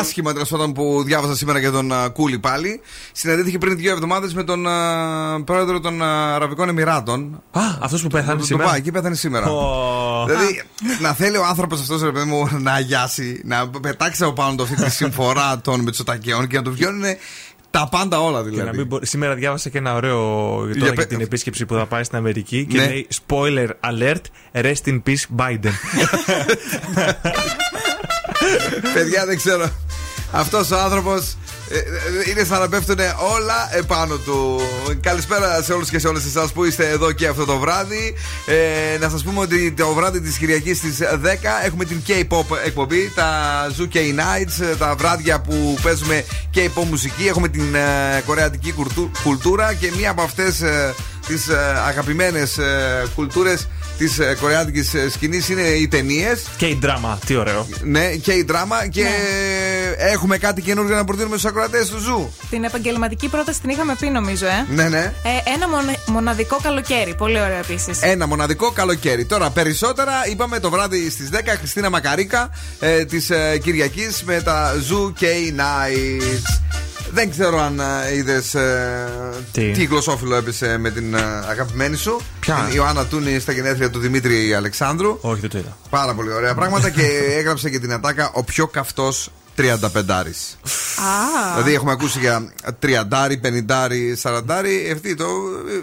Άσχημα 0.00 0.32
τέλος 0.32 0.48
πάντων 0.48 0.72
που 0.72 1.02
διάβασα 1.06 1.36
σήμερα 1.36 1.58
για 1.58 1.70
τον 1.70 1.92
ε, 1.92 2.08
Κούλι 2.12 2.38
πάλι. 2.38 2.80
Συναντήθηκε 3.12 3.58
πριν 3.58 3.76
δύο 3.76 3.92
εβδομάδες 3.92 4.34
με 4.34 4.44
τον 4.44 4.66
ε, 4.66 4.70
πρόεδρο 5.44 5.80
των 5.80 6.02
ε, 6.02 6.04
Αραβικών 6.04 6.68
Εμμυράτων. 6.68 7.42
Α, 7.50 7.60
αυτός 7.80 8.02
που 8.02 8.08
πέθανε 8.08 8.38
Το 8.38 8.44
σήμερα. 8.44 8.68
πάει, 8.68 8.78
εκεί 8.78 8.90
πέθανε 8.90 9.14
σήμερα. 9.14 9.46
Δηλαδή, 10.26 10.62
να 11.00 11.12
θέλει 11.12 11.36
ο 11.36 11.44
άνθρωπος 11.44 11.80
αυτός, 11.80 12.02
ρε 12.02 12.10
παιδί 12.10 12.26
μου, 12.28 12.48
να 12.60 12.72
αγιάσει, 12.72 13.40
να 13.44 13.68
πετάξει 13.68 14.22
από 14.24 14.32
πάνω 14.32 14.54
του 14.54 14.62
αυτή 14.62 14.74
τη 14.76 14.90
συμφορά 14.90 15.60
των 15.60 15.80
Μητσοτακιών 15.80 16.46
και 16.46 16.56
να 16.56 16.62
του 16.62 16.72
βγαίνουν 16.72 17.02
τα 17.70 17.88
πάντα 17.90 18.20
όλα 18.20 18.38
Και 18.38 18.44
να 18.44 18.50
δηλαδή. 18.50 18.76
μην 18.76 18.86
μπο- 18.86 18.98
Σήμερα 19.02 19.34
διάβασα 19.34 19.68
και 19.68 19.78
ένα 19.78 19.94
ωραίο 19.94 20.18
τώρα 20.56 20.72
Για 20.72 20.84
για, 20.84 20.92
πε- 20.92 21.08
την 21.08 21.20
επίσκεψη 21.20 21.66
που 21.66 21.74
θα 21.74 21.86
πάει 21.86 22.04
στην 22.04 22.16
Αμερική 22.18 22.66
και 22.70 22.78
Ναι. 22.78 22.86
λέει 22.86 23.06
Spoiler 23.26 23.68
alert, 23.80 24.20
rest 24.62 24.84
in 24.86 25.02
peace 25.06 25.26
Biden. 25.36 25.72
Παιδιά, 28.94 29.26
δεν 29.26 29.36
ξέρω. 29.36 29.68
Αυτός 30.34 30.70
ο 30.70 30.78
άνθρωπος 30.78 31.36
είναι 32.30 32.44
σαν 32.44 32.60
να 32.60 32.68
πέφτουν 32.68 32.98
όλα 33.34 33.68
επάνω 33.72 34.16
του. 34.16 34.60
Καλησπέρα 35.00 35.62
σε 35.62 35.72
όλους 35.72 35.88
και 35.88 35.98
σε 35.98 36.08
όλες 36.08 36.24
εσάς 36.24 36.52
που 36.52 36.64
είστε 36.64 36.88
εδώ 36.88 37.12
και 37.12 37.26
αυτό 37.26 37.44
το 37.44 37.58
βράδυ. 37.58 38.14
Ε, 38.46 38.98
να 38.98 39.08
σας 39.08 39.22
πούμε 39.22 39.40
ότι 39.40 39.72
το 39.72 39.92
βράδυ 39.92 40.20
της 40.20 40.36
Κυριακής 40.36 40.78
στις 40.78 40.98
10 41.22 41.60
έχουμε 41.64 41.84
την 41.84 42.02
K-pop 42.08 42.44
εκπομπή, 42.64 43.12
τα 43.14 43.30
Zoo 43.78 43.94
K 43.94 43.96
Nights, 43.98 44.64
ε, 44.72 44.76
τα 44.76 44.94
βράδια 44.98 45.40
που 45.40 45.78
παίζουμε 45.82 46.24
K-pop 46.54 46.84
μουσική. 46.88 47.26
Έχουμε 47.26 47.48
την 47.48 47.74
ε, 47.74 48.22
κορεατική 48.26 48.72
κουρτου- 48.72 49.10
κουλτούρα 49.22 49.74
και 49.74 49.90
μία 49.96 50.10
από 50.10 50.22
αυτές 50.22 50.62
τις 51.26 51.48
αγαπημένες 51.86 52.58
κουλτούρες 53.14 53.68
της 54.04 54.20
κορεάτικης 54.40 54.92
σκηνής 55.12 55.48
είναι 55.48 55.62
οι 55.62 55.88
ταινίες. 55.88 56.42
K-drama, 56.56 57.18
τι 57.26 57.36
ωραίο. 57.36 57.66
Ναι, 57.82 58.08
K-drama 58.10 58.86
και 58.88 59.06
έχουμε 59.96 60.38
κάτι 60.38 60.62
καινούργιο 60.62 60.94
να 60.96 61.04
προτείνουμε 61.04 61.36
στους 61.36 61.50
ακροατές 61.50 61.88
του 61.88 61.98
Zoo. 61.98 62.32
Την 62.50 62.64
επαγγελματική 62.64 63.28
πρόταση 63.28 63.60
την 63.60 63.70
είχαμε 63.70 63.96
πει, 63.98 64.08
νομίζω, 64.08 64.46
ε. 64.46 64.66
Ναι, 64.74 64.88
ναι. 64.88 64.98
Ε, 65.22 65.50
ένα 65.54 65.68
μονα- 65.68 65.96
μοναδικό 66.06 66.58
καλοκαίρι. 66.62 67.14
Πολύ 67.14 67.40
ωραίο 67.40 67.58
επίσης. 67.58 67.98
Ένα 68.02 68.26
μοναδικό 68.26 68.70
καλοκαίρι. 68.70 69.24
Τώρα, 69.24 69.50
περισσότερα 69.50 70.12
είπαμε 70.30 70.58
το 70.58 70.70
βράδυ 70.70 71.10
στις 71.10 71.28
10 71.32 71.56
Χριστίνα 71.58 71.90
Μακαρίκα 71.90 72.50
ε, 72.80 73.04
της 73.04 73.30
ε, 73.30 73.58
Κυριακής 73.62 74.22
με 74.22 74.40
τα 74.42 74.72
Zoo 74.90 75.22
K 75.22 75.24
Nights. 75.60 76.60
Δεν 77.12 77.30
ξέρω 77.30 77.60
αν 77.60 77.80
είδες 78.16 78.56
Τι; 79.52 79.70
τι 79.70 79.84
γλωσσόφυλλο 79.84 80.34
έπεσε 80.34 80.78
με 80.78 80.90
την 80.90 81.14
ε, 81.14 81.20
αγαπημένη 81.48 81.96
σου. 81.96 82.20
Ποια; 82.40 82.66
Την 82.68 82.76
Ιωάννα 82.76 83.06
Τούνη 83.06 83.38
στα 83.38 83.52
γενέθλια 83.52 83.90
του 83.90 83.98
Δημήτρη 83.98 84.54
Αλεξάνδρου. 84.54 85.18
Όχι, 85.20 85.40
δεν 85.40 85.50
το 85.50 85.58
είδα. 85.58 85.76
Πάρα 85.90 86.14
πολύ 86.14 86.32
ωραία 86.32 86.54
πράγματα 86.54 86.90
και 86.96 87.02
έγραψε 87.38 87.70
και 87.70 87.78
την 87.78 87.92
ατάκα 87.92 88.30
ο 88.34 88.44
πιο 88.44 88.66
καυτός 88.66 89.30
35 89.56 89.66
Α. 90.96 91.52
Δηλαδή 91.54 91.74
έχουμε 91.74 91.92
ακούσει 91.92 92.18
για 92.18 92.52
30, 92.82 92.86
50, 93.42 94.14
40. 94.22 94.42
Αυτή 94.92 95.14
το. 95.14 95.24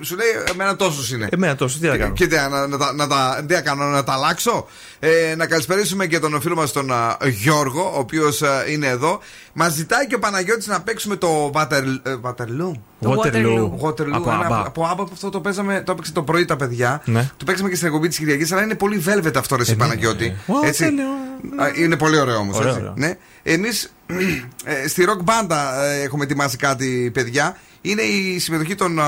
Σου 0.01 0.15
λέει, 0.15 0.27
εμένα 0.51 0.75
τόσος 0.75 1.11
είναι. 1.11 1.27
Εμένα 1.31 1.55
τόσος, 1.55 1.79
τι 1.79 1.87
να 1.87 1.97
κάνω. 1.97 2.13
Και 2.13 2.27
τι, 2.27 2.35
να, 2.35 2.67
να, 2.67 2.77
τα- 2.77 2.93
να, 2.93 3.07
τα- 3.07 3.43
τι 3.47 3.53
να 3.53 3.61
κάνω, 3.61 3.83
να 3.85 4.03
τα 4.03 4.13
αλλάξω. 4.13 4.67
Ε, 4.99 5.35
να 5.37 5.45
καλησπερίσουμε 5.47 6.07
και 6.07 6.19
τον 6.19 6.41
φίλο 6.41 6.55
μα 6.55 6.67
τον 6.67 6.91
α, 6.93 7.17
Γιώργο, 7.25 7.91
ο 7.95 7.99
οποίος 7.99 8.41
είναι 8.69 8.87
εδώ. 8.87 9.19
Μας 9.53 9.73
ζητάει 9.73 10.07
και 10.07 10.15
ο 10.15 10.19
Παναγιώτης 10.19 10.67
να 10.67 10.81
παίξουμε 10.81 11.15
το 11.15 11.51
Water- 11.55 11.97
ε, 12.03 12.15
Waterloo. 12.23 12.71
Το 13.01 13.15
Waterloo. 13.23 13.69
Waterloo. 13.87 14.11
Από 14.11 14.31
ένα- 14.31 14.47
ABBA. 14.49 14.63
από 14.65 14.89
ABBA 14.91 14.97
που 15.05 15.09
αυτό 15.13 15.29
το 15.29 15.39
παίζαμε, 15.41 15.81
το 15.85 15.91
έπαιξε 15.91 16.11
το 16.11 16.23
πρωί 16.23 16.45
τα 16.45 16.55
παιδιά. 16.55 17.01
Ναι. 17.05 17.29
Το 17.37 17.45
παίξαμε 17.45 17.69
και 17.69 17.75
στην 17.75 17.87
εκπομπή 17.87 18.07
της 18.07 18.17
Κυριακής, 18.17 18.51
αλλά 18.51 18.61
είναι 18.63 18.75
πολύ 18.75 19.03
velvet 19.07 19.35
αυτό 19.37 19.55
ρε 19.55 19.61
εσύ 19.61 19.71
Ε, 19.71 19.75
ναι, 19.75 19.79
Παναγιώτη. 19.81 20.25
ναι. 20.61 20.67
Έτσι. 20.67 20.85
Waterloo. 20.87 21.61
Α, 21.61 21.71
Είναι 21.83 21.95
πολύ 21.97 22.17
ωραίο 22.19 22.37
όμως. 22.37 22.57
Ωραίο, 22.57 22.73
ωραίο. 22.73 22.93
Ναι. 22.95 23.13
Εμείς 23.43 23.93
στη 24.89 25.05
rock 25.09 25.23
μπάντα 25.23 25.83
ε, 25.85 26.01
έχουμε 26.01 26.23
ετοιμάσει 26.23 26.57
κάτι, 26.57 27.11
παιδιά. 27.13 27.57
Είναι 27.81 28.01
η 28.01 28.39
συμμετοχή 28.39 28.75
των. 28.75 28.99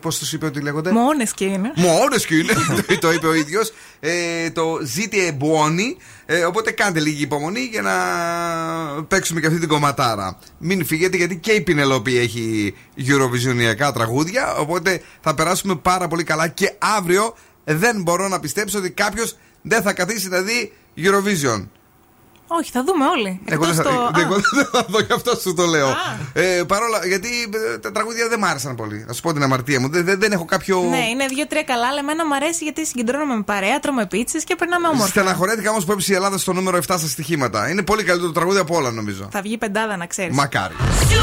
Πώς 0.00 0.18
τους 0.18 0.32
είπε 0.32 0.46
ότι 0.46 0.60
λέγονται; 0.60 0.90
Μόνες 0.90 1.32
και 1.32 1.44
είναι. 1.44 1.72
Μόνες 1.76 2.26
και 2.26 2.34
είναι. 2.34 2.52
το 3.00 3.12
είπε 3.12 3.26
ο 3.26 3.34
ίδιος. 3.34 3.72
Ε, 4.00 4.50
το 4.50 4.78
ζήτη 4.82 5.26
εμπουόνι. 5.26 5.96
Ε, 6.26 6.44
οπότε 6.44 6.70
κάντε 6.70 7.00
λίγη 7.00 7.22
υπομονή 7.22 7.60
για 7.60 7.82
να 7.82 7.92
παίξουμε 9.02 9.40
και 9.40 9.46
αυτή 9.46 9.58
την 9.58 9.68
κομματάρα. 9.68 10.38
Μην 10.58 10.86
φύγετε 10.86 11.16
γιατί 11.16 11.36
και 11.36 11.52
η 11.52 11.60
Πινελόπη 11.60 12.18
έχει 12.18 12.74
Eurovisionιακά 12.98 13.92
τραγούδια. 13.94 14.54
Οπότε 14.56 15.02
θα 15.20 15.34
περάσουμε 15.34 15.76
πάρα 15.76 16.08
πολύ 16.08 16.24
καλά 16.24 16.48
και 16.48 16.74
αύριο 16.78 17.34
δεν 17.64 18.02
μπορώ 18.02 18.28
να 18.28 18.40
πιστέψω 18.40 18.78
ότι 18.78 18.90
κάποιος 18.90 19.36
δεν 19.62 19.82
θα 19.82 19.92
καθίσει 19.92 20.28
να 20.28 20.40
δει 20.40 20.72
Eurovision. 20.96 21.66
Όχι, 22.48 22.70
θα 22.70 22.84
δούμε 22.84 23.04
όλοι. 23.06 23.40
Εγώ 23.44 23.64
δεν 23.64 23.74
θα, 23.74 23.80
Εκτός 23.82 23.94
το- 23.94 24.20
εγώ 24.20 24.34
Α, 24.34 24.40
δεν 24.54 24.68
θα 24.72 24.86
δω, 24.88 25.00
γι' 25.00 25.12
αυτό 25.12 25.36
σου 25.36 25.54
το 25.54 25.64
λέω. 25.66 25.88
Α. 25.88 25.94
Ε, 26.32 26.62
παρόλα, 26.66 27.06
γιατί 27.06 27.28
ε, 27.74 27.78
τα 27.78 27.92
τραγούδια 27.92 28.28
δεν 28.28 28.38
μ' 28.38 28.44
άρεσαν 28.44 28.74
πολύ. 28.74 29.04
Να 29.06 29.12
σου 29.12 29.22
πω 29.22 29.32
την 29.32 29.42
αμαρτία 29.42 29.80
μου. 29.80 29.88
Δεν, 29.88 30.04
δεν, 30.04 30.18
δεν 30.20 30.32
έχω 30.32 30.44
κάποιο. 30.44 30.80
Ναι, 30.90 31.08
είναι 31.08 31.26
δύο-τρία 31.26 31.62
καλά, 31.62 31.86
αλλά 31.86 31.98
εμένα 31.98 32.26
μου 32.26 32.34
αρέσει 32.34 32.64
γιατί 32.64 32.86
συγκεντρώνομαι 32.86 33.34
με 33.34 33.42
παρέα, 33.42 33.80
τρώμε 33.80 34.06
πίτσες 34.06 34.44
και 34.44 34.54
περνάμε 34.56 34.88
όμορφα. 34.88 35.06
Στεναχωρέθηκα 35.08 35.70
όμως 35.70 35.84
που 35.84 35.92
έπεσε 35.92 36.12
η 36.12 36.14
Ελλάδα 36.14 36.38
στο 36.38 36.52
νούμερο 36.52 36.76
7 36.76 36.80
στα 36.82 36.98
στοιχήματα. 36.98 37.70
Είναι 37.70 37.82
πολύ 37.82 38.02
καλύτερο 38.02 38.28
το 38.32 38.34
τραγούδι 38.38 38.58
από 38.58 38.76
όλα 38.76 38.90
νομίζω. 38.90 39.28
Θα 39.32 39.40
βγει 39.42 39.58
πεντάδα, 39.58 39.96
να 39.96 40.06
ξέρεις. 40.06 40.36
Μακάρι. 40.36 40.74
Zoo 41.00 41.22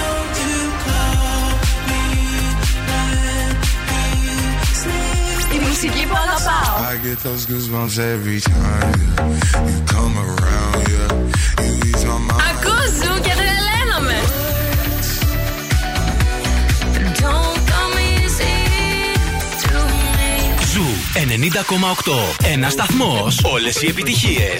90,8. 0.00 0.09
Μουσική 5.82 6.06
που 6.06 6.16
αγαπάω. 6.24 6.74
I 6.90 6.96
get 7.06 7.18
those 7.26 7.44
goosebumps 7.50 7.96
every 8.14 8.40
time 8.40 8.94
yeah. 9.00 9.70
you 9.70 9.78
come 9.94 10.14
around. 10.28 10.80
Yeah, 10.94 11.10
you 11.66 11.72
ease 11.88 12.04
my 12.10 12.18
mind. 12.28 12.42
Ακούς 12.50 12.90
Zoo 13.00 13.14
και 13.24 13.32
τρελαίνομαι. 13.40 14.18
Don't 17.22 17.58
come 17.72 17.94
easy 18.12 18.56
to 19.62 19.72
me. 19.92 20.24
Ζου 20.72 20.86
90,8. 22.04 22.46
Ένα 22.52 22.70
σταθμό. 22.70 23.26
Όλε 23.42 23.68
οι 23.68 23.86
επιτυχίε. 23.88 24.50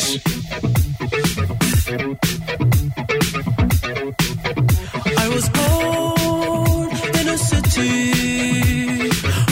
I 5.25 5.29
was 5.35 5.47
born 5.59 6.89
in 7.21 7.27
a 7.37 7.39
city 7.51 7.95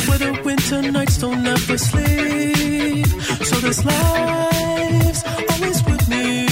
where 0.06 0.18
the 0.24 0.32
winter 0.44 0.80
nights 0.96 1.16
don't 1.18 1.46
ever 1.46 1.57
sleep. 1.76 3.06
So 3.44 3.56
this 3.60 3.84
life's 3.84 5.22
always 5.50 5.84
with 5.84 6.08
me. 6.08 6.46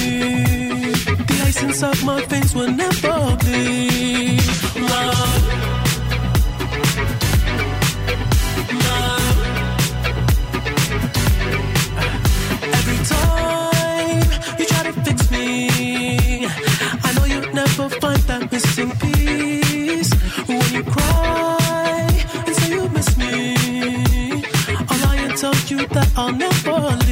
The 1.28 1.42
ice 1.46 1.62
inside 1.62 2.04
my 2.04 2.20
face 2.26 2.54
will 2.54 2.70
never 2.70 3.36
be 3.44 4.38
love. 4.80 5.36
find 18.00 18.18
that 18.28 18.52
missing 18.52 18.90
piece 18.98 20.12
when 20.48 20.74
you 20.74 20.82
cry 20.84 21.65
that 25.96 26.12
I'll 26.14 26.32
never 26.32 27.05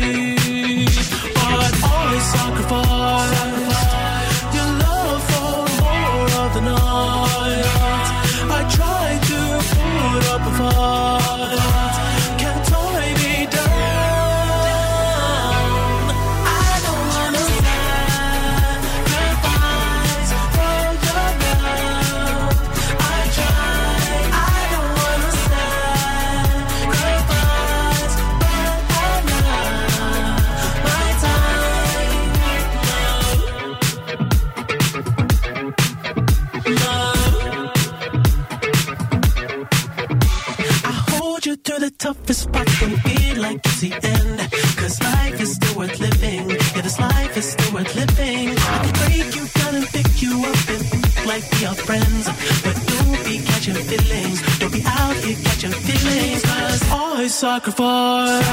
through 41.65 41.79
the 41.79 41.91
toughest 41.91 42.53
parts 42.53 42.75
feel 42.77 43.41
like 43.41 43.61
it's 43.65 43.81
the 43.81 43.93
end. 43.93 44.39
Cause 44.77 45.03
life 45.03 45.41
is 45.41 45.55
still 45.55 45.79
worth 45.79 45.99
living. 45.99 46.51
Yeah, 46.51 46.83
this 46.83 47.01
life 47.01 47.37
is 47.37 47.53
still 47.53 47.75
worth 47.75 47.95
living. 47.95 48.51
I 48.51 48.79
can 48.85 48.93
break 49.01 49.35
you 49.37 49.47
down 49.59 49.75
and 49.77 49.87
pick 49.87 50.23
you 50.23 50.45
up 50.45 50.69
and 50.75 51.27
like 51.27 51.45
we 51.53 51.67
are 51.67 51.75
friends. 51.75 52.25
But 52.65 52.77
don't 52.93 53.25
be 53.25 53.39
catching 53.49 53.75
feelings. 53.91 54.59
Don't 54.59 54.73
be 54.73 54.83
out 54.87 55.17
here 55.17 55.37
catching 55.45 55.73
feelings. 55.73 56.43
Cause 56.43 56.83
I 56.93 57.27
sacrifice 57.29 58.47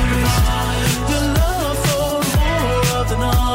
your 1.11 1.25
love 1.39 1.77
for 1.85 2.11
more 2.37 3.01
of 3.01 3.09
the 3.09 3.17
night. 3.17 3.50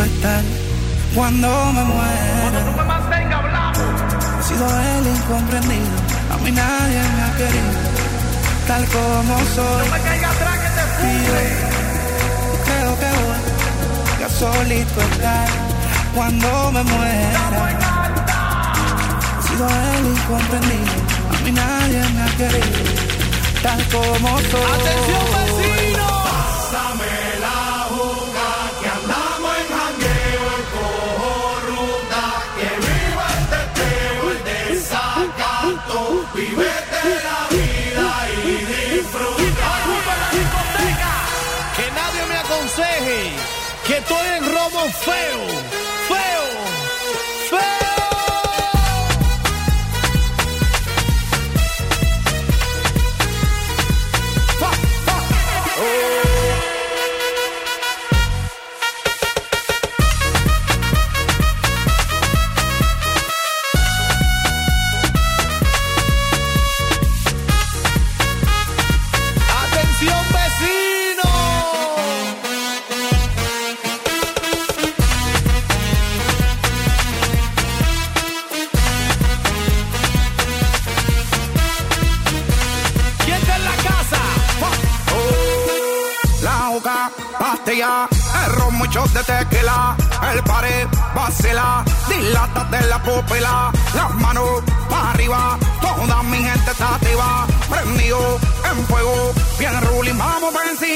Estar 0.00 0.42
cuando 1.14 1.48
me 1.72 1.84
muera. 1.84 2.60
He 4.40 4.42
sido 4.42 4.66
el 4.66 5.06
incomprendido, 5.06 5.96
a 6.32 6.36
mí 6.38 6.50
nadie 6.50 7.00
me 7.16 7.22
ha 7.22 7.32
querido, 7.36 7.72
tal 8.66 8.84
como 8.86 9.38
soy. 9.54 9.88
contigo. 11.02 11.34
Creo 12.64 12.92
que 13.00 13.10
voy 13.20 13.40
ya 14.20 14.28
solito 14.30 15.00
estar 15.12 15.48
cuando 16.14 16.72
me 16.72 16.82
muera. 16.84 17.40
He 19.38 19.42
sido 19.46 19.66
el 19.68 20.06
incomprendido, 20.06 20.94
a 21.30 21.36
mí 21.44 21.52
nadie 21.52 22.00
me 22.14 22.22
ha 22.22 22.30
querido, 22.36 22.82
tal 23.62 23.80
como 23.88 24.40
soy. 24.40 24.72
¡Atención, 24.72 25.26
vecino! 25.36 26.06
Pásame 26.24 27.21
aconseje 42.72 43.32
que 43.86 43.98
estoy 43.98 44.26
en 44.38 44.44
robo 44.44 44.88
feo, 44.92 45.61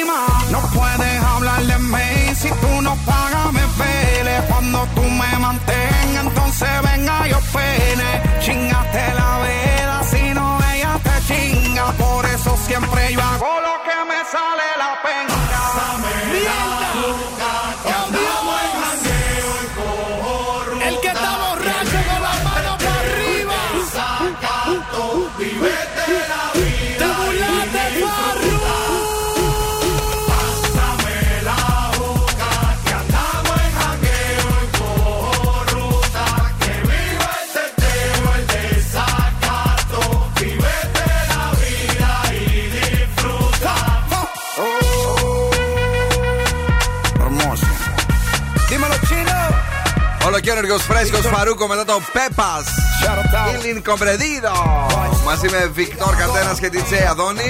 No 0.04 0.60
puedes 0.74 1.22
hablar 1.22 1.62
de 1.62 1.78
mí 1.78 2.34
si 2.34 2.48
tú 2.48 2.82
no 2.82 2.94
pagas 3.06 3.50
me 3.50 3.62
pele, 3.78 4.42
cuando 4.46 4.86
tú 4.94 5.00
me 5.00 5.38
mantengas, 5.38 6.26
entonces 6.26 6.68
venga 6.82 7.26
yo 7.26 7.38
pene, 7.50 8.22
chingate 8.40 9.14
la 9.14 9.38
vela, 9.38 10.02
si 10.04 10.34
no 10.34 10.58
ella 10.70 11.00
te 11.02 11.26
chinga, 11.26 11.92
por 11.92 12.26
eso 12.26 12.54
siempre 12.66 13.14
yo 13.14 13.22
hago 13.22 13.45
Όλο 50.66 50.78
και 50.78 50.82
ενεργό 50.82 51.08
φρέσκος 51.10 51.32
Φαρούκο 51.32 51.66
μετά 51.66 51.84
το 51.84 52.00
Πέπας. 52.12 52.66
Il 53.06 53.76
Incomprendido. 53.76 54.54
Μαζί 55.24 55.48
με 55.50 55.70
Βικτόρ 55.74 56.14
Κατένα 56.16 56.56
και 56.60 56.68
τη 56.68 56.82
Τζέι 56.82 57.06
Αδόνη. 57.10 57.42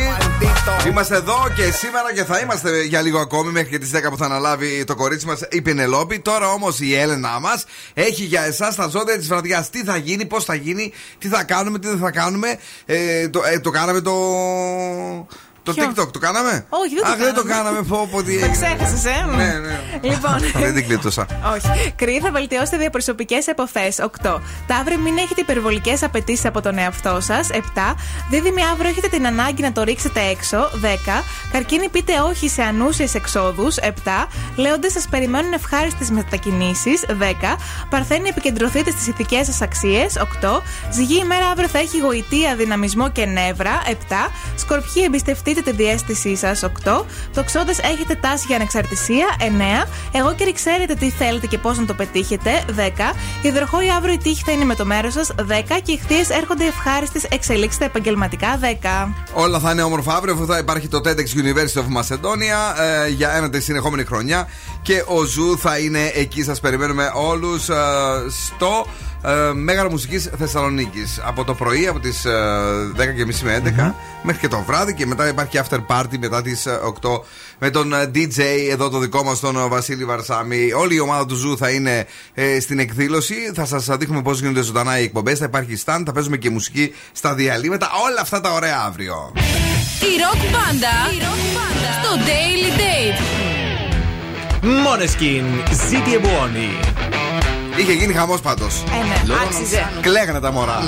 Είμαστε 0.87 1.17
εδώ 1.17 1.37
και 1.57 1.71
σήμερα 1.71 2.13
και 2.15 2.25
θα 2.25 2.39
είμαστε 2.39 2.83
για 2.83 3.01
λίγο 3.01 3.19
ακόμη 3.19 3.53
μέχρι 3.53 3.71
και 3.71 3.79
τις 3.79 3.91
10 3.95 4.11
που 4.11 4.17
θα 4.17 4.25
αναλάβει 4.25 4.85
το 4.85 4.95
κορίτσι 4.95 5.27
μας 5.27 5.41
η 5.51 5.63
Πινελόπη. 5.63 6.19
Τώρα 6.19 6.51
όμως 6.51 6.81
η 6.81 6.95
Έλενά 6.95 7.41
μας 7.41 7.65
έχει 7.95 8.25
για 8.25 8.43
εσάς 8.43 8.75
τα 8.75 8.89
ζώδια 8.89 9.19
της 9.19 9.29
βραδιάς. 9.29 9.71
Τι 9.71 9.85
θα 9.85 9.97
γίνει, 9.97 10.25
πώς 10.27 10.45
θα 10.45 10.55
γίνει, 10.55 10.93
τι 11.19 11.29
θα 11.29 11.43
κάνουμε, 11.45 11.79
τι 11.79 11.89
δεν 11.89 11.99
θα 11.99 12.11
κάνουμε. 12.11 12.59
Ε, 12.87 13.29
το, 13.29 13.43
ε, 13.45 13.61
το 13.61 13.71
κάναμε 13.71 14.01
το. 14.01 14.15
Το 15.67 15.73
Ποιο; 15.73 15.85
TikTok 15.91 16.13
το 16.13 16.19
κάναμε; 16.19 16.67
Όχι, 16.69 16.95
δεν 16.95 17.03
το 17.05 17.11
Αχ, 17.11 17.17
δεν 17.17 17.35
το 17.35 17.43
κάναμε. 17.43 17.69
κάναμε. 17.69 17.83
Πω, 17.89 18.09
πω, 18.11 18.23
τι 18.23 18.39
Το 18.39 18.45
έγινε. 18.45 18.49
ξέχασες, 18.49 19.05
ε; 19.05 19.25
Ναι, 19.37 19.45
ναι. 19.67 19.81
Λοιπόν. 20.03 20.39
Δεν 20.65 20.75
την 20.75 20.87
κλείτωσα. 20.87 21.27
Όχι. 21.55 21.93
Κρυοί 21.97 22.21
θα 22.21 22.31
βελτιώσετε 22.31 22.77
διαπροσωπικές 22.77 23.47
επαφές. 23.47 23.99
8. 24.23 24.41
Ταύροι, 24.67 24.97
μην 24.99 25.17
έχετε 25.19 25.41
υπερβολικές 25.41 26.03
απαιτήσεις 26.03 26.45
από 26.45 26.61
τον 26.61 26.79
εαυτό 26.79 27.19
σας. 27.21 27.49
7. 27.53 27.95
Δίδυμοι, 28.31 28.63
αύριο 28.73 28.89
έχετε 28.91 29.09
την 29.09 29.27
ανάγκη 29.27 29.63
να 29.63 29.73
το 29.73 29.83
ρίξετε 29.83 30.21
έξω. 30.21 30.71
10. 30.83 31.25
Καρκίνοι, 31.53 31.89
πείτε 31.89 32.13
όχι 32.21 32.49
σε 32.49 32.63
ανούσιες 32.63 33.15
εξόδους. 33.15 33.77
7. 33.77 34.29
Λέοντες, 34.57 34.93
σας 34.93 35.07
περιμένουν 35.11 35.53
ευχάριστες 35.53 36.11
μετακινήσεις. 36.11 37.05
10. 37.19 37.57
Παρθένοι, 37.91 38.29
επικεντρωθείτε 38.29 38.91
στις 38.91 39.07
ηθικές 39.07 39.47
σας 39.47 39.61
αξίες. 39.63 40.17
8. 40.17 40.63
Ζυγή, 40.93 41.19
η 41.19 41.25
μέρα 41.25 41.47
αύριο 41.47 41.69
θα 41.69 41.79
έχει 41.79 41.99
γοητεία, 41.99 42.55
δυναμισμό 42.57 43.11
και 43.11 43.25
νεύρα. 43.27 43.83
7. 43.87 44.31
Σκορπιοί, 44.57 45.03
εμπιστευτείτε 45.07 45.56
τη 45.63 45.73
διέστησή 45.73 46.37
σας. 46.37 46.63
8. 46.63 47.05
Τοξότε, 47.35 47.75
έχετε 47.83 48.15
τάση 48.15 48.45
για 48.47 48.57
ανεξαρτησία. 48.57 49.27
9. 49.39 49.89
Αιγόκεροι, 50.13 50.53
ξέρετε 50.53 50.95
τι 50.95 51.11
θέλετε 51.11 51.47
και 51.47 51.59
πώς 51.59 51.79
να 51.79 51.85
το 51.85 51.95
πετύχετε. 51.95 52.65
10. 52.77 53.15
Υδροχόοι, 53.43 53.91
αύριο 53.91 54.15
η 54.15 54.19
τύχη 54.19 54.43
θα 54.47 54.53
είναι 54.53 54.65
με 54.65 54.75
το 54.75 54.85
μέρος 54.85 55.13
σας. 55.13 55.31
10. 55.37 55.81
Και 55.83 55.93
Ιχθύες, 55.93 56.25
έρχονται 56.29 56.65
ευχάριστες 56.65 57.25
εξελίξεις 57.25 57.85
επαγγελματικά. 57.85 58.59
10. 58.59 59.15
Όλα 59.35 59.59
θα 59.59 59.71
είναι 59.71 59.83
όμορφα 59.83 60.15
αύριο 60.15 60.35
αφού 60.35 60.47
θα 60.47 60.59
υπάρχει 60.59 60.89
το 60.89 61.01
TEDx 61.05 61.41
University 61.43 61.81
of 61.81 62.01
Macedonia 62.01 62.81
ε, 63.05 63.09
για 63.09 63.37
ένατη 63.37 63.61
συνεχόμενη 63.61 64.05
χρονιά 64.05 64.49
και 64.87 65.05
ο 65.07 65.25
Zoo 65.25 65.59
θα 65.59 65.79
είναι 65.79 66.11
εκεί. 66.15 66.43
Σας 66.43 66.61
περιμένουμε 66.61 67.11
όλους 67.15 67.69
στο 68.47 68.87
ε, 69.23 69.53
Μέγαρο 69.55 69.91
Μουσικής 69.91 70.31
Θεσσαλονίκης. 70.39 71.21
Από 71.25 71.45
το 71.45 71.55
πρωί, 71.55 71.87
από 71.87 71.99
τις 71.99 72.25
10.30 72.27 73.41
με 73.43 73.63
11 73.77 73.93
μέχρι 74.23 74.41
και 74.41 74.49
το 74.49 74.63
βράδυ 74.67 74.95
και 74.95 75.07
μετά 75.07 75.29
υπάρχει 75.29 75.51
και 75.51 75.63
after 75.69 75.79
party 75.89 76.19
μετά 76.19 76.43
τις 76.43 76.67
8 77.03 77.21
με 77.59 77.71
τον 77.71 77.93
ε, 77.93 78.11
DJ 78.15 78.41
εδώ 78.71 78.89
το 78.89 78.99
δικό 78.99 79.23
μας 79.23 79.41
τον 79.41 79.57
ε, 79.57 79.69
Βασίλη 79.69 80.05
Βαρσάμι. 80.05 80.73
Όλη 80.73 80.95
η 80.95 81.01
ομάδα 81.01 81.27
του 81.27 81.35
Zoo 81.35 81.57
θα 81.57 81.71
είναι 81.71 82.07
ε, 82.35 82.61
στην 82.61 82.79
εκδήλωση. 82.79 83.35
Θα 83.55 83.65
σας 83.65 83.87
δείχνουμε 83.97 84.23
πώς 84.23 84.41
γίνονται 84.41 84.63
ζωντανά 84.63 84.99
οι 84.99 85.03
εκπομπές. 85.03 85.39
Θα 85.39 85.45
υπάρχει 85.45 85.83
stand, 85.85 86.03
θα 86.07 86.13
παίζουμε 86.13 86.37
και 86.37 86.51
μουσική 86.51 86.95
στα 87.13 87.35
διαλείμματα. 87.35 87.91
Όλα 88.11 88.21
αυτά 88.21 88.41
τα 88.41 88.53
ωραία 88.53 88.83
αύριο. 88.87 89.33
Η 90.01 90.13
ροκ 90.23 90.51
μπάντα 90.51 90.95
στο 92.03 92.11
Daily 92.27 92.79
Date. 92.79 93.56
Måneskin, 94.63 95.45
Zitti 95.73 96.19
e 96.19 96.26
buoni. 96.26 96.71
Είχε 97.78 97.94
γίνει 97.94 98.14
χαμό 98.14 98.38
πάντω. 98.38 98.66
Ε, 98.66 99.28
ναι, 99.28 99.34
άξιζε. 99.44 99.90
Κλαίγανε 100.02 100.40
τα 100.40 100.52
μωρά. 100.52 100.84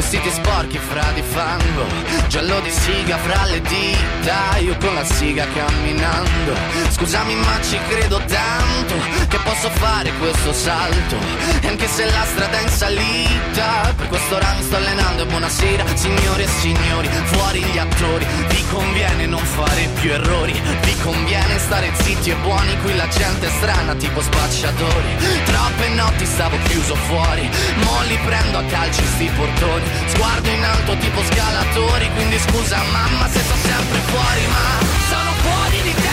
Vestiti 0.00 0.30
sporchi 0.40 0.80
fra 0.90 1.06
di 1.16 1.24
fango, 1.34 1.86
giallo 2.32 2.58
di 2.66 2.72
siga 2.82 3.16
fra 3.24 3.40
le 3.52 3.60
dita, 3.72 4.38
io 4.66 4.74
con 4.82 4.94
la 4.98 5.04
siga 5.16 5.44
camminando. 5.56 6.52
Scusami 6.96 7.34
ma 7.34 7.56
ci 7.68 7.78
credo 7.90 8.18
tanto 8.38 8.94
che 9.30 9.38
posso 9.48 9.68
fare 9.82 10.10
questo 10.20 10.52
salto, 10.66 11.16
e 11.64 11.66
anche 11.72 11.88
se 11.88 12.04
la 12.16 12.24
strada 12.30 12.58
è 12.60 12.62
in 12.62 12.72
salita, 12.82 13.68
per 13.98 14.06
questo 14.12 14.32
ora 14.38 14.54
mi 14.56 14.62
sto 14.68 14.76
allenando 14.76 15.20
e 15.24 15.26
buonasera 15.32 15.82
signore 16.04 16.42
e 16.48 16.50
signori, 16.62 17.08
fuori 17.32 17.60
gli 17.70 17.78
attori, 17.86 18.24
vi 18.52 18.62
conviene 18.74 19.26
non 19.26 19.44
fare 19.58 19.82
più 19.98 20.10
errori, 20.18 20.54
vi 20.86 20.94
conviene 21.02 21.58
stare 21.66 21.88
zitti 22.02 22.30
e 22.30 22.36
buoni, 22.44 22.72
qui 22.82 22.94
la 23.02 23.08
gente 23.08 23.44
è 23.50 23.52
strana 23.58 23.92
tipo 24.04 24.20
spacciatori, 24.22 25.12
troppe 25.50 25.86
notti 26.03 26.25
stavo 26.25 26.57
chiuso 26.67 26.95
fuori, 26.95 27.49
mo 27.83 28.01
li 28.07 28.17
prendo 28.25 28.57
a 28.57 28.63
calci 28.63 29.03
sti 29.05 29.31
portoni, 29.35 29.85
sguardo 30.07 30.49
in 30.49 30.63
alto 30.63 30.97
tipo 30.97 31.23
scalatori, 31.23 32.09
quindi 32.15 32.37
scusa 32.39 32.77
mamma 32.91 33.27
se 33.29 33.39
sto 33.39 33.55
sempre 33.55 33.99
fuori, 34.11 34.47
ma 34.47 34.65
sono 35.07 35.31
fuori 35.43 35.81
di 35.81 35.93
testa, 35.93 36.12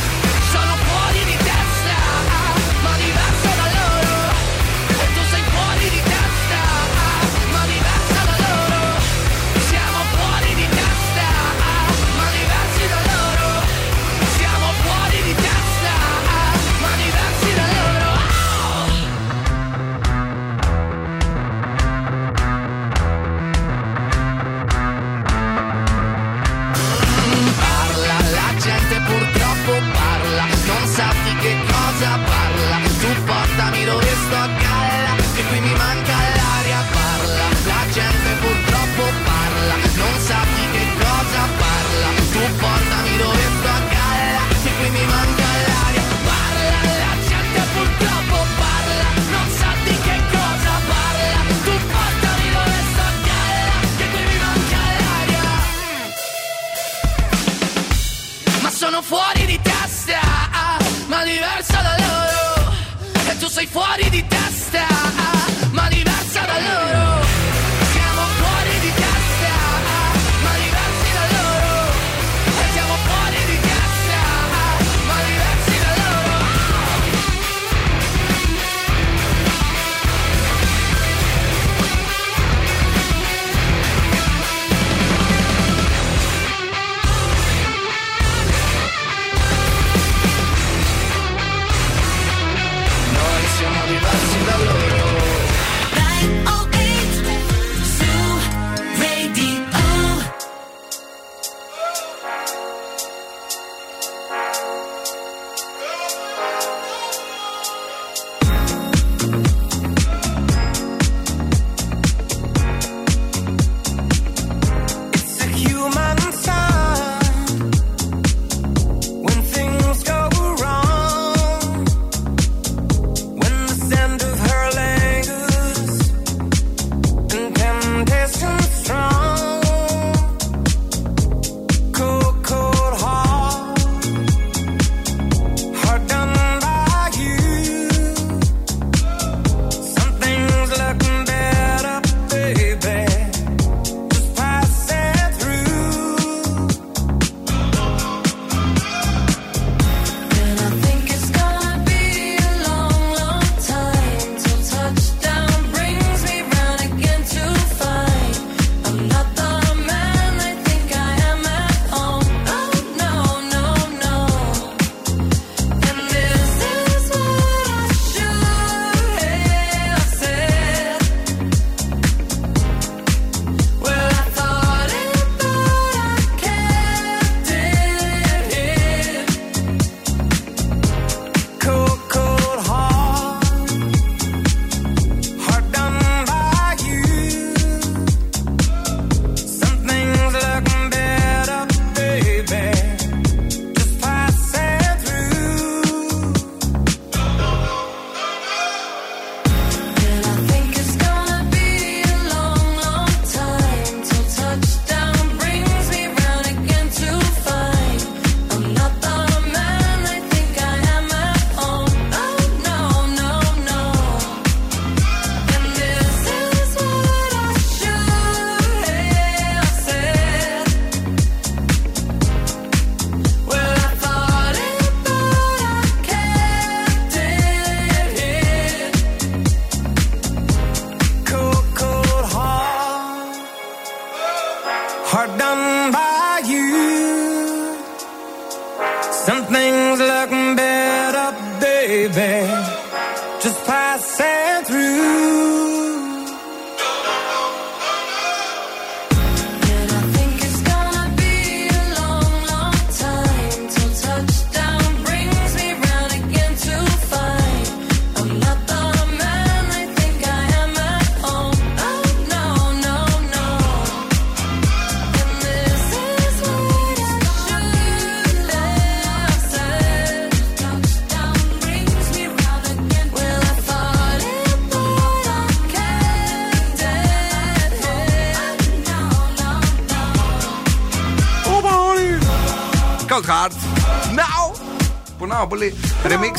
Πονάω 285.51 285.69
πολύ. 285.69 285.73
Remix. 286.03 286.37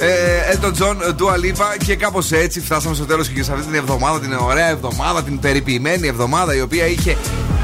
Ε, 0.00 0.54
Elton 0.54 0.72
John, 0.82 0.96
Dua 0.96 1.34
Lipa 1.34 1.84
και 1.84 1.96
κάπως 1.96 2.32
έτσι 2.32 2.60
φτάσαμε 2.60 2.94
στο 2.94 3.04
τέλος 3.04 3.28
και 3.28 3.42
σε 3.42 3.52
αυτή 3.52 3.64
την 3.64 3.74
εβδομάδα, 3.74 4.20
την 4.20 4.32
ωραία 4.32 4.68
εβδομάδα, 4.68 5.22
την 5.22 5.38
περιποιημένη 5.38 6.06
εβδομάδα 6.06 6.54
η 6.54 6.60
οποία 6.60 6.86
είχε 6.86 7.16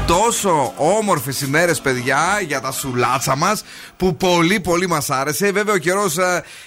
τόσο 0.07 0.73
όμορφες 0.77 1.41
ημέρες, 1.41 1.81
παιδιά, 1.81 2.41
για 2.47 2.61
τα 2.61 2.71
σουλάτσα 2.71 3.35
μας 3.35 3.63
που 3.97 4.15
πολύ 4.15 4.59
πολύ 4.59 4.87
μας 4.87 5.09
άρεσε. 5.09 5.51
Βέβαια, 5.51 5.73
ο 5.73 5.77
καιρός 5.77 6.17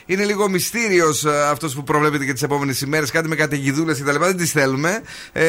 είναι 0.07 0.25
λίγο 0.25 0.49
μυστήριος 0.49 1.25
αυτός 1.25 1.75
που 1.75 1.83
προβλέπεται 1.83 2.25
για 2.25 2.33
τις 2.33 2.43
επόμενες 2.43 2.81
ημέρες. 2.81 3.11
Κάτι 3.11 3.29
με 3.29 3.35
καταιγιδούλες 3.35 4.03
κτλ. 4.03 4.19
Δεν 4.19 4.37
τις 4.37 4.51
θέλουμε. 4.51 5.01
Ε, 5.33 5.45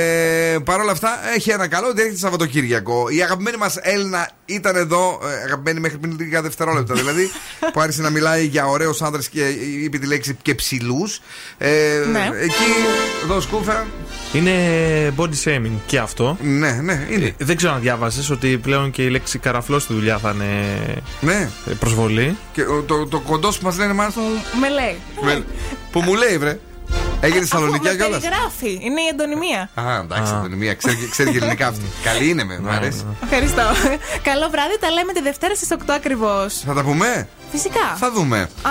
Παρ' 0.63 0.79
όλα 0.79 0.91
αυτά, 0.91 1.09
έχει 1.35 1.49
ένα 1.49 1.67
καλό 1.67 1.87
ότι 1.87 2.01
έρχεται 2.01 2.19
Σαββατοκύριακο. 2.19 3.09
Η 3.09 3.21
αγαπημένη 3.21 3.57
μας 3.57 3.77
Έλληνα 3.81 4.29
ήταν 4.49 4.75
εδώ, 4.75 5.19
ε, 5.23 5.43
αγαπημένη 5.43 5.79
μέχρι 5.79 5.97
πριν 5.97 6.15
λίγα 6.19 6.41
δευτερόλεπτα 6.41 6.93
δηλαδή, 6.93 7.29
που 7.73 7.79
άρχισε 7.81 8.01
να 8.01 8.09
μιλάει 8.09 8.45
για 8.45 8.65
ωραίους 8.67 9.01
άντρε 9.01 9.21
και 9.31 9.47
είπε 9.83 9.97
τη 9.97 10.05
λέξη 10.07 10.37
και 10.41 10.55
ψηλούς. 10.55 11.21
Ε, 11.57 11.69
Ναι. 12.11 12.29
Εκεί, 12.41 12.53
εδώ 13.23 13.41
σκούφα. 13.41 13.85
Είναι 14.33 14.53
body 15.17 15.33
shaming 15.43 15.71
και 15.85 15.97
αυτό. 15.99 16.37
Ναι, 16.41 16.71
ναι, 16.71 17.07
είναι. 17.11 17.33
δεν 17.37 17.55
ξέρω 17.57 17.73
αν 17.73 17.81
διάβασες 17.81 18.29
ότι 18.29 18.57
πλέον 18.57 18.91
και 18.91 19.03
η 19.03 19.09
λέξη 19.09 19.37
καραφλός 19.39 19.83
στη 19.83 19.93
δουλειά 19.93 20.17
θα 20.17 20.31
είναι 20.35 20.77
ναι. 21.21 21.49
προσβολή. 21.79 22.37
Και 22.53 22.61
ο- 22.61 22.81
το, 22.87 23.05
το 23.07 23.19
κοντός 23.19 23.57
που 23.57 23.65
μας 23.65 23.77
λένε 23.77 23.91
εμά. 23.91 24.13
Με 24.61 24.69
λέει. 24.69 24.95
Με- 25.21 25.43
Που 25.91 26.01
μου 26.01 26.13
λέει, 26.15 26.37
βρε. 26.37 26.59
Έγινε 27.21 27.39
Θεσσαλονικιά 27.39 27.91
Με 27.91 27.97
κιόλας; 27.97 28.21
περιγράφει. 28.21 28.79
Είναι 28.81 29.01
η 29.01 29.07
εντονιμία. 29.11 29.69
Α, 29.73 29.99
εντάξει, 30.03 30.33
Αντωνιμία, 30.33 30.73
ξέρει, 30.73 31.07
ξέρει 31.11 31.31
και 31.31 31.37
ελληνικά 31.37 31.67
αυτή. 31.67 31.85
Καλή 32.07 32.29
είναι, 32.29 32.43
με, 32.43 32.59
μου 32.59 32.69
αρέσει. 32.69 33.05
Ευχαριστώ. 33.23 33.61
Καλό 34.21 34.49
βράδυ, 34.49 34.79
τα 34.79 34.89
λέμε 34.89 35.13
τη 35.13 35.21
Δευτέρα 35.21 35.55
στις 35.55 35.67
8 35.71 35.75
ακριβώς. 35.89 36.63
Θα 36.65 36.73
τα 36.73 36.83
πούμε; 36.83 37.27
Φυσικά. 37.51 37.95
Θα 37.99 38.11
δούμε. 38.11 38.49
Α, 38.61 38.69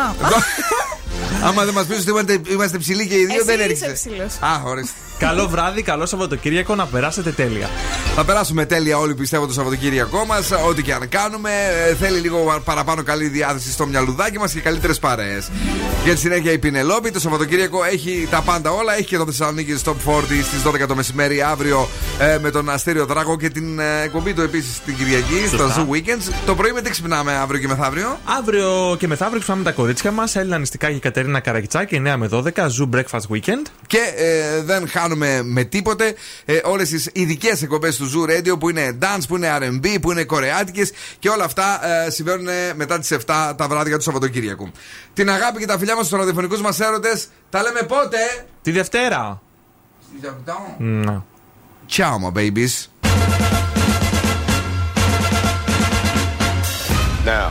Άμα 1.44 1.64
δεν 1.64 1.74
μας 1.74 1.84
πει 1.86 1.92
ότι 1.94 2.10
είμαστε, 2.10 2.40
είμαστε 2.50 2.78
ψηλοί 2.78 3.06
και 3.08 3.14
οι 3.14 3.24
δύο, 3.26 3.34
Εσύ 3.36 3.44
δεν 3.44 3.54
είσαι 3.54 3.64
έριξε. 3.64 3.90
ψηλός. 3.92 4.32
Α, 4.40 4.62
ορίστε. 4.64 4.92
Καλό 5.18 5.48
βράδυ, 5.48 5.82
καλό 5.82 6.06
Σαββατοκύριακο, 6.06 6.74
να 6.74 6.86
περάσετε 6.86 7.30
τέλεια. 7.30 7.70
Θα 8.14 8.24
περάσουμε 8.24 8.66
τέλεια 8.66 8.98
όλοι 8.98 9.14
πιστεύω 9.14 9.46
το 9.46 9.52
Σαββατοκύριακό 9.52 10.24
μας. 10.26 10.48
Ό,τι 10.68 10.82
και 10.82 10.92
αν 10.92 11.08
κάνουμε. 11.08 11.50
Ε, 11.90 11.94
θέλει 11.94 12.18
λίγο 12.18 12.60
παραπάνω 12.64 13.02
καλή 13.02 13.26
διάθεση 13.28 13.70
στο 13.72 13.86
μυαλουδάκι 13.86 14.38
μας 14.38 14.52
και 14.52 14.60
καλύτερες 14.60 14.98
παρέες. 14.98 15.48
Για 16.04 16.14
τη 16.14 16.18
συνέχεια 16.20 16.52
η 16.52 16.58
Πινελόπη. 16.58 17.10
Το 17.10 17.20
Σαββατοκύριακο 17.20 17.84
έχει 17.84 18.28
τα 18.30 18.40
πάντα 18.40 18.70
όλα. 18.70 18.94
Έχει 18.94 19.04
και 19.04 19.16
το 19.16 19.24
Θεσσαλονίκη 19.26 19.78
Top 19.84 19.90
40 19.90 19.94
στις 20.44 20.62
12 20.64 20.86
το 20.88 20.94
μεσημέρι 20.94 21.42
αύριο 21.42 21.88
ε, 22.18 22.38
με 22.42 22.50
τον 22.50 22.70
Αστέριο 22.70 23.06
Δράκο 23.06 23.36
και 23.36 23.48
την 23.50 23.78
ε, 23.78 24.02
εκπομπή 24.04 24.32
του 24.34 24.40
επίσης 24.40 24.80
την 24.84 24.96
Κυριακή 24.96 25.46
Σωστά. 25.50 25.70
στο 25.70 25.86
Zoo 25.90 25.94
Weekends. 25.94 26.32
Το 26.46 26.54
πρωί 26.54 26.72
με 26.72 26.80
τι 26.82 26.90
ξυπνάμε 26.90 27.32
αύριο 27.32 27.60
και 27.60 27.66
μεθαύριο; 27.68 28.18
Αύριο 28.38 28.67
και 28.98 29.06
μεθαύριο 29.06 29.38
ξυπνάμε 29.38 29.62
τα 29.62 29.72
κορίτσια 29.72 30.10
μας. 30.10 30.36
Έλληνα 30.36 30.58
Νηστικά 30.58 30.88
και 30.88 30.94
η 30.94 30.98
Κατερίνα 30.98 31.40
Καρακιτσάκη 31.40 32.02
9 32.06 32.14
με 32.16 32.28
12. 32.32 32.42
Zoo 32.54 32.88
Breakfast 32.94 33.26
Weekend. 33.30 33.62
Και 33.86 33.98
ε, 34.16 34.62
δεν 34.62 34.88
χάνουμε 34.88 35.42
με 35.42 35.64
τίποτε 35.64 36.14
ε, 36.44 36.58
όλες 36.64 36.88
τις 36.88 37.10
ειδικές 37.12 37.62
εκπομπές 37.62 37.96
του 37.96 38.10
Zoo 38.10 38.30
Radio 38.30 38.58
που 38.58 38.68
είναι 38.68 38.98
dance, 39.02 39.22
που 39.28 39.36
είναι 39.36 39.58
RB, 39.60 40.00
που 40.00 40.10
είναι 40.10 40.24
κορεάτικες 40.24 40.92
και 41.18 41.28
όλα 41.28 41.44
αυτά 41.44 41.80
ε, 42.06 42.10
συμβαίνουν 42.10 42.48
μετά 42.74 42.98
τις 42.98 43.12
7 43.12 43.52
τα 43.56 43.66
βράδια 43.68 43.96
του 43.96 44.02
Σαββατοκύριακου. 44.02 44.70
Την 45.14 45.30
αγάπη 45.30 45.58
και 45.58 45.66
τα 45.66 45.78
φιλιά 45.78 45.96
μας 45.96 46.06
στους 46.06 46.18
ραδιοφωνικούς 46.18 46.60
μας 46.60 46.80
έρωτες 46.80 47.28
τα 47.50 47.62
λέμε 47.62 47.82
πότε; 47.82 48.18
Τη 48.62 48.70
Δευτέρα. 48.70 49.42
Να. 50.78 51.24
Ciao, 51.88 52.18
my 52.18 52.30
babies. 52.30 52.88
Now, 57.24 57.50